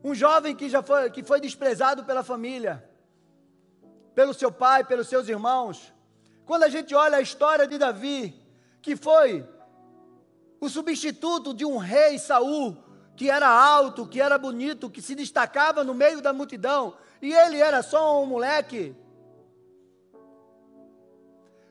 Um 0.05 0.15
jovem 0.15 0.55
que 0.55 0.69
já 0.69 0.83
foi, 0.83 1.11
que 1.11 1.23
foi 1.23 1.41
desprezado 1.41 2.05
pela 2.05 2.23
família, 2.23 2.87
pelo 4.15 4.35
seu 4.35 4.53
pai, 4.53 4.85
pelos 4.85 5.09
seus 5.09 5.29
irmãos, 5.29 5.95
quando 6.45 6.65
a 6.65 6.69
gente 6.69 6.95
olha 6.95 7.19
a 7.19 7.21
história 7.21 7.67
de 7.67 7.79
Davi, 7.79 8.35
que 8.81 8.97
foi 8.97 9.49
o 10.61 10.69
substituto 10.69 11.53
de 11.53 11.65
um 11.65 11.77
rei 11.77 12.19
Saul, 12.19 12.77
que 13.17 13.31
era 13.31 13.49
alto, 13.49 14.07
que 14.07 14.21
era 14.21 14.39
bonito, 14.39 14.91
que 14.91 15.03
se 15.03 15.15
destacava 15.15 15.85
no 15.85 15.95
meio 15.95 16.21
da 16.21 16.33
multidão, 16.33 16.95
e 17.21 17.33
ele 17.33 17.59
era 17.59 17.83
só 17.83 18.23
um 18.23 18.27
moleque. 18.27 18.97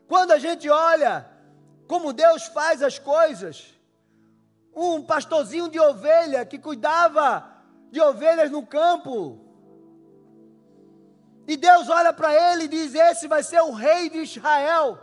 Quando 0.07 0.31
a 0.31 0.39
gente 0.39 0.69
olha 0.69 1.29
como 1.87 2.13
Deus 2.13 2.43
faz 2.47 2.81
as 2.81 2.97
coisas, 2.97 3.73
um 4.73 5.01
pastorzinho 5.01 5.67
de 5.67 5.79
ovelha 5.79 6.45
que 6.45 6.57
cuidava 6.57 7.49
de 7.91 7.99
ovelhas 7.99 8.49
no 8.49 8.65
campo, 8.65 9.40
e 11.51 11.57
Deus 11.57 11.89
olha 11.89 12.13
para 12.13 12.31
ele 12.33 12.63
e 12.63 12.67
diz: 12.75 12.95
Esse 12.95 13.27
vai 13.27 13.43
ser 13.43 13.61
o 13.61 13.71
rei 13.71 14.09
de 14.09 14.19
Israel. 14.19 14.97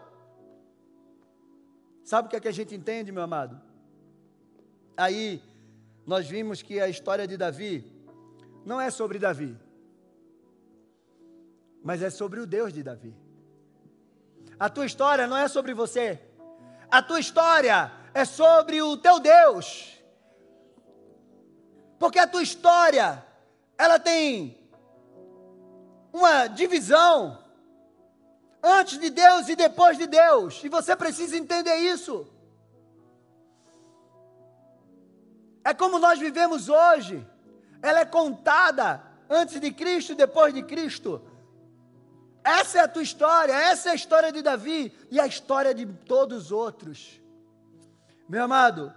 Sabe 2.03 2.27
o 2.27 2.31
que, 2.31 2.37
é 2.37 2.41
que 2.41 2.49
a 2.49 2.59
gente 2.59 2.75
entende, 2.75 3.13
meu 3.13 3.23
amado? 3.23 3.61
Aí 4.97 5.43
nós 6.07 6.27
vimos 6.27 6.63
que 6.63 6.81
a 6.81 6.89
história 6.89 7.27
de 7.27 7.37
Davi 7.37 7.75
não 8.65 8.81
é 8.81 8.91
sobre 8.91 9.19
Davi, 9.19 9.55
mas 11.85 12.01
é 12.01 12.09
sobre 12.09 12.41
o 12.41 12.47
Deus 12.47 12.73
de 12.73 12.83
Davi. 12.83 13.15
A 14.59 14.71
tua 14.71 14.87
história 14.87 15.27
não 15.27 15.37
é 15.37 15.49
sobre 15.49 15.75
você, 15.75 16.19
a 16.91 17.03
tua 17.03 17.21
história 17.21 17.93
é 18.15 18.25
sobre 18.25 18.81
o 18.81 18.97
teu 18.97 19.21
Deus. 19.21 19.95
Porque 21.99 22.19
a 22.19 22.27
tua 22.27 22.43
história, 22.43 23.23
ela 23.77 23.99
tem 23.99 24.58
uma 26.19 26.49
divisão 26.49 27.39
antes 28.63 28.99
de 28.99 29.09
Deus 29.09 29.49
e 29.49 29.55
depois 29.55 29.97
de 29.97 30.07
Deus, 30.07 30.63
e 30.65 30.69
você 30.69 30.95
precisa 30.97 31.37
entender 31.37 31.77
isso. 31.77 32.27
É 35.65 35.73
como 35.73 35.99
nós 35.99 36.19
vivemos 36.19 36.69
hoje, 36.69 37.25
ela 37.81 38.01
é 38.01 38.05
contada 38.05 39.03
antes 39.29 39.61
de 39.61 39.71
Cristo 39.71 40.13
e 40.13 40.17
depois 40.17 40.53
de 40.53 40.63
Cristo. 40.63 41.23
Essa 42.43 42.79
é 42.79 42.81
a 42.83 42.89
tua 42.89 43.03
história, 43.03 43.53
essa 43.53 43.91
é 43.91 43.93
a 43.93 43.95
história 43.95 44.33
de 44.33 44.43
Davi 44.43 44.93
e 45.11 45.21
a 45.21 45.27
história 45.27 45.75
de 45.75 45.87
todos 45.87 46.47
os 46.47 46.53
outros. 46.53 47.21
Meu 48.29 48.45
amado, 48.45 48.93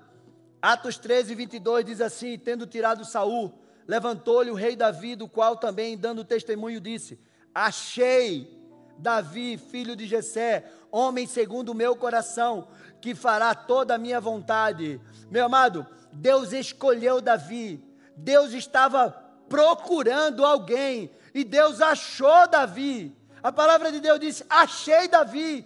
Atos 0.61 0.97
13, 0.97 1.35
22 1.35 1.85
diz 1.85 2.01
assim: 2.01 2.37
Tendo 2.37 2.65
tirado 2.65 3.03
Saul, 3.03 3.60
levantou-lhe 3.87 4.51
o 4.51 4.55
rei 4.55 4.75
Davi, 4.75 5.15
do 5.15 5.27
qual 5.27 5.57
também, 5.57 5.97
dando 5.97 6.23
testemunho, 6.23 6.79
disse: 6.79 7.19
Achei 7.53 8.61
Davi, 8.97 9.57
filho 9.57 9.95
de 9.95 10.05
Jessé, 10.07 10.65
homem 10.91 11.25
segundo 11.25 11.69
o 11.69 11.75
meu 11.75 11.95
coração, 11.95 12.67
que 13.01 13.15
fará 13.15 13.55
toda 13.55 13.95
a 13.95 13.97
minha 13.97 14.21
vontade. 14.21 15.01
Meu 15.29 15.45
amado, 15.45 15.85
Deus 16.11 16.53
escolheu 16.53 17.21
Davi. 17.21 17.83
Deus 18.15 18.53
estava 18.53 19.09
procurando 19.49 20.45
alguém 20.45 21.09
e 21.33 21.43
Deus 21.43 21.81
achou 21.81 22.47
Davi. 22.47 23.15
A 23.41 23.51
palavra 23.51 23.91
de 23.91 23.99
Deus 23.99 24.19
disse: 24.19 24.45
Achei 24.49 25.07
Davi. 25.07 25.65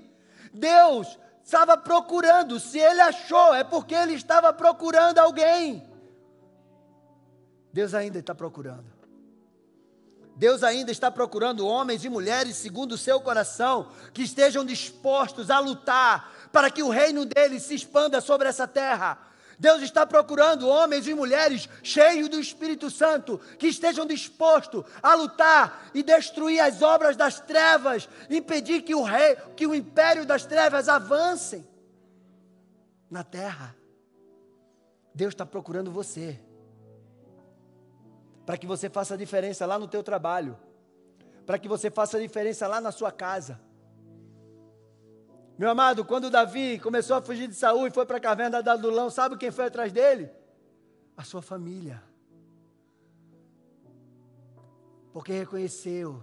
Deus 0.53 1.17
estava 1.43 1.77
procurando. 1.77 2.59
Se 2.59 2.79
ele 2.79 3.01
achou, 3.01 3.53
é 3.53 3.63
porque 3.63 3.93
ele 3.93 4.13
estava 4.13 4.53
procurando 4.53 5.19
alguém. 5.19 5.83
Deus 7.75 7.93
ainda 7.93 8.19
está 8.19 8.33
procurando. 8.33 8.85
Deus 10.33 10.63
ainda 10.63 10.93
está 10.93 11.11
procurando 11.11 11.67
homens 11.67 12.05
e 12.05 12.09
mulheres 12.09 12.55
segundo 12.55 12.93
o 12.93 12.97
seu 12.97 13.19
coração, 13.19 13.91
que 14.13 14.23
estejam 14.23 14.63
dispostos 14.63 15.49
a 15.49 15.59
lutar 15.59 16.49
para 16.53 16.71
que 16.71 16.81
o 16.81 16.87
reino 16.87 17.25
dele 17.25 17.59
se 17.59 17.75
expanda 17.75 18.21
sobre 18.21 18.47
essa 18.47 18.65
terra. 18.65 19.19
Deus 19.59 19.81
está 19.81 20.05
procurando 20.05 20.69
homens 20.69 21.05
e 21.05 21.13
mulheres 21.13 21.67
cheios 21.83 22.29
do 22.29 22.39
Espírito 22.39 22.89
Santo, 22.89 23.41
que 23.59 23.67
estejam 23.67 24.05
dispostos 24.05 24.85
a 25.03 25.13
lutar 25.13 25.89
e 25.93 26.01
destruir 26.01 26.61
as 26.61 26.81
obras 26.81 27.17
das 27.17 27.41
trevas, 27.41 28.07
impedir 28.29 28.83
que 28.83 28.95
o 28.95 29.03
rei, 29.03 29.35
que 29.57 29.67
o 29.67 29.75
império 29.75 30.25
das 30.25 30.45
trevas 30.45 30.87
avance 30.87 31.67
na 33.11 33.21
terra. 33.21 33.75
Deus 35.13 35.33
está 35.33 35.45
procurando 35.45 35.91
você 35.91 36.39
para 38.45 38.57
que 38.57 38.67
você 38.67 38.89
faça 38.89 39.17
diferença 39.17 39.65
lá 39.65 39.79
no 39.79 39.87
teu 39.87 40.03
trabalho, 40.03 40.57
para 41.45 41.57
que 41.57 41.67
você 41.67 41.89
faça 41.89 42.19
diferença 42.19 42.67
lá 42.67 42.79
na 42.79 42.91
sua 42.91 43.11
casa. 43.11 43.59
Meu 45.57 45.69
amado, 45.69 46.03
quando 46.03 46.29
Davi 46.29 46.79
começou 46.79 47.15
a 47.15 47.21
fugir 47.21 47.47
de 47.47 47.55
Saul 47.55 47.87
e 47.87 47.91
foi 47.91 48.05
para 48.05 48.17
a 48.17 48.19
caverna 48.19 48.61
da 48.61 48.73
Adulão, 48.73 49.09
sabe 49.09 49.37
quem 49.37 49.51
foi 49.51 49.65
atrás 49.65 49.91
dele? 49.91 50.29
A 51.15 51.23
sua 51.23 51.41
família. 51.41 52.03
Porque 55.13 55.31
reconheceu 55.31 56.21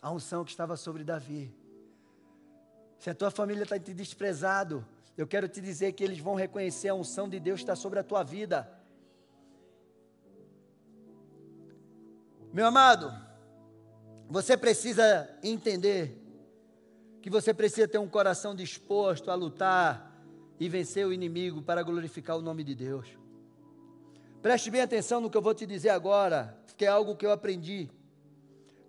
a 0.00 0.10
unção 0.10 0.44
que 0.44 0.50
estava 0.50 0.76
sobre 0.76 1.04
Davi. 1.04 1.54
Se 2.98 3.10
a 3.10 3.14
tua 3.14 3.30
família 3.30 3.64
está 3.64 3.78
te 3.78 3.92
desprezado, 3.92 4.86
eu 5.16 5.26
quero 5.26 5.46
te 5.46 5.60
dizer 5.60 5.92
que 5.92 6.02
eles 6.02 6.18
vão 6.18 6.34
reconhecer 6.34 6.88
a 6.88 6.94
unção 6.94 7.28
de 7.28 7.38
Deus 7.38 7.60
que 7.60 7.64
está 7.64 7.76
sobre 7.76 7.98
a 7.98 8.02
tua 8.02 8.22
vida. 8.22 8.79
Meu 12.52 12.66
amado, 12.66 13.14
você 14.28 14.56
precisa 14.56 15.30
entender 15.40 16.20
que 17.22 17.30
você 17.30 17.54
precisa 17.54 17.86
ter 17.86 17.98
um 17.98 18.08
coração 18.08 18.56
disposto 18.56 19.30
a 19.30 19.36
lutar 19.36 20.12
e 20.58 20.68
vencer 20.68 21.06
o 21.06 21.12
inimigo 21.12 21.62
para 21.62 21.84
glorificar 21.84 22.36
o 22.36 22.42
nome 22.42 22.64
de 22.64 22.74
Deus. 22.74 23.06
Preste 24.42 24.68
bem 24.68 24.80
atenção 24.80 25.20
no 25.20 25.30
que 25.30 25.36
eu 25.36 25.42
vou 25.42 25.54
te 25.54 25.64
dizer 25.64 25.90
agora, 25.90 26.58
que 26.76 26.84
é 26.84 26.88
algo 26.88 27.14
que 27.14 27.24
eu 27.24 27.30
aprendi. 27.30 27.88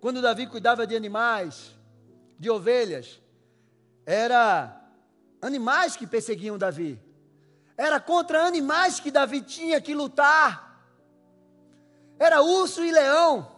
Quando 0.00 0.20
Davi 0.20 0.48
cuidava 0.48 0.84
de 0.84 0.96
animais, 0.96 1.72
de 2.36 2.50
ovelhas, 2.50 3.20
era 4.04 4.82
animais 5.40 5.94
que 5.94 6.06
perseguiam 6.06 6.58
Davi. 6.58 6.98
Era 7.76 8.00
contra 8.00 8.44
animais 8.44 8.98
que 8.98 9.12
Davi 9.12 9.40
tinha 9.40 9.80
que 9.80 9.94
lutar. 9.94 10.84
Era 12.18 12.42
urso 12.42 12.84
e 12.84 12.90
leão. 12.90 13.51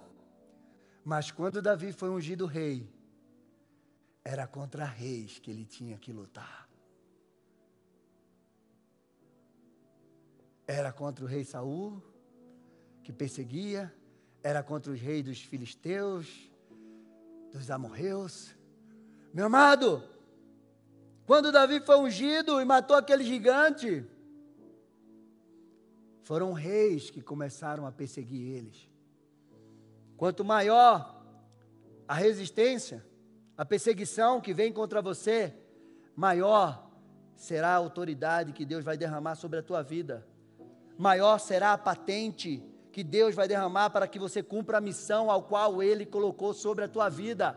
Mas 1.05 1.31
quando 1.31 1.61
Davi 1.61 1.93
foi 1.93 2.09
ungido 2.09 2.47
rei, 2.47 2.89
era 4.25 4.47
contra 4.47 4.87
reis 4.87 5.39
que 5.39 5.51
ele 5.51 5.67
tinha 5.67 5.99
que 5.99 6.13
lutar. 6.13 6.67
Era 10.67 10.91
contra 10.91 11.23
o 11.23 11.29
rei 11.29 11.45
Saul, 11.45 12.03
que 13.03 13.13
perseguia, 13.13 13.95
era 14.43 14.63
contra 14.63 14.91
os 14.91 15.01
reis 15.01 15.23
dos 15.23 15.43
filisteus, 15.43 16.51
dos 17.53 17.71
amorreus. 17.71 18.55
Meu 19.35 19.45
amado, 19.45 20.03
quando 21.27 21.53
Davi 21.53 21.81
foi 21.81 21.99
ungido 21.99 22.63
e 22.63 22.65
matou 22.65 22.97
aquele 22.97 23.25
gigante, 23.25 24.07
foram 26.23 26.55
reis 26.55 27.11
que 27.11 27.21
começaram 27.21 27.87
a 27.87 27.93
perseguir 27.93 28.57
eles. 28.57 28.94
Quanto 30.17 30.45
maior 30.45 31.23
a 32.07 32.15
resistência, 32.15 33.05
a 33.57 33.65
perseguição 33.65 34.41
que 34.41 34.53
vem 34.53 34.73
contra 34.73 35.03
você, 35.03 35.55
maior 36.15 36.91
será 37.37 37.71
a 37.71 37.77
autoridade 37.77 38.53
que 38.53 38.65
Deus 38.65 38.85
vai 38.85 38.97
derramar 38.97 39.35
sobre 39.35 39.59
a 39.59 39.63
tua 39.63 39.83
vida. 39.83 40.27
Maior 40.97 41.39
será 41.39 41.73
a 41.73 41.79
patente 41.79 42.63
que 42.93 43.03
Deus 43.03 43.35
vai 43.35 43.49
derramar 43.49 43.91
para 43.91 44.07
que 44.07 44.19
você 44.19 44.43
cumpra 44.43 44.79
a 44.79 44.81
missão 44.81 45.31
ao 45.31 45.43
qual 45.43 45.83
Ele 45.83 46.07
colocou 46.07 46.55
sobre 46.55 46.85
a 46.85 46.89
tua 46.89 47.09
vida. 47.09 47.57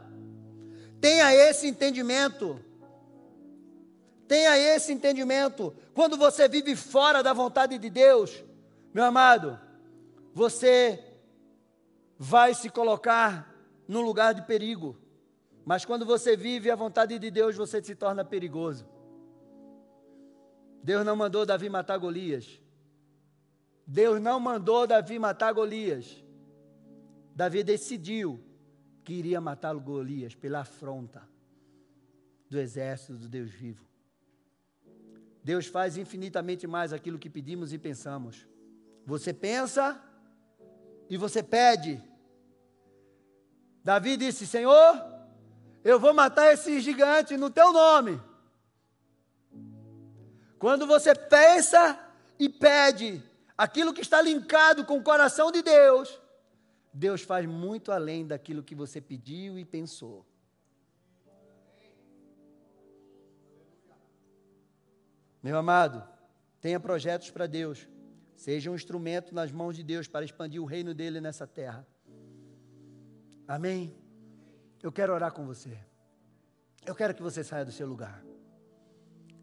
Tenha 1.00 1.34
esse 1.34 1.68
entendimento. 1.68 2.60
Tenha 4.28 4.58
esse 4.58 4.92
entendimento. 4.92 5.76
Quando 5.94 6.18
você 6.18 6.48
vive 6.48 6.76
fora 6.76 7.22
da 7.22 7.34
vontade 7.34 7.78
de 7.78 7.90
Deus, 7.90 8.44
meu 8.94 9.04
amado, 9.04 9.60
você 10.34 11.07
vai 12.18 12.54
se 12.54 12.70
colocar 12.70 13.54
num 13.88 14.02
lugar 14.02 14.34
de 14.34 14.42
perigo. 14.44 14.98
Mas 15.66 15.86
quando 15.86 16.06
você 16.06 16.36
vive 16.36 16.72
a 16.72 16.76
vontade 16.76 17.18
de 17.20 17.30
Deus, 17.30 17.56
você 17.56 17.84
se 17.84 17.96
torna 17.96 18.24
perigoso. 18.24 18.88
Deus 20.84 21.06
não 21.06 21.16
mandou 21.16 21.46
Davi 21.46 21.70
matar 21.70 21.98
Golias. 21.98 22.62
Deus 23.86 24.22
não 24.22 24.40
mandou 24.40 24.88
Davi 24.88 25.20
matar 25.20 25.54
Golias. 25.54 26.24
Davi 27.36 27.64
decidiu 27.64 28.44
que 29.04 29.14
iria 29.14 29.40
matar 29.40 29.76
Golias 29.76 30.34
pela 30.34 30.62
afronta 30.62 31.28
do 32.50 32.58
exército 32.58 33.14
do 33.14 33.28
Deus 33.28 33.52
vivo. 33.52 33.86
Deus 35.44 35.68
faz 35.68 35.98
infinitamente 35.98 36.66
mais 36.68 36.92
aquilo 36.92 37.20
que 37.20 37.30
pedimos 37.30 37.72
e 37.72 37.78
pensamos. 37.78 38.48
Você 39.06 39.34
pensa 39.34 40.02
e 41.10 41.18
você 41.18 41.42
pede. 41.42 42.02
Davi 43.84 44.18
disse: 44.18 44.46
Senhor, 44.46 45.04
eu 45.84 46.00
vou 46.00 46.14
matar 46.14 46.54
esse 46.54 46.80
gigante 46.80 47.38
no 47.38 47.50
teu 47.50 47.72
nome. 47.72 48.22
Quando 50.60 50.86
você 50.88 51.14
pensa 51.16 52.00
e 52.40 52.50
pede 52.50 53.24
aquilo 53.58 53.94
que 53.94 54.02
está 54.02 54.22
linkado 54.22 54.86
com 54.86 54.98
o 54.98 55.04
coração 55.04 55.52
de 55.52 55.62
Deus, 55.62 56.20
Deus 56.94 57.22
faz 57.22 57.46
muito 57.46 57.92
além 57.92 58.26
daquilo 58.26 58.64
que 58.64 58.76
você 58.76 59.00
pediu 59.00 59.58
e 59.58 59.64
pensou. 59.64 60.26
Meu 65.42 65.58
amado, 65.58 66.06
tenha 66.60 66.80
projetos 66.80 67.30
para 67.30 67.48
Deus. 67.48 67.88
Seja 68.38 68.70
um 68.70 68.76
instrumento 68.76 69.34
nas 69.34 69.52
mãos 69.52 69.76
de 69.76 69.82
Deus 69.84 70.08
para 70.08 70.24
expandir 70.24 70.62
o 70.62 70.66
reino 70.66 70.94
dele 70.94 71.20
nessa 71.20 71.48
terra. 71.48 71.86
Amém? 73.48 73.98
Eu 74.82 74.92
quero 74.92 75.12
orar 75.12 75.32
com 75.32 75.44
você. 75.44 75.76
Eu 76.86 76.94
quero 76.94 77.16
que 77.16 77.22
você 77.22 77.44
saia 77.44 77.66
do 77.66 77.72
seu 77.72 77.88
lugar. 77.88 78.24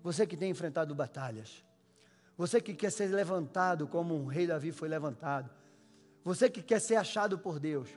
Você 0.00 0.24
que 0.24 0.36
tem 0.36 0.48
enfrentado 0.48 0.94
batalhas. 0.94 1.64
Você 2.36 2.60
que 2.60 2.72
quer 2.72 2.92
ser 2.92 3.08
levantado 3.08 3.88
como 3.88 4.14
o 4.14 4.26
rei 4.26 4.46
Davi 4.46 4.70
foi 4.70 4.88
levantado. 4.88 5.50
Você 6.22 6.48
que 6.48 6.62
quer 6.62 6.80
ser 6.80 6.94
achado 6.94 7.36
por 7.36 7.58
Deus. 7.58 7.88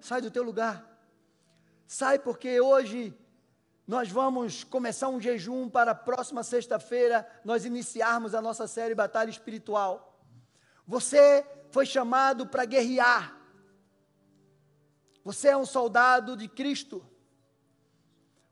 Sai 0.00 0.20
do 0.20 0.30
teu 0.30 0.42
lugar. 0.42 0.86
Sai 1.86 2.18
porque 2.18 2.60
hoje 2.60 3.16
nós 3.86 4.10
vamos 4.10 4.64
começar 4.64 5.08
um 5.08 5.20
jejum 5.20 5.66
para 5.66 5.92
a 5.92 5.94
próxima 5.94 6.42
sexta-feira 6.42 7.26
nós 7.42 7.64
iniciarmos 7.64 8.34
a 8.34 8.42
nossa 8.42 8.66
série 8.66 8.94
Batalha 8.94 9.30
Espiritual. 9.30 10.11
Você 10.86 11.46
foi 11.70 11.86
chamado 11.86 12.46
para 12.46 12.64
guerrear. 12.64 13.36
Você 15.24 15.48
é 15.48 15.56
um 15.56 15.66
soldado 15.66 16.36
de 16.36 16.48
Cristo. 16.48 17.04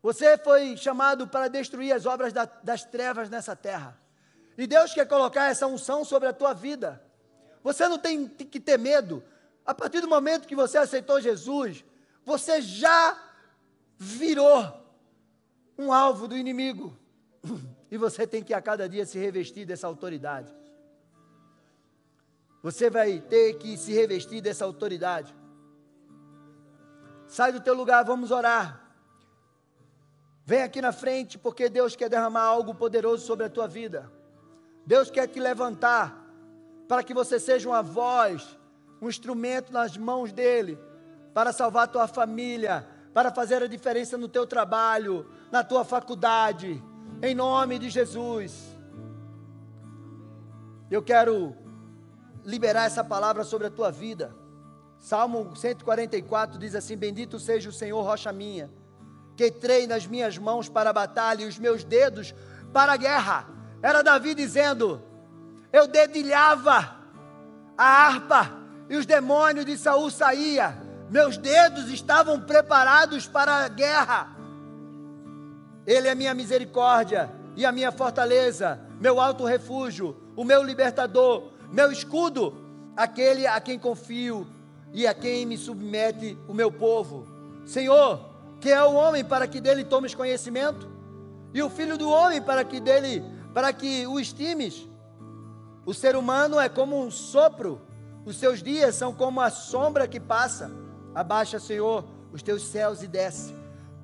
Você 0.02 0.38
foi 0.38 0.76
chamado 0.76 1.28
para 1.28 1.48
destruir 1.48 1.92
as 1.92 2.06
obras 2.06 2.32
da, 2.32 2.44
das 2.44 2.84
trevas 2.84 3.28
nessa 3.28 3.54
terra. 3.54 4.00
E 4.56 4.66
Deus 4.66 4.94
quer 4.94 5.06
colocar 5.06 5.46
essa 5.46 5.66
unção 5.66 6.04
sobre 6.04 6.28
a 6.28 6.32
tua 6.32 6.54
vida. 6.54 7.02
Você 7.62 7.86
não 7.88 7.98
tem 7.98 8.26
que 8.26 8.58
ter 8.58 8.78
medo. 8.78 9.22
A 9.64 9.74
partir 9.74 10.00
do 10.00 10.08
momento 10.08 10.48
que 10.48 10.56
você 10.56 10.78
aceitou 10.78 11.20
Jesus, 11.20 11.84
você 12.24 12.62
já 12.62 13.18
virou 13.98 14.80
um 15.76 15.92
alvo 15.92 16.26
do 16.26 16.36
inimigo. 16.36 16.96
E 17.92 17.98
você 17.98 18.24
tem 18.24 18.40
que 18.40 18.54
a 18.54 18.62
cada 18.62 18.88
dia 18.88 19.04
se 19.04 19.18
revestir 19.18 19.66
dessa 19.66 19.84
autoridade. 19.84 20.54
Você 22.62 22.90
vai 22.90 23.20
ter 23.20 23.54
que 23.54 23.76
se 23.76 23.92
revestir 23.92 24.40
dessa 24.40 24.64
autoridade. 24.64 25.34
Sai 27.26 27.52
do 27.52 27.60
teu 27.60 27.74
lugar, 27.74 28.04
vamos 28.04 28.30
orar. 28.30 28.80
Vem 30.44 30.62
aqui 30.62 30.82
na 30.82 30.92
frente, 30.92 31.38
porque 31.38 31.68
Deus 31.68 31.94
quer 31.94 32.08
derramar 32.08 32.42
algo 32.42 32.74
poderoso 32.74 33.24
sobre 33.24 33.46
a 33.46 33.48
tua 33.48 33.68
vida. 33.68 34.10
Deus 34.84 35.10
quer 35.10 35.26
te 35.28 35.38
levantar 35.38 36.26
para 36.88 37.04
que 37.04 37.14
você 37.14 37.38
seja 37.38 37.68
uma 37.68 37.82
voz, 37.82 38.58
um 39.00 39.08
instrumento 39.08 39.72
nas 39.72 39.96
mãos 39.96 40.32
dele, 40.32 40.78
para 41.32 41.52
salvar 41.52 41.84
a 41.84 41.86
tua 41.86 42.08
família, 42.08 42.86
para 43.14 43.32
fazer 43.32 43.62
a 43.62 43.68
diferença 43.68 44.18
no 44.18 44.28
teu 44.28 44.46
trabalho, 44.46 45.30
na 45.50 45.62
tua 45.62 45.84
faculdade, 45.84 46.82
em 47.22 47.34
nome 47.34 47.78
de 47.78 47.88
Jesus. 47.88 48.76
Eu 50.90 51.02
quero 51.02 51.56
liberar 52.44 52.86
essa 52.86 53.04
palavra 53.04 53.44
sobre 53.44 53.66
a 53.66 53.70
tua 53.70 53.90
vida. 53.90 54.34
Salmo 54.98 55.56
144 55.56 56.58
diz 56.58 56.74
assim: 56.74 56.96
Bendito 56.96 57.38
seja 57.38 57.68
o 57.68 57.72
Senhor, 57.72 58.02
rocha 58.02 58.32
minha, 58.32 58.70
que 59.36 59.50
treina 59.50 59.96
as 59.96 60.06
minhas 60.06 60.36
mãos 60.36 60.68
para 60.68 60.90
a 60.90 60.92
batalha 60.92 61.44
e 61.44 61.48
os 61.48 61.58
meus 61.58 61.82
dedos 61.84 62.34
para 62.72 62.92
a 62.92 62.96
guerra. 62.96 63.48
Era 63.82 64.02
Davi 64.02 64.34
dizendo: 64.34 65.02
Eu 65.72 65.86
dedilhava 65.86 66.96
a 67.76 67.84
harpa 67.84 68.50
e 68.88 68.96
os 68.96 69.06
demônios 69.06 69.64
de 69.64 69.78
Saul 69.78 70.10
saía. 70.10 70.76
Meus 71.08 71.36
dedos 71.36 71.88
estavam 71.88 72.40
preparados 72.40 73.26
para 73.26 73.64
a 73.64 73.68
guerra. 73.68 74.28
Ele 75.86 76.06
é 76.06 76.14
minha 76.14 76.34
misericórdia 76.34 77.30
e 77.56 77.64
a 77.64 77.72
minha 77.72 77.90
fortaleza, 77.90 78.80
meu 79.00 79.20
alto 79.20 79.44
refúgio, 79.44 80.16
o 80.36 80.44
meu 80.44 80.62
libertador, 80.62 81.50
meu 81.72 81.90
escudo, 81.92 82.54
aquele 82.96 83.46
a 83.46 83.60
quem 83.60 83.78
confio 83.78 84.46
e 84.92 85.06
a 85.06 85.14
quem 85.14 85.46
me 85.46 85.56
submete 85.56 86.36
o 86.48 86.54
meu 86.54 86.70
povo. 86.70 87.26
Senhor, 87.64 88.20
que 88.60 88.70
é 88.70 88.82
o 88.82 88.94
homem 88.94 89.24
para 89.24 89.46
que 89.46 89.60
dele 89.60 89.84
tomes 89.84 90.14
conhecimento, 90.14 90.88
e 91.54 91.62
o 91.62 91.70
filho 91.70 91.96
do 91.96 92.08
homem 92.08 92.40
para 92.40 92.64
que 92.64 92.80
dele, 92.80 93.24
para 93.54 93.72
que 93.72 94.06
o 94.06 94.18
estimes. 94.18 94.86
O 95.86 95.94
ser 95.94 96.16
humano 96.16 96.58
é 96.58 96.68
como 96.68 97.02
um 97.02 97.10
sopro, 97.10 97.80
os 98.24 98.36
seus 98.36 98.62
dias 98.62 98.94
são 98.94 99.12
como 99.12 99.40
a 99.40 99.50
sombra 99.50 100.06
que 100.06 100.20
passa. 100.20 100.70
Abaixa, 101.14 101.58
Senhor, 101.58 102.04
os 102.32 102.42
teus 102.42 102.62
céus 102.62 103.02
e 103.02 103.08
desce. 103.08 103.54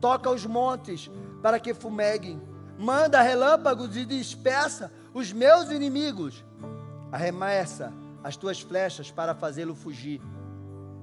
Toca 0.01 0.31
os 0.31 0.47
montes 0.47 1.11
para 1.43 1.61
que 1.61 1.75
fumeguem. 1.75 2.41
Manda 2.79 3.21
relâmpagos 3.23 3.97
e 3.97 4.05
dispersa 4.05 4.91
os 5.13 5.33
meus 5.33 5.71
inimigos. 5.71 6.45
Arremessa 7.17 7.95
as 8.23 8.37
tuas 8.37 8.61
flechas 8.61 9.11
para 9.11 9.35
fazê-lo 9.35 9.75
fugir. 9.75 10.21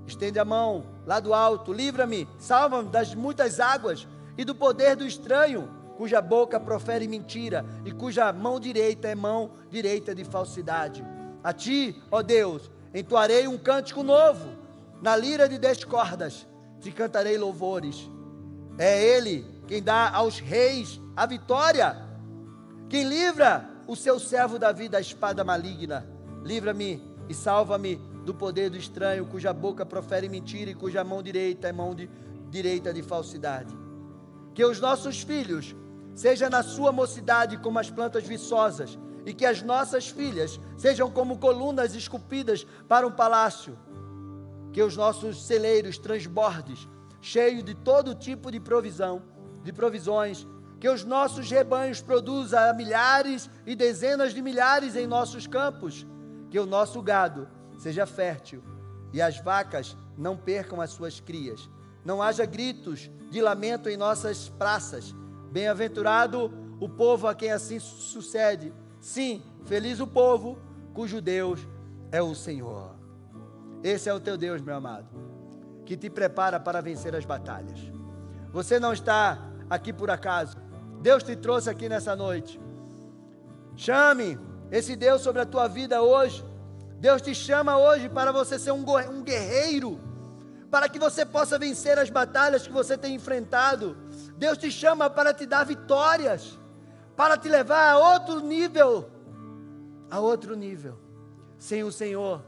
Estende 0.05 0.37
a 0.37 0.45
mão 0.45 0.85
lá 1.07 1.19
do 1.19 1.33
alto, 1.33 1.73
livra-me, 1.73 2.27
salva-me 2.37 2.89
das 2.89 3.15
muitas 3.15 3.59
águas 3.59 4.07
e 4.37 4.45
do 4.45 4.53
poder 4.53 4.95
do 4.95 5.07
estranho, 5.07 5.67
cuja 5.97 6.21
boca 6.21 6.59
profere 6.59 7.07
mentira 7.07 7.65
e 7.83 7.91
cuja 7.91 8.31
mão 8.31 8.59
direita 8.59 9.07
é 9.07 9.15
mão 9.15 9.53
direita 9.71 10.13
de 10.13 10.23
falsidade. 10.23 11.03
A 11.43 11.51
ti, 11.51 11.99
ó 12.11 12.21
Deus, 12.21 12.69
entoarei 12.93 13.47
um 13.47 13.57
cântico 13.57 14.03
novo, 14.03 14.49
na 15.01 15.15
lira 15.15 15.49
de 15.49 15.57
dez 15.57 15.83
cordas, 15.83 16.47
te 16.79 16.91
cantarei 16.91 17.39
louvores. 17.39 18.07
É 18.77 19.03
Ele 19.03 19.47
quem 19.67 19.81
dá 19.81 20.11
aos 20.11 20.37
reis 20.37 21.01
a 21.15 21.25
vitória, 21.25 21.97
quem 22.87 23.03
livra 23.03 23.72
o 23.87 23.95
seu 23.95 24.19
servo 24.19 24.57
Davi 24.57 24.87
da 24.87 24.99
espada 24.99 25.43
maligna. 25.43 26.07
Livra-me 26.43 27.01
e 27.27 27.33
salva-me 27.33 27.95
do 28.25 28.33
poder 28.33 28.69
do 28.69 28.77
estranho, 28.77 29.25
cuja 29.25 29.53
boca 29.53 29.85
profere 29.85 30.29
mentira 30.29 30.71
e 30.71 30.75
cuja 30.75 31.03
mão 31.03 31.21
direita 31.21 31.67
é 31.67 31.71
mão 31.71 31.93
de, 31.93 32.09
direita 32.49 32.93
de 32.93 33.01
falsidade. 33.01 33.75
Que 34.53 34.63
os 34.63 34.79
nossos 34.79 35.21
filhos 35.21 35.75
sejam 36.13 36.49
na 36.49 36.63
sua 36.63 36.91
mocidade 36.91 37.57
como 37.57 37.79
as 37.79 37.89
plantas 37.89 38.23
viçosas, 38.23 38.97
e 39.25 39.33
que 39.33 39.45
as 39.45 39.61
nossas 39.61 40.09
filhas 40.09 40.59
sejam 40.77 41.09
como 41.09 41.37
colunas 41.37 41.95
esculpidas 41.95 42.65
para 42.87 43.07
um 43.07 43.11
palácio. 43.11 43.77
Que 44.71 44.81
os 44.81 44.97
nossos 44.97 45.45
celeiros 45.45 45.97
transbordes, 45.97 46.87
cheios 47.21 47.63
de 47.63 47.73
todo 47.73 48.15
tipo 48.15 48.51
de 48.51 48.59
provisão, 48.59 49.21
de 49.63 49.71
provisões, 49.71 50.45
que 50.83 50.89
os 50.89 51.05
nossos 51.05 51.49
rebanhos 51.49 52.01
produzam 52.01 52.75
milhares 52.75 53.49
e 53.65 53.73
dezenas 53.73 54.33
de 54.33 54.41
milhares 54.41 54.97
em 54.97 55.07
nossos 55.07 55.47
campos, 55.47 56.05
que 56.49 56.59
o 56.59 56.65
nosso 56.65 57.01
gado 57.01 57.47
seja 57.77 58.05
fértil 58.05 58.61
e 59.13 59.21
as 59.21 59.39
vacas 59.39 59.95
não 60.17 60.35
percam 60.35 60.81
as 60.81 60.89
suas 60.89 61.21
crias. 61.21 61.69
Não 62.03 62.21
haja 62.21 62.45
gritos 62.45 63.09
de 63.31 63.41
lamento 63.41 63.87
em 63.87 63.95
nossas 63.95 64.49
praças. 64.49 65.15
Bem-aventurado 65.53 66.51
o 66.81 66.89
povo 66.89 67.27
a 67.27 67.33
quem 67.33 67.53
assim 67.53 67.79
sucede. 67.79 68.73
Sim, 68.99 69.41
feliz 69.63 70.01
o 70.01 70.07
povo 70.07 70.59
cujo 70.93 71.21
Deus 71.21 71.65
é 72.11 72.21
o 72.21 72.35
Senhor. 72.35 72.93
Esse 73.81 74.09
é 74.09 74.13
o 74.13 74.19
teu 74.19 74.37
Deus, 74.37 74.61
meu 74.61 74.75
amado, 74.75 75.07
que 75.85 75.95
te 75.95 76.09
prepara 76.09 76.59
para 76.59 76.81
vencer 76.81 77.15
as 77.15 77.23
batalhas. 77.23 77.79
Você 78.51 78.81
não 78.81 78.91
está 78.91 79.49
aqui 79.69 79.93
por 79.93 80.09
acaso. 80.09 80.57
Deus 81.03 81.21
te 81.21 81.35
trouxe 81.35 81.69
aqui 81.69 81.87
nessa 81.87 82.15
noite. 82.15 82.59
Chame 83.75 84.39
esse 84.71 84.95
Deus 84.95 85.21
sobre 85.21 85.41
a 85.43 85.45
tua 85.45 85.67
vida 85.67 86.01
hoje 86.01 86.43
Deus 87.03 87.21
te 87.21 87.35
chama 87.35 87.77
hoje 87.77 88.07
para 88.07 88.31
você 88.31 88.57
ser 88.57 88.71
um 88.71 88.85
guerreiro, 89.21 89.99
para 90.71 90.87
que 90.87 90.97
você 90.97 91.25
possa 91.25 91.59
vencer 91.59 91.99
as 91.99 92.09
batalhas 92.09 92.65
que 92.65 92.71
você 92.71 92.97
tem 92.97 93.15
enfrentado. 93.15 93.97
Deus 94.37 94.57
te 94.57 94.71
chama 94.71 95.09
para 95.09 95.33
te 95.33 95.45
dar 95.45 95.65
vitórias, 95.65 96.57
para 97.13 97.35
te 97.35 97.49
levar 97.49 97.91
a 97.91 97.97
outro 97.97 98.39
nível, 98.39 99.09
a 100.09 100.21
outro 100.21 100.55
nível. 100.55 100.97
Sem 101.57 101.83
o 101.83 101.91
Senhor, 101.91 102.41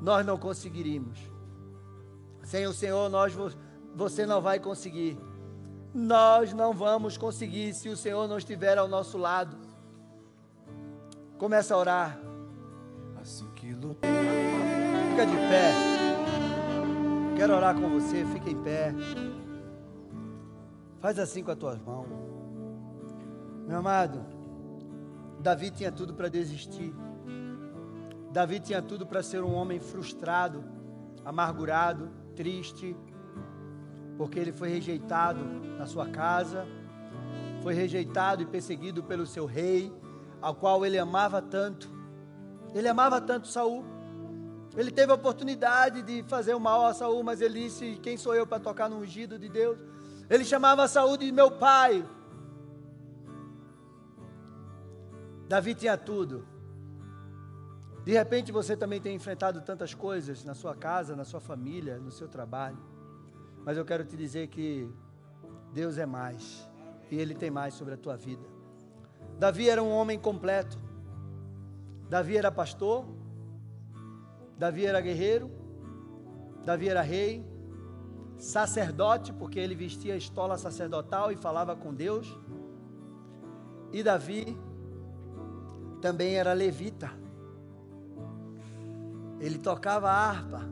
nós 0.00 0.24
não 0.24 0.38
conseguiríamos. 0.38 1.18
Sem 2.44 2.68
o 2.68 2.72
Senhor, 2.72 3.10
nós, 3.10 3.34
você 3.92 4.24
não 4.24 4.40
vai 4.40 4.60
conseguir. 4.60 5.18
Nós 5.94 6.52
não 6.52 6.72
vamos 6.72 7.16
conseguir 7.16 7.72
se 7.72 7.88
o 7.88 7.96
Senhor 7.96 8.26
não 8.26 8.36
estiver 8.36 8.76
ao 8.76 8.88
nosso 8.88 9.16
lado. 9.16 9.56
Começa 11.38 11.72
a 11.72 11.78
orar. 11.78 12.18
Fica 15.10 15.24
de 15.24 15.36
pé. 15.36 15.72
Quero 17.36 17.54
orar 17.54 17.74
com 17.80 17.88
você, 17.88 18.24
fica 18.26 18.50
em 18.50 18.60
pé. 18.60 18.92
Faz 20.98 21.16
assim 21.18 21.44
com 21.44 21.52
as 21.52 21.58
tuas 21.58 21.78
mãos. 21.80 22.08
Meu 23.66 23.78
amado, 23.78 24.26
Davi 25.38 25.70
tinha 25.70 25.92
tudo 25.92 26.12
para 26.12 26.28
desistir. 26.28 26.92
Davi 28.32 28.58
tinha 28.58 28.82
tudo 28.82 29.06
para 29.06 29.22
ser 29.22 29.44
um 29.44 29.54
homem 29.54 29.78
frustrado, 29.78 30.64
amargurado, 31.24 32.10
triste, 32.34 32.96
porque 34.16 34.38
ele 34.38 34.52
foi 34.52 34.68
rejeitado 34.68 35.44
na 35.78 35.86
sua 35.86 36.06
casa, 36.08 36.66
foi 37.62 37.74
rejeitado 37.74 38.42
e 38.42 38.46
perseguido 38.46 39.02
pelo 39.02 39.26
seu 39.26 39.46
rei, 39.46 39.92
ao 40.40 40.54
qual 40.54 40.84
ele 40.84 40.98
amava 40.98 41.40
tanto. 41.40 41.88
Ele 42.74 42.88
amava 42.88 43.20
tanto 43.20 43.48
Saul. 43.48 43.84
Ele 44.76 44.90
teve 44.90 45.12
a 45.12 45.14
oportunidade 45.14 46.02
de 46.02 46.22
fazer 46.24 46.54
o 46.54 46.60
mal 46.60 46.84
a 46.84 46.92
Saul, 46.92 47.22
mas 47.22 47.40
ele 47.40 47.62
disse: 47.62 47.98
Quem 48.02 48.16
sou 48.16 48.34
eu 48.34 48.46
para 48.46 48.60
tocar 48.60 48.88
no 48.90 48.98
ungido 48.98 49.38
de 49.38 49.48
Deus? 49.48 49.78
Ele 50.28 50.44
chamava 50.44 50.86
Saul 50.88 51.16
de 51.16 51.30
meu 51.30 51.50
pai. 51.50 52.04
Davi 55.48 55.74
tinha 55.74 55.96
tudo. 55.96 56.46
De 58.04 58.12
repente 58.12 58.52
você 58.52 58.76
também 58.76 59.00
tem 59.00 59.14
enfrentado 59.14 59.62
tantas 59.62 59.94
coisas 59.94 60.44
na 60.44 60.54
sua 60.54 60.74
casa, 60.74 61.16
na 61.16 61.24
sua 61.24 61.40
família, 61.40 61.98
no 61.98 62.10
seu 62.10 62.28
trabalho. 62.28 62.93
Mas 63.64 63.76
eu 63.76 63.84
quero 63.84 64.04
te 64.04 64.16
dizer 64.16 64.48
que 64.48 64.88
Deus 65.72 65.98
é 65.98 66.06
mais. 66.06 66.68
E 67.10 67.16
Ele 67.16 67.34
tem 67.34 67.50
mais 67.50 67.74
sobre 67.74 67.94
a 67.94 67.96
tua 67.96 68.16
vida. 68.16 68.44
Davi 69.38 69.68
era 69.68 69.82
um 69.82 69.90
homem 69.90 70.18
completo. 70.18 70.78
Davi 72.08 72.36
era 72.36 72.52
pastor. 72.52 73.06
Davi 74.58 74.86
era 74.86 75.00
guerreiro. 75.00 75.50
Davi 76.64 76.88
era 76.88 77.02
rei. 77.02 77.44
Sacerdote, 78.36 79.32
porque 79.32 79.58
ele 79.58 79.74
vestia 79.74 80.14
a 80.14 80.16
estola 80.16 80.58
sacerdotal 80.58 81.32
e 81.32 81.36
falava 81.36 81.74
com 81.74 81.94
Deus. 81.94 82.36
E 83.92 84.02
Davi 84.02 84.58
também 86.00 86.34
era 86.34 86.52
levita. 86.52 87.10
Ele 89.40 89.58
tocava 89.58 90.10
a 90.10 90.30
harpa. 90.30 90.62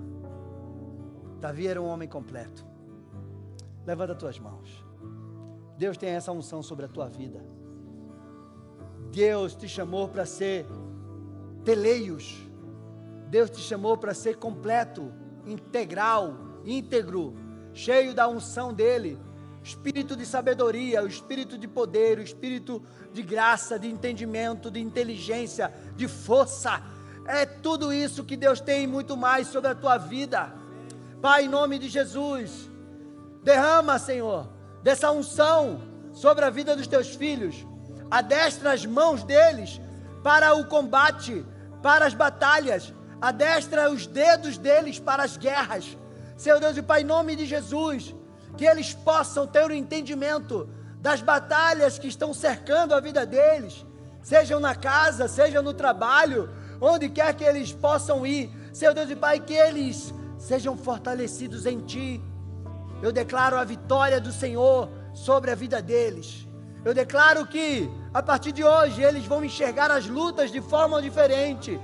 Davi 1.41 1.67
era 1.67 1.81
um 1.81 1.87
homem 1.87 2.09
completo. 2.09 2.72
Levanta 3.87 4.13
as 4.13 4.19
tuas 4.19 4.39
mãos. 4.39 4.85
Deus 5.77 5.97
tem 5.97 6.11
essa 6.11 6.31
unção 6.33 6.63
sobre 6.63 6.85
a 6.85 6.89
tua 6.89 7.09
vida. 7.09 7.45
Deus 9.11 9.55
te 9.55 9.69
chamou 9.69 10.09
para 10.09 10.25
ser 10.25 10.67
teleios. 11.65 12.47
Deus 13.29 13.51
te 13.51 13.61
chamou 13.61 13.97
para 13.97 14.15
ser 14.15 14.37
completo, 14.37 15.13
integral, 15.47 16.35
íntegro, 16.65 17.35
cheio 17.73 18.15
da 18.15 18.29
unção 18.29 18.73
dele. 18.73 19.19
Espírito 19.63 20.17
de 20.17 20.27
sabedoria, 20.27 21.03
o 21.03 21.07
espírito 21.07 21.57
de 21.57 21.69
poder, 21.69 22.19
o 22.19 22.23
espírito 22.23 22.83
de 23.13 23.23
graça, 23.23 23.79
de 23.79 23.89
entendimento, 23.89 24.71
de 24.71 24.81
inteligência, 24.81 25.73
de 25.97 26.09
força. 26.09 26.83
É 27.27 27.47
tudo 27.47 27.93
isso 27.93 28.25
que 28.25 28.37
Deus 28.37 28.61
tem 28.61 28.85
e 28.85 28.87
muito 28.87 29.17
mais 29.17 29.47
sobre 29.47 29.71
a 29.71 29.75
tua 29.75 29.99
vida. 29.99 30.53
Pai, 31.21 31.45
em 31.45 31.49
nome 31.49 31.79
de 31.79 31.89
Jesus, 31.89 32.69
derrama, 33.43 33.99
Senhor, 33.99 34.49
dessa 34.83 35.11
unção 35.11 35.83
sobre 36.13 36.45
a 36.45 36.51
vida 36.51 36.77
dos 36.77 36.87
teus 36.87 37.15
filhos. 37.15 37.67
Adestra 38.11 38.73
as 38.73 38.85
mãos 38.87 39.23
deles 39.25 39.81
para 40.23 40.55
o 40.55 40.67
combate, 40.67 41.45
para 41.83 42.07
as 42.07 42.15
batalhas. 42.15 42.93
Adestra 43.21 43.91
os 43.91 44.07
dedos 44.07 44.59
deles 44.59 44.99
para 44.99 45.23
as 45.23 45.37
guerras. 45.37 45.97
Senhor 46.37 46.61
Deus 46.61 46.77
e 46.77 46.83
Pai, 46.83 47.03
em 47.03 47.05
nome 47.05 47.37
de 47.37 47.47
Jesus, 47.47 48.15
que 48.57 48.65
eles 48.65 48.93
possam 48.93 49.47
ter 49.47 49.69
o 49.69 49.75
entendimento 49.75 50.69
das 51.01 51.21
batalhas 51.21 51.99
que 51.99 52.07
estão 52.07 52.33
cercando 52.33 52.95
a 52.95 53.01
vida 53.01 53.27
deles, 53.27 53.85
sejam 54.23 54.61
na 54.61 54.75
casa, 54.75 55.27
seja 55.27 55.61
no 55.61 55.75
trabalho, 55.75 56.49
onde 56.81 57.09
quer 57.09 57.35
que 57.35 57.45
eles 57.45 57.73
possam 57.73 58.25
ir, 58.27 58.51
Senhor 58.73 58.95
Deus 58.95 59.11
e 59.11 59.17
Pai, 59.17 59.41
que 59.41 59.55
eles 59.55 60.15
sejam 60.39 60.77
fortalecidos 60.77 61.67
em 61.67 61.81
Ti. 61.81 62.21
Eu 63.03 63.11
declaro 63.11 63.57
a 63.57 63.65
vitória 63.65 64.21
do 64.21 64.31
Senhor 64.31 64.89
sobre 65.13 65.51
a 65.51 65.57
vida 65.57 65.83
deles. 65.83 66.47
Eu 66.85 66.95
declaro 66.95 67.45
que 67.47 67.91
a 68.15 68.23
partir 68.23 68.53
de 68.53 68.63
hoje 68.63 69.03
eles 69.03 69.27
vão 69.27 69.45
enxergar 69.45 69.91
as 69.91 70.07
lutas 70.07 70.53
de 70.53 70.61
forma 70.61 71.03
diferente. 71.03 71.81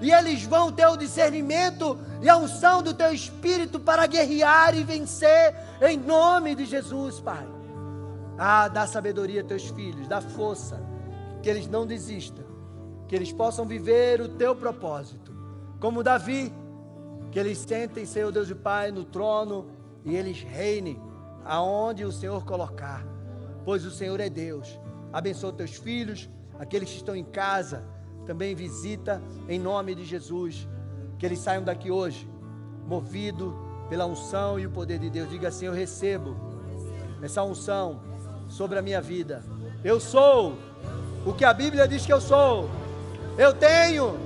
E 0.00 0.12
eles 0.12 0.44
vão 0.44 0.70
ter 0.70 0.86
o 0.86 0.96
discernimento 0.96 1.98
e 2.22 2.28
a 2.28 2.36
unção 2.36 2.82
do 2.82 2.92
teu 2.92 3.12
espírito 3.12 3.80
para 3.80 4.06
guerrear 4.06 4.76
e 4.76 4.84
vencer 4.84 5.56
em 5.80 5.96
nome 5.96 6.54
de 6.54 6.66
Jesus, 6.66 7.18
Pai. 7.18 7.48
Ah, 8.38 8.68
dá 8.68 8.86
sabedoria 8.86 9.40
a 9.40 9.44
teus 9.44 9.68
filhos, 9.70 10.06
dá 10.06 10.20
força, 10.20 10.80
que 11.42 11.48
eles 11.48 11.66
não 11.66 11.84
desistam, 11.84 12.44
que 13.08 13.16
eles 13.16 13.32
possam 13.32 13.64
viver 13.64 14.20
o 14.20 14.28
teu 14.28 14.54
propósito, 14.54 15.34
como 15.80 16.04
Davi, 16.04 16.52
que 17.32 17.38
eles 17.38 17.58
sentem, 17.58 18.06
Senhor 18.06 18.30
Deus 18.30 18.48
e 18.48 18.54
Pai, 18.54 18.92
no 18.92 19.04
trono 19.04 19.77
e 20.08 20.16
eles 20.16 20.42
reinem 20.42 20.98
aonde 21.44 22.02
o 22.02 22.10
Senhor 22.10 22.42
colocar, 22.44 23.06
pois 23.64 23.84
o 23.84 23.90
Senhor 23.90 24.18
é 24.20 24.30
Deus. 24.30 24.80
Abençoa 25.12 25.52
teus 25.52 25.74
filhos, 25.74 26.28
aqueles 26.58 26.88
que 26.88 26.96
estão 26.96 27.14
em 27.14 27.24
casa, 27.24 27.84
também 28.26 28.54
visita 28.54 29.22
em 29.48 29.58
nome 29.58 29.94
de 29.94 30.04
Jesus, 30.04 30.66
que 31.18 31.26
eles 31.26 31.38
saiam 31.38 31.62
daqui 31.62 31.90
hoje, 31.90 32.28
movido 32.86 33.54
pela 33.90 34.06
unção 34.06 34.58
e 34.58 34.66
o 34.66 34.70
poder 34.70 34.98
de 34.98 35.10
Deus. 35.10 35.28
Diga 35.28 35.48
assim: 35.48 35.66
Eu 35.66 35.72
recebo 35.72 36.34
essa 37.22 37.42
unção 37.42 38.00
sobre 38.48 38.78
a 38.78 38.82
minha 38.82 39.00
vida. 39.00 39.44
Eu 39.84 40.00
sou 40.00 40.56
o 41.26 41.34
que 41.34 41.44
a 41.44 41.52
Bíblia 41.52 41.86
diz 41.86 42.06
que 42.06 42.12
eu 42.12 42.20
sou. 42.20 42.68
Eu 43.36 43.52
tenho 43.52 44.16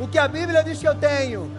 o 0.00 0.08
que 0.08 0.18
a 0.18 0.26
Bíblia 0.26 0.62
diz 0.64 0.80
que 0.80 0.88
eu 0.88 0.94
tenho. 0.94 1.50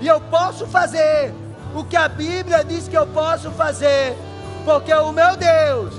E 0.00 0.06
eu 0.06 0.20
posso 0.20 0.66
fazer 0.66 1.32
o 1.74 1.84
que 1.84 1.96
a 1.96 2.08
Bíblia 2.08 2.64
diz 2.64 2.88
que 2.88 2.96
eu 2.96 3.06
posso 3.06 3.50
fazer. 3.50 4.16
Porque 4.64 4.92
o 4.94 5.12
meu 5.12 5.36
Deus 5.36 5.94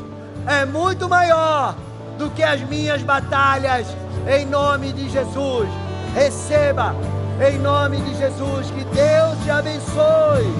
é 0.48 0.66
muito 0.66 1.08
maior 1.08 1.76
do 2.18 2.30
que 2.32 2.42
as 2.42 2.62
minhas 2.62 3.04
batalhas. 3.04 3.88
Em 4.28 4.46
nome 4.46 4.92
de 4.94 5.10
Jesus. 5.10 5.70
Receba 6.16 6.96
em 7.42 7.60
nome 7.60 7.98
de 7.98 8.16
Jesus. 8.16 8.72
Que 8.72 8.84
Deus 8.86 9.44
te 9.44 9.52
abençoe. 9.52 10.54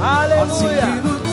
Aleluia. 0.00 1.31